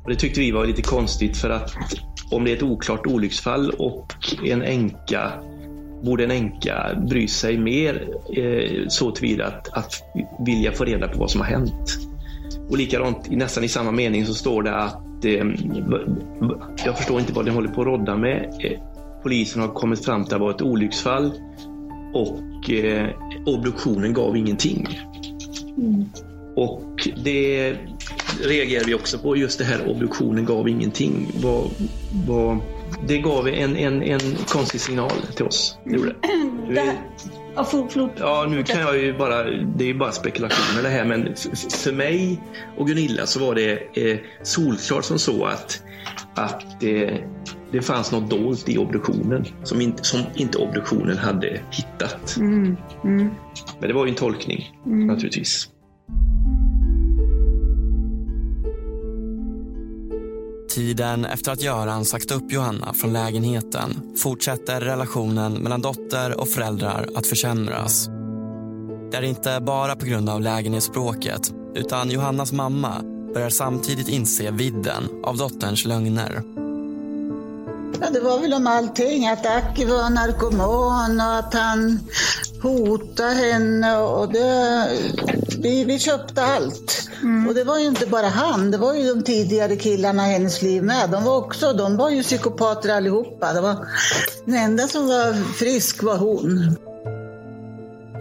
Och 0.04 0.10
det 0.10 0.16
tyckte 0.16 0.40
vi 0.40 0.50
var 0.50 0.66
lite 0.66 0.82
konstigt 0.82 1.36
för 1.36 1.50
att 1.50 1.74
om 2.30 2.44
det 2.44 2.52
är 2.52 2.56
ett 2.56 2.62
oklart 2.62 3.06
olycksfall 3.06 3.70
och 3.70 4.12
en 4.44 4.62
änka 4.62 5.32
borde 6.02 6.24
en 6.24 6.30
änka 6.30 6.98
bry 7.08 7.28
sig 7.28 7.58
mer 7.58 8.08
eh, 8.36 8.88
så 8.88 9.10
tillvida 9.10 9.46
att, 9.46 9.68
att 9.68 10.02
vilja 10.46 10.72
få 10.72 10.84
reda 10.84 11.08
på 11.08 11.18
vad 11.18 11.30
som 11.30 11.40
har 11.40 11.48
hänt. 11.48 11.98
Och 12.70 12.78
likadant, 12.78 13.30
nästan 13.30 13.64
i 13.64 13.68
samma 13.68 13.90
mening 13.90 14.26
så 14.26 14.34
står 14.34 14.62
det 14.62 14.76
att 14.76 15.24
eh, 15.24 15.44
jag 16.84 16.96
förstår 16.96 17.20
inte 17.20 17.32
vad 17.32 17.44
ni 17.44 17.50
håller 17.50 17.68
på 17.68 17.80
att 17.80 17.86
rodda 17.86 18.16
med. 18.16 18.54
Eh, 18.64 18.80
Polisen 19.22 19.62
har 19.62 19.68
kommit 19.68 20.04
fram 20.04 20.24
till 20.24 20.34
att 20.34 20.40
det 20.40 20.44
var 20.44 20.50
ett 20.50 20.62
olycksfall 20.62 21.32
och 22.14 22.70
eh, 22.70 23.08
obduktionen 23.46 24.12
gav 24.12 24.36
ingenting. 24.36 24.88
Mm. 25.78 26.04
Och 26.56 27.08
det 27.24 27.76
reagerar 28.42 28.84
vi 28.84 28.94
också 28.94 29.18
på, 29.18 29.36
just 29.36 29.58
det 29.58 29.64
här 29.64 29.88
obduktionen 29.90 30.44
gav 30.44 30.68
ingenting. 30.68 31.30
Vad, 31.34 31.70
vad, 32.26 32.58
det 33.06 33.18
gav 33.18 33.48
en, 33.48 33.76
en, 33.76 34.02
en 34.02 34.20
konstig 34.48 34.80
signal 34.80 35.12
till 35.36 35.44
oss. 35.44 35.78
Det 35.84 35.94
gjorde 35.94 36.14
förlåt. 37.90 38.12
Ja, 38.18 38.46
nu 38.50 38.62
kan 38.62 38.80
jag 38.80 38.98
ju 38.98 39.18
bara, 39.18 39.44
det 39.44 39.84
är 39.84 39.88
ju 39.88 39.94
bara 39.94 40.12
spekulationer 40.12 40.82
det 40.82 40.88
här, 40.88 41.04
men 41.04 41.34
för 41.84 41.92
mig 41.92 42.40
och 42.76 42.86
Gunilla 42.86 43.26
så 43.26 43.40
var 43.40 43.54
det 43.54 43.72
eh, 43.92 44.18
solklart 44.42 45.04
som 45.04 45.18
så 45.18 45.44
att, 45.44 45.82
att 46.34 46.82
eh, 46.82 47.14
det 47.72 47.82
fanns 47.82 48.12
något 48.12 48.30
dolt 48.30 48.68
i 48.68 48.78
obduktionen 48.78 49.44
som 49.64 49.80
inte, 49.80 50.04
som 50.04 50.20
inte 50.34 50.58
obduktionen 50.58 51.18
hade 51.18 51.60
hittat. 51.70 52.36
Mm. 52.36 52.76
Mm. 53.04 53.30
Men 53.78 53.88
det 53.88 53.94
var 53.94 54.06
ju 54.06 54.10
en 54.10 54.16
tolkning 54.16 54.74
Mm. 54.86 55.06
naturligtvis. 55.06 55.68
Tiden 60.68 61.24
efter 61.24 61.52
att 61.52 61.62
Göran 61.62 62.04
sagt 62.04 62.30
upp 62.30 62.52
Johanna 62.52 62.92
från 62.92 63.12
lägenheten 63.12 64.16
fortsätter 64.16 64.80
relationen 64.80 65.52
mellan 65.52 65.80
dotter 65.82 66.40
och 66.40 66.48
föräldrar 66.48 67.08
att 67.14 67.26
försämras. 67.26 68.08
Det 69.10 69.16
är 69.16 69.22
inte 69.22 69.60
bara 69.60 69.96
på 69.96 70.06
grund 70.06 70.28
av 70.28 70.40
lägenhetsbråket 70.40 71.52
utan 71.74 72.10
Johannas 72.10 72.52
mamma 72.52 73.02
börjar 73.34 73.50
samtidigt 73.50 74.08
inse 74.08 74.50
vidden 74.50 75.08
av 75.24 75.36
dotterns 75.36 75.84
lögner. 75.84 76.42
Ja, 78.00 78.10
det 78.10 78.20
var 78.20 78.38
väl 78.38 78.54
om 78.54 78.66
allting. 78.66 79.28
Att 79.28 79.46
Aki 79.46 79.84
var 79.84 80.10
narkoman 80.10 81.20
och 81.20 81.34
att 81.38 81.54
han 81.54 82.00
hotade 82.62 83.34
henne. 83.34 83.98
Och 83.98 84.32
det, 84.32 84.88
vi, 85.58 85.84
vi 85.84 85.98
köpte 85.98 86.42
allt. 86.42 87.08
Och 87.48 87.54
det 87.54 87.64
var 87.64 87.78
ju 87.78 87.86
inte 87.86 88.06
bara 88.06 88.26
han. 88.28 88.70
Det 88.70 88.78
var 88.78 88.94
ju 88.94 89.14
de 89.14 89.22
tidigare 89.22 89.76
killarna 89.76 90.28
i 90.28 90.32
hennes 90.32 90.62
liv 90.62 90.82
med. 90.82 91.10
De 91.10 91.24
var 91.24 91.36
också, 91.36 91.72
de 91.72 91.96
var 91.96 92.10
ju 92.10 92.22
psykopater 92.22 92.88
allihopa. 92.96 93.52
Det 93.52 93.60
var, 93.60 93.88
den 94.44 94.54
enda 94.54 94.88
som 94.88 95.08
var 95.08 95.52
frisk 95.52 96.02
var 96.02 96.16
hon. 96.16 96.76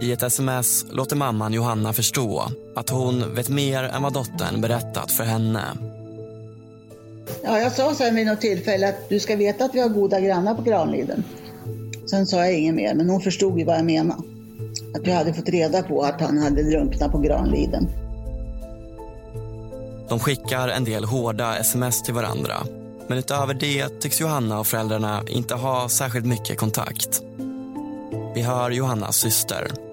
I 0.00 0.12
ett 0.12 0.22
sms 0.22 0.86
låter 0.90 1.16
mamman 1.16 1.52
Johanna 1.52 1.92
förstå 1.92 2.42
att 2.76 2.90
hon 2.90 3.34
vet 3.34 3.48
mer 3.48 3.82
än 3.84 4.02
vad 4.02 4.12
dottern 4.12 4.60
berättat 4.60 5.12
för 5.12 5.24
henne. 5.24 5.64
Ja, 7.42 7.58
jag 7.58 7.72
sa 7.72 7.94
sen 7.94 8.14
vid 8.14 8.26
något 8.26 8.40
tillfälle 8.40 8.88
att 8.88 9.08
du 9.08 9.20
ska 9.20 9.36
veta 9.36 9.64
att 9.64 9.74
vi 9.74 9.80
har 9.80 9.88
goda 9.88 10.20
grannar 10.20 10.54
på 10.54 10.62
Granliden. 10.62 11.24
Sen 12.10 12.26
sa 12.26 12.36
jag 12.36 12.54
inget 12.54 12.74
mer, 12.74 12.94
men 12.94 13.08
hon 13.08 13.20
förstod 13.20 13.58
ju 13.58 13.64
vad 13.64 13.76
jag 13.76 13.84
menade. 13.84 14.22
Att 14.94 15.06
jag 15.06 15.14
hade 15.14 15.34
fått 15.34 15.48
reda 15.48 15.82
på 15.82 16.02
att 16.02 16.20
han 16.20 16.38
hade 16.38 16.62
drunknat 16.62 17.12
på 17.12 17.18
Granliden. 17.18 17.88
De 20.08 20.18
skickar 20.18 20.68
en 20.68 20.84
del 20.84 21.04
hårda 21.04 21.56
sms 21.56 22.02
till 22.02 22.14
varandra. 22.14 22.54
Men 23.08 23.18
utöver 23.18 23.54
det 23.54 24.00
tycks 24.00 24.20
Johanna 24.20 24.60
och 24.60 24.66
föräldrarna 24.66 25.22
inte 25.28 25.54
ha 25.54 25.88
särskilt 25.88 26.26
mycket 26.26 26.58
kontakt. 26.58 27.22
Vi 28.34 28.42
hör 28.42 28.70
Johannas 28.70 29.16
syster. 29.16 29.87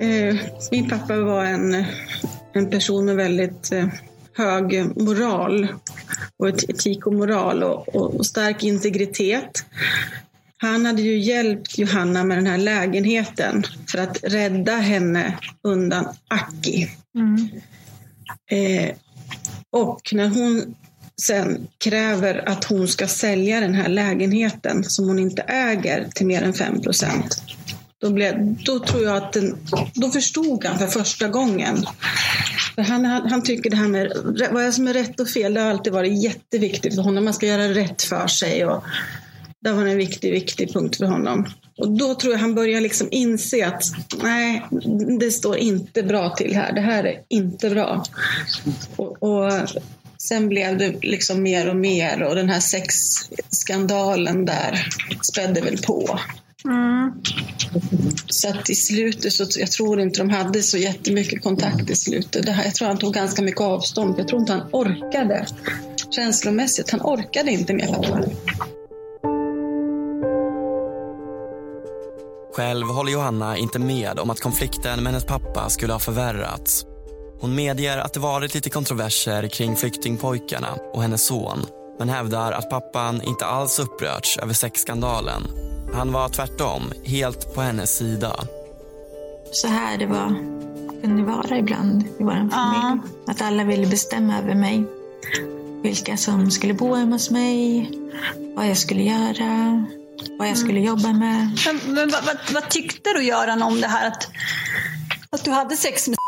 Eh, 0.00 0.36
min 0.70 0.88
pappa 0.88 1.16
var 1.20 1.44
en, 1.44 1.84
en 2.52 2.70
person 2.70 3.04
med 3.04 3.16
väldigt 3.16 3.72
eh, 3.72 3.86
hög 4.36 4.96
moral 5.02 5.68
och 6.36 6.48
et- 6.48 6.70
etik 6.70 7.06
och 7.06 7.14
moral 7.14 7.62
och, 7.62 7.88
och, 7.88 8.14
och 8.14 8.26
stark 8.26 8.64
integritet. 8.64 9.64
Han 10.56 10.86
hade 10.86 11.02
ju 11.02 11.18
hjälpt 11.18 11.78
Johanna 11.78 12.24
med 12.24 12.38
den 12.38 12.46
här 12.46 12.58
lägenheten 12.58 13.62
för 13.90 13.98
att 13.98 14.18
rädda 14.22 14.76
henne 14.76 15.38
undan 15.62 16.04
Aki. 16.28 16.88
Eh, 18.50 18.90
och 19.70 20.00
när 20.12 20.28
hon 20.28 20.74
sen 21.22 21.66
kräver 21.84 22.48
att 22.48 22.64
hon 22.64 22.88
ska 22.88 23.06
sälja 23.06 23.60
den 23.60 23.74
här 23.74 23.88
lägenheten 23.88 24.84
som 24.84 25.08
hon 25.08 25.18
inte 25.18 25.42
äger 25.42 26.08
till 26.14 26.26
mer 26.26 26.42
än 26.42 26.54
5 26.54 26.80
procent. 26.82 27.42
Då, 28.00 28.10
blev, 28.10 28.56
då 28.64 28.78
tror 28.78 29.02
jag 29.04 29.16
att 29.16 29.32
den, 29.32 29.56
då 29.94 30.10
förstod 30.10 30.64
han 30.64 30.78
för 30.78 30.86
första 30.86 31.28
gången. 31.28 31.86
För 32.74 32.82
han, 32.82 33.04
han, 33.04 33.30
han 33.30 33.42
tycker 33.42 33.70
det 33.70 33.76
här 33.76 33.88
med 33.88 34.12
vad 34.50 34.74
som 34.74 34.88
är 34.88 34.92
rätt 34.92 35.20
och 35.20 35.28
fel, 35.28 35.54
det 35.54 35.60
har 35.60 35.70
alltid 35.70 35.92
varit 35.92 36.22
jätteviktigt 36.22 36.94
för 36.94 37.02
honom. 37.02 37.24
Man 37.24 37.34
ska 37.34 37.46
göra 37.46 37.68
rätt 37.68 38.02
för 38.02 38.26
sig. 38.26 38.64
Och 38.64 38.84
det 39.60 39.72
var 39.72 39.86
en 39.86 39.96
viktig, 39.96 40.32
viktig 40.32 40.72
punkt 40.72 40.96
för 40.96 41.06
honom. 41.06 41.46
Och 41.78 41.90
då 41.90 42.14
tror 42.14 42.32
jag 42.32 42.40
han 42.40 42.54
börjar 42.54 42.80
liksom 42.80 43.08
inse 43.10 43.66
att 43.66 43.82
nej, 44.22 44.66
det 45.20 45.30
står 45.30 45.56
inte 45.56 46.02
bra 46.02 46.34
till 46.34 46.54
här. 46.54 46.72
Det 46.72 46.80
här 46.80 47.04
är 47.04 47.22
inte 47.28 47.70
bra. 47.70 48.04
Och, 48.96 49.22
och 49.22 49.52
Sen 50.22 50.48
blev 50.48 50.78
det 50.78 50.94
liksom 51.02 51.42
mer 51.42 51.68
och 51.68 51.76
mer 51.76 52.22
och 52.22 52.34
den 52.34 52.48
här 52.48 52.60
sexskandalen 52.60 54.44
där 54.44 54.88
spädde 55.22 55.60
väl 55.60 55.78
på. 55.78 56.18
Mm. 56.64 57.12
Så 58.26 58.48
att 58.48 58.70
i 58.70 58.74
slutet 58.74 59.32
så 59.32 59.46
jag 59.60 59.70
tror 59.70 60.00
inte 60.00 60.20
de 60.20 60.30
hade 60.30 60.62
så 60.62 60.78
jättemycket 60.78 61.42
kontakt 61.42 61.90
i 61.90 61.96
slutet. 61.96 62.46
Det 62.46 62.52
här, 62.52 62.64
jag 62.64 62.74
tror 62.74 62.88
han 62.88 62.98
tog 62.98 63.14
ganska 63.14 63.42
mycket 63.42 63.60
avstånd. 63.60 64.14
Jag 64.18 64.28
tror 64.28 64.40
inte 64.40 64.52
han 64.52 64.68
orkade 64.72 65.46
känslomässigt. 66.10 66.90
Han 66.90 67.00
orkade 67.00 67.50
inte 67.50 67.74
mer 67.74 67.86
pappa. 67.86 68.20
Själv 72.56 72.86
håller 72.86 73.12
Johanna 73.12 73.56
inte 73.56 73.78
med 73.78 74.18
om 74.18 74.30
att 74.30 74.40
konflikten 74.40 75.02
med 75.02 75.12
hennes 75.12 75.24
pappa 75.24 75.68
skulle 75.68 75.92
ha 75.92 76.00
förvärrats. 76.00 76.84
Hon 77.40 77.54
medger 77.54 77.98
att 77.98 78.14
det 78.14 78.20
varit 78.20 78.54
lite 78.54 78.70
kontroverser 78.70 79.48
kring 79.48 79.76
flyktingpojkarna 79.76 80.76
och 80.92 81.02
hennes 81.02 81.26
son 81.26 81.66
men 82.00 82.08
hävdar 82.08 82.52
att 82.52 82.70
pappan 82.70 83.22
inte 83.22 83.46
alls 83.46 83.78
upprörts 83.78 84.38
över 84.38 84.54
sexskandalen. 84.54 85.42
Han 85.94 86.12
var 86.12 86.28
tvärtom 86.28 86.92
helt 87.04 87.54
på 87.54 87.60
hennes 87.60 87.96
sida. 87.96 88.36
Så 89.52 89.68
här 89.68 89.98
det 89.98 90.06
var, 90.06 90.28
kunde 91.02 91.22
vara 91.22 91.58
ibland 91.58 92.02
i 92.02 92.22
vår 92.22 92.50
familj. 92.50 93.02
Att 93.26 93.42
alla 93.42 93.64
ville 93.64 93.86
bestämma 93.86 94.38
över 94.38 94.54
mig. 94.54 94.84
Vilka 95.82 96.16
som 96.16 96.50
skulle 96.50 96.74
bo 96.74 96.94
hemma 96.94 97.14
hos 97.14 97.30
mig, 97.30 97.90
vad 98.56 98.68
jag 98.68 98.76
skulle 98.76 99.02
göra, 99.02 99.84
vad 100.38 100.48
jag 100.48 100.58
skulle 100.58 100.80
jobba 100.80 101.12
med. 101.12 101.58
Men, 101.66 101.94
men 101.94 102.10
vad, 102.10 102.24
vad, 102.24 102.36
vad 102.52 102.68
tyckte 102.68 103.12
du 103.12 103.24
Göran 103.24 103.62
om 103.62 103.80
det 103.80 103.88
här 103.88 104.08
att, 104.08 104.28
att 105.30 105.44
du 105.44 105.50
hade 105.50 105.76
sex 105.76 106.08
med 106.08 106.19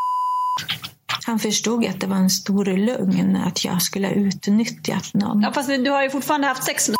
Han 1.25 1.39
förstod 1.39 1.85
att 1.85 1.99
det 1.99 2.07
var 2.07 2.15
en 2.15 2.29
stor 2.29 2.65
lögn 2.65 3.35
att 3.35 3.65
jag 3.65 3.81
skulle 3.81 4.07
ha 4.07 4.13
utnyttjat 4.13 5.13
någon. 5.13 5.41
Ja, 5.41 5.53
fast 5.53 5.69
du 5.69 5.89
har 5.89 6.03
ju 6.03 6.09
fortfarande 6.09 6.47
haft 6.47 6.63
sex 6.63 6.89
med 6.89 6.97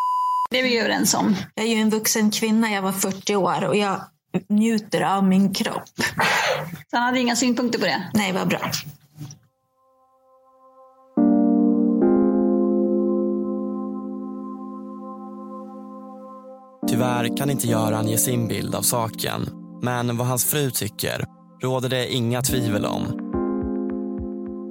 Det 0.51 0.59
är 0.59 0.63
vi 0.63 0.73
ju 0.73 0.79
överens 0.79 1.13
om. 1.13 1.35
Jag 1.55 1.65
är 1.65 1.69
ju 1.69 1.81
en 1.81 1.89
vuxen 1.89 2.31
kvinna, 2.31 2.71
jag 2.71 2.81
var 2.81 2.91
40 2.91 3.35
år 3.35 3.63
och 3.63 3.75
jag 3.75 4.01
njuter 4.49 5.01
av 5.01 5.23
min 5.23 5.53
kropp. 5.53 5.89
Så 6.89 6.97
han 6.97 7.03
hade 7.03 7.19
inga 7.19 7.35
synpunkter 7.35 7.79
på 7.79 7.85
det? 7.85 8.03
Nej, 8.13 8.33
vad 8.33 8.47
bra. 8.47 8.71
Tyvärr 16.87 17.37
kan 17.37 17.49
inte 17.49 17.67
Göran 17.67 18.07
ge 18.07 18.17
sin 18.17 18.47
bild 18.47 18.75
av 18.75 18.81
saken. 18.81 19.49
Men 19.81 20.17
vad 20.17 20.27
hans 20.27 20.45
fru 20.45 20.71
tycker 20.71 21.25
råder 21.61 21.89
det 21.89 22.13
inga 22.13 22.41
tvivel 22.41 22.85
om. 22.85 23.22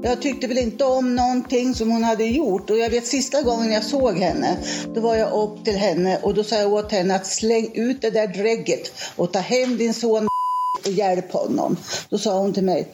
Jag 0.05 0.23
tyckte 0.23 0.47
väl 0.47 0.59
inte 0.59 0.85
om 0.85 1.15
någonting 1.15 1.75
som 1.75 1.91
hon 1.91 2.05
hade 2.05 2.25
gjort. 2.25 2.71
Och 2.71 2.79
jag 2.79 2.91
vet 2.91 3.07
sista 3.07 3.43
gången 3.43 3.73
jag 3.73 3.85
såg 3.85 4.19
henne, 4.19 4.59
då 4.95 5.01
var 5.01 5.17
jag 5.17 5.33
upp 5.33 5.65
till 5.65 5.77
henne 5.77 6.19
och 6.23 6.35
då 6.35 6.45
sa 6.45 6.57
jag 6.57 6.73
åt 6.73 6.93
henne 6.93 7.15
att 7.15 7.27
släng 7.27 7.71
ut 7.75 8.03
det 8.03 8.11
där 8.11 8.27
drägget 8.27 8.93
och 9.17 9.33
ta 9.33 9.39
hem 9.39 9.77
din 9.77 9.95
son 9.95 10.29
och 10.87 10.93
hjälp 10.93 11.33
honom. 11.33 11.77
Då 12.09 12.19
sa 12.19 12.39
hon 12.39 12.53
till 12.53 12.65
mig, 12.65 12.89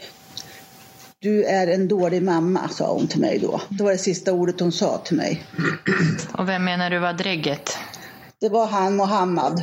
du 1.21 1.45
är 1.45 1.67
en 1.67 1.89
dålig 1.89 2.23
mamma, 2.23 2.69
sa 2.69 2.93
hon 2.93 3.07
till 3.07 3.21
mig 3.21 3.39
då. 3.39 3.61
Det 3.69 3.85
var 3.85 3.93
det 3.93 3.99
sista 3.99 4.33
ordet 4.33 4.61
hon 4.61 4.73
sa 4.73 4.99
till 4.99 5.17
mig. 5.17 5.43
Och 6.39 6.49
vem 6.49 6.65
menar 6.65 6.91
du 6.91 6.99
var 6.99 7.13
drägget? 7.13 7.79
Det 8.41 8.49
var 8.49 8.67
han 8.67 8.97
Mohammad. 8.97 9.63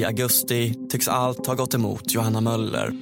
I 0.00 0.04
augusti 0.04 0.74
tycks 0.88 1.08
allt 1.08 1.46
ha 1.46 1.54
gått 1.54 1.74
emot 1.74 2.14
Johanna 2.14 2.40
Möller. 2.40 2.92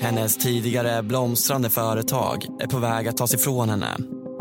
Hennes 0.00 0.36
tidigare 0.36 1.02
blomstrande 1.02 1.70
företag 1.70 2.46
är 2.60 2.66
på 2.66 2.78
väg 2.78 3.08
att 3.08 3.16
tas 3.16 3.34
ifrån 3.34 3.68
henne. 3.68 3.96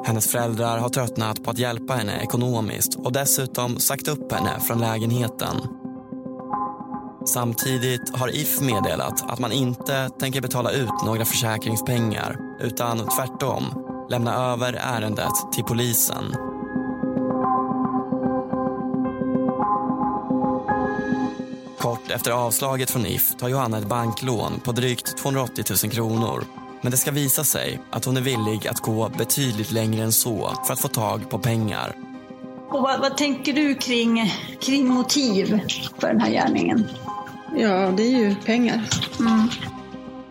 Hennes 0.06 0.28
föräldrar 0.28 0.78
har 0.78 0.90
tröttnat 0.90 1.44
på 1.44 1.52
att 1.52 1.60
hjälpa 1.60 1.94
henne 1.94 2.22
ekonomiskt 2.24 2.96
och 2.96 3.12
dessutom 3.12 3.80
sagt 3.80 4.08
upp 4.08 4.32
henne 4.32 4.60
från 4.60 4.80
lägenheten. 4.80 5.56
Samtidigt 7.26 8.18
har 8.18 8.36
If 8.36 8.62
meddelat 8.62 9.32
att 9.32 9.40
man 9.40 9.52
inte 9.52 10.10
tänker 10.20 10.42
betala 10.42 10.72
ut 10.72 11.06
några 11.06 11.26
försäkringspengar 11.26 12.38
utan 12.62 12.98
tvärtom 12.98 13.64
lämna 14.10 14.36
över 14.36 14.74
ärendet 14.74 15.52
till 15.54 15.64
polisen. 15.64 16.55
Kort 22.06 22.16
efter 22.16 22.32
avslaget 22.32 22.92
från 22.92 23.06
If 23.06 23.36
tar 23.36 23.50
Johanna 23.50 23.78
ett 23.78 23.88
banklån 23.88 24.60
på 24.64 24.72
drygt 24.72 25.18
280 25.18 25.64
000 25.84 25.92
kronor. 25.92 26.44
Men 26.82 26.92
det 26.92 26.98
ska 26.98 27.12
visa 27.12 27.44
sig 27.44 27.80
att 27.92 28.06
hon 28.06 28.18
är 28.18 28.22
villig 28.22 28.68
att 28.68 28.80
gå 28.80 29.10
betydligt 29.10 29.72
längre 29.72 30.04
än 30.04 30.12
så 30.12 30.54
för 30.66 30.74
att 30.74 30.80
få 30.80 30.88
tag 30.88 31.30
på 31.30 31.40
pengar. 31.40 31.96
Och 32.70 32.82
vad, 32.82 33.00
vad 33.00 33.18
tänker 33.18 33.54
du 33.54 33.76
kring, 33.76 34.34
kring 34.62 34.88
motiv 34.88 35.60
för 36.00 36.08
den 36.08 36.22
här 36.22 36.32
gärningen? 36.32 36.88
Ja, 37.58 37.92
det 37.98 38.04
är 38.04 38.20
ju 38.20 38.36
pengar. 38.36 38.90
Mm. 39.20 39.50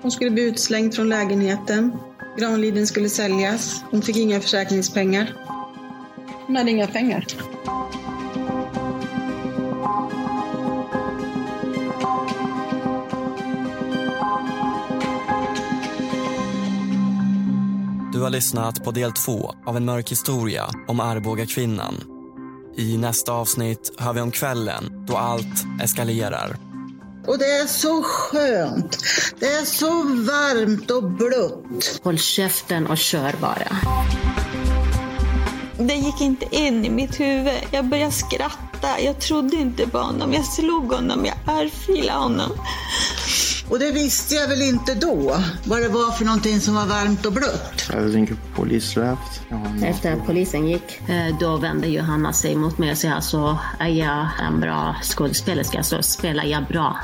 Hon 0.02 0.10
skulle 0.10 0.30
bli 0.30 0.42
utslängd 0.42 0.94
från 0.94 1.08
lägenheten. 1.08 1.92
Granliden 2.38 2.86
skulle 2.86 3.08
säljas. 3.08 3.84
Hon 3.90 4.02
fick 4.02 4.16
inga 4.16 4.40
försäkringspengar. 4.40 5.34
Hon 6.46 6.56
hade 6.56 6.70
inga 6.70 6.86
pengar. 6.86 7.26
Har 18.24 18.30
lyssnat 18.30 18.84
på 18.84 18.90
del 18.90 19.12
två 19.12 19.54
av 19.66 19.76
en 19.76 19.84
mörk 19.84 20.10
historia 20.10 20.70
om 20.88 21.00
Arboga 21.00 21.46
kvinnan. 21.46 21.94
I 22.76 22.96
nästa 22.96 23.32
avsnitt 23.32 23.92
hör 23.98 24.12
vi 24.12 24.20
om 24.20 24.30
kvällen 24.30 25.04
då 25.06 25.16
allt 25.16 25.64
eskalerar. 25.82 26.56
Och 27.26 27.38
det 27.38 27.44
är 27.44 27.66
så 27.66 28.02
skönt. 28.02 28.98
Det 29.38 29.46
är 29.46 29.64
så 29.64 29.90
varmt 30.02 30.90
och 30.90 31.02
blött. 31.02 32.00
Håll 32.02 32.18
käften 32.18 32.86
och 32.86 32.98
kör 32.98 33.34
bara. 33.40 33.76
Det 35.78 35.94
gick 35.94 36.20
inte 36.20 36.56
in 36.56 36.84
i 36.84 36.90
mitt 36.90 37.20
huvud. 37.20 37.60
Jag 37.70 37.84
började 37.84 38.12
skratta. 38.12 39.00
Jag 39.00 39.20
trodde 39.20 39.56
inte 39.56 39.88
på 39.88 39.98
honom. 39.98 40.32
Jag 40.32 40.44
slog 40.44 40.92
honom. 40.92 41.26
Jag 41.26 41.58
örfilade 41.58 42.18
honom. 42.18 42.50
Och 43.68 43.78
det 43.78 43.90
visste 43.90 44.34
jag 44.34 44.48
väl 44.48 44.62
inte 44.62 44.94
då, 44.94 45.36
vad 45.64 45.82
det 45.82 45.88
var 45.88 46.10
för 46.10 46.24
någonting 46.24 46.60
som 46.60 46.74
var 46.74 46.86
varmt 46.86 47.26
och 47.26 47.32
blött. 47.32 47.90
Jag 47.92 48.12
tänker 48.12 48.34
på 48.34 48.40
polisrätt. 48.54 49.42
Efter 49.84 50.12
att 50.12 50.26
polisen 50.26 50.68
gick, 50.68 51.08
eh, 51.08 51.38
då 51.40 51.56
vände 51.56 51.86
Johanna 51.88 52.32
sig 52.32 52.56
mot 52.56 52.78
mig 52.78 52.90
och 52.90 52.98
sa 52.98 53.08
alltså, 53.08 53.58
är 53.78 53.88
jag 53.88 54.28
en 54.46 54.60
bra 54.60 54.96
skådespelerska 55.02 55.82
så 55.82 56.02
spelar 56.02 56.44
jag 56.44 56.64
bra. 56.64 56.96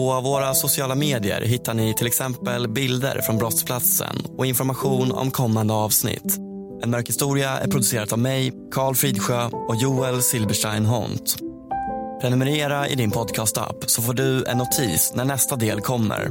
På 0.00 0.20
våra 0.20 0.54
sociala 0.54 0.94
medier 0.94 1.40
hittar 1.40 1.74
ni 1.74 1.94
till 1.94 2.06
exempel 2.06 2.68
bilder 2.68 3.20
från 3.20 3.38
brottsplatsen 3.38 4.16
och 4.38 4.46
information 4.46 5.12
om 5.12 5.30
kommande 5.30 5.74
avsnitt. 5.74 6.38
En 6.82 6.90
mörk 6.90 7.08
historia 7.08 7.58
är 7.58 7.68
producerat 7.68 8.12
av 8.12 8.18
mig, 8.18 8.52
Karl 8.72 8.94
Fridsjö 8.94 9.44
och 9.44 9.76
Joel 9.76 10.22
Silberstein 10.22 10.86
Hont. 10.86 11.36
Prenumerera 12.20 12.88
i 12.88 12.94
din 12.94 13.10
podcastapp 13.10 13.76
så 13.86 14.02
får 14.02 14.12
du 14.12 14.44
en 14.44 14.58
notis 14.58 15.12
när 15.14 15.24
nästa 15.24 15.56
del 15.56 15.80
kommer. 15.80 16.30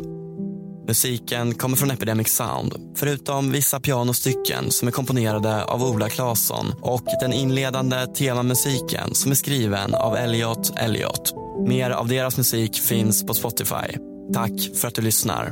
Musiken 0.88 1.56
kommer 1.56 1.78
från 1.78 1.92
Epidemic 1.92 2.36
Sound, 2.36 2.76
förutom 2.96 3.52
vissa 3.52 3.80
pianostycken 3.80 4.72
som 4.72 4.88
är 4.88 4.92
komponerade 4.92 5.64
av 5.64 5.84
Ola 5.84 6.10
Claesson 6.10 6.66
och 6.82 7.06
den 7.22 7.34
inledande 7.34 8.06
temamusiken 8.06 9.16
som 9.16 9.32
är 9.32 9.36
skriven 9.36 9.96
av 9.96 10.18
Elliot 10.18 10.72
Elliot. 10.78 11.49
Mer 11.68 11.92
av 11.92 12.08
deras 12.08 12.38
musik 12.38 12.80
finns 12.80 13.26
på 13.26 13.34
Spotify. 13.34 13.98
Tack 14.34 14.52
för 14.76 14.88
att 14.88 14.96
du 14.96 15.02
lyssnar. 15.02 15.52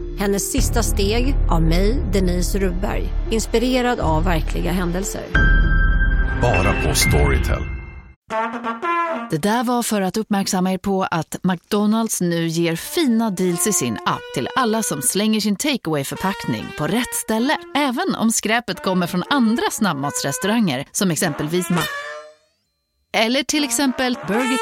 Hennes 0.21 0.51
sista 0.51 0.83
steg 0.83 1.35
av 1.49 1.61
mig, 1.61 2.03
Denise 2.13 2.59
Rubberg. 2.59 3.09
Inspirerad 3.31 3.99
av 3.99 4.23
verkliga 4.23 4.71
händelser. 4.71 5.23
Bara 6.41 6.81
på 6.81 6.95
Storytel. 6.95 7.61
Det 9.31 9.37
där 9.37 9.63
var 9.63 9.83
för 9.83 10.01
att 10.01 10.17
uppmärksamma 10.17 10.73
er 10.73 10.77
på 10.77 11.03
att 11.03 11.35
McDonalds 11.43 12.21
nu 12.21 12.47
ger 12.47 12.75
fina 12.75 13.31
deals 13.31 13.67
i 13.67 13.73
sin 13.73 13.93
app 14.05 14.21
till 14.35 14.47
alla 14.55 14.83
som 14.83 15.01
slänger 15.01 15.39
sin 15.39 15.55
takeaway 15.55 16.03
förpackning 16.03 16.65
på 16.77 16.87
rätt 16.87 17.13
ställe. 17.13 17.57
Även 17.75 18.15
om 18.15 18.31
skräpet 18.31 18.83
kommer 18.83 19.07
från 19.07 19.23
andra 19.29 19.71
snabbmatsrestauranger 19.71 20.85
som 20.91 21.11
exempelvis 21.11 21.69
Ma... 21.69 21.81
Eller 23.13 23.43
till 23.43 23.63
exempel 23.63 24.17
Burger... 24.27 24.59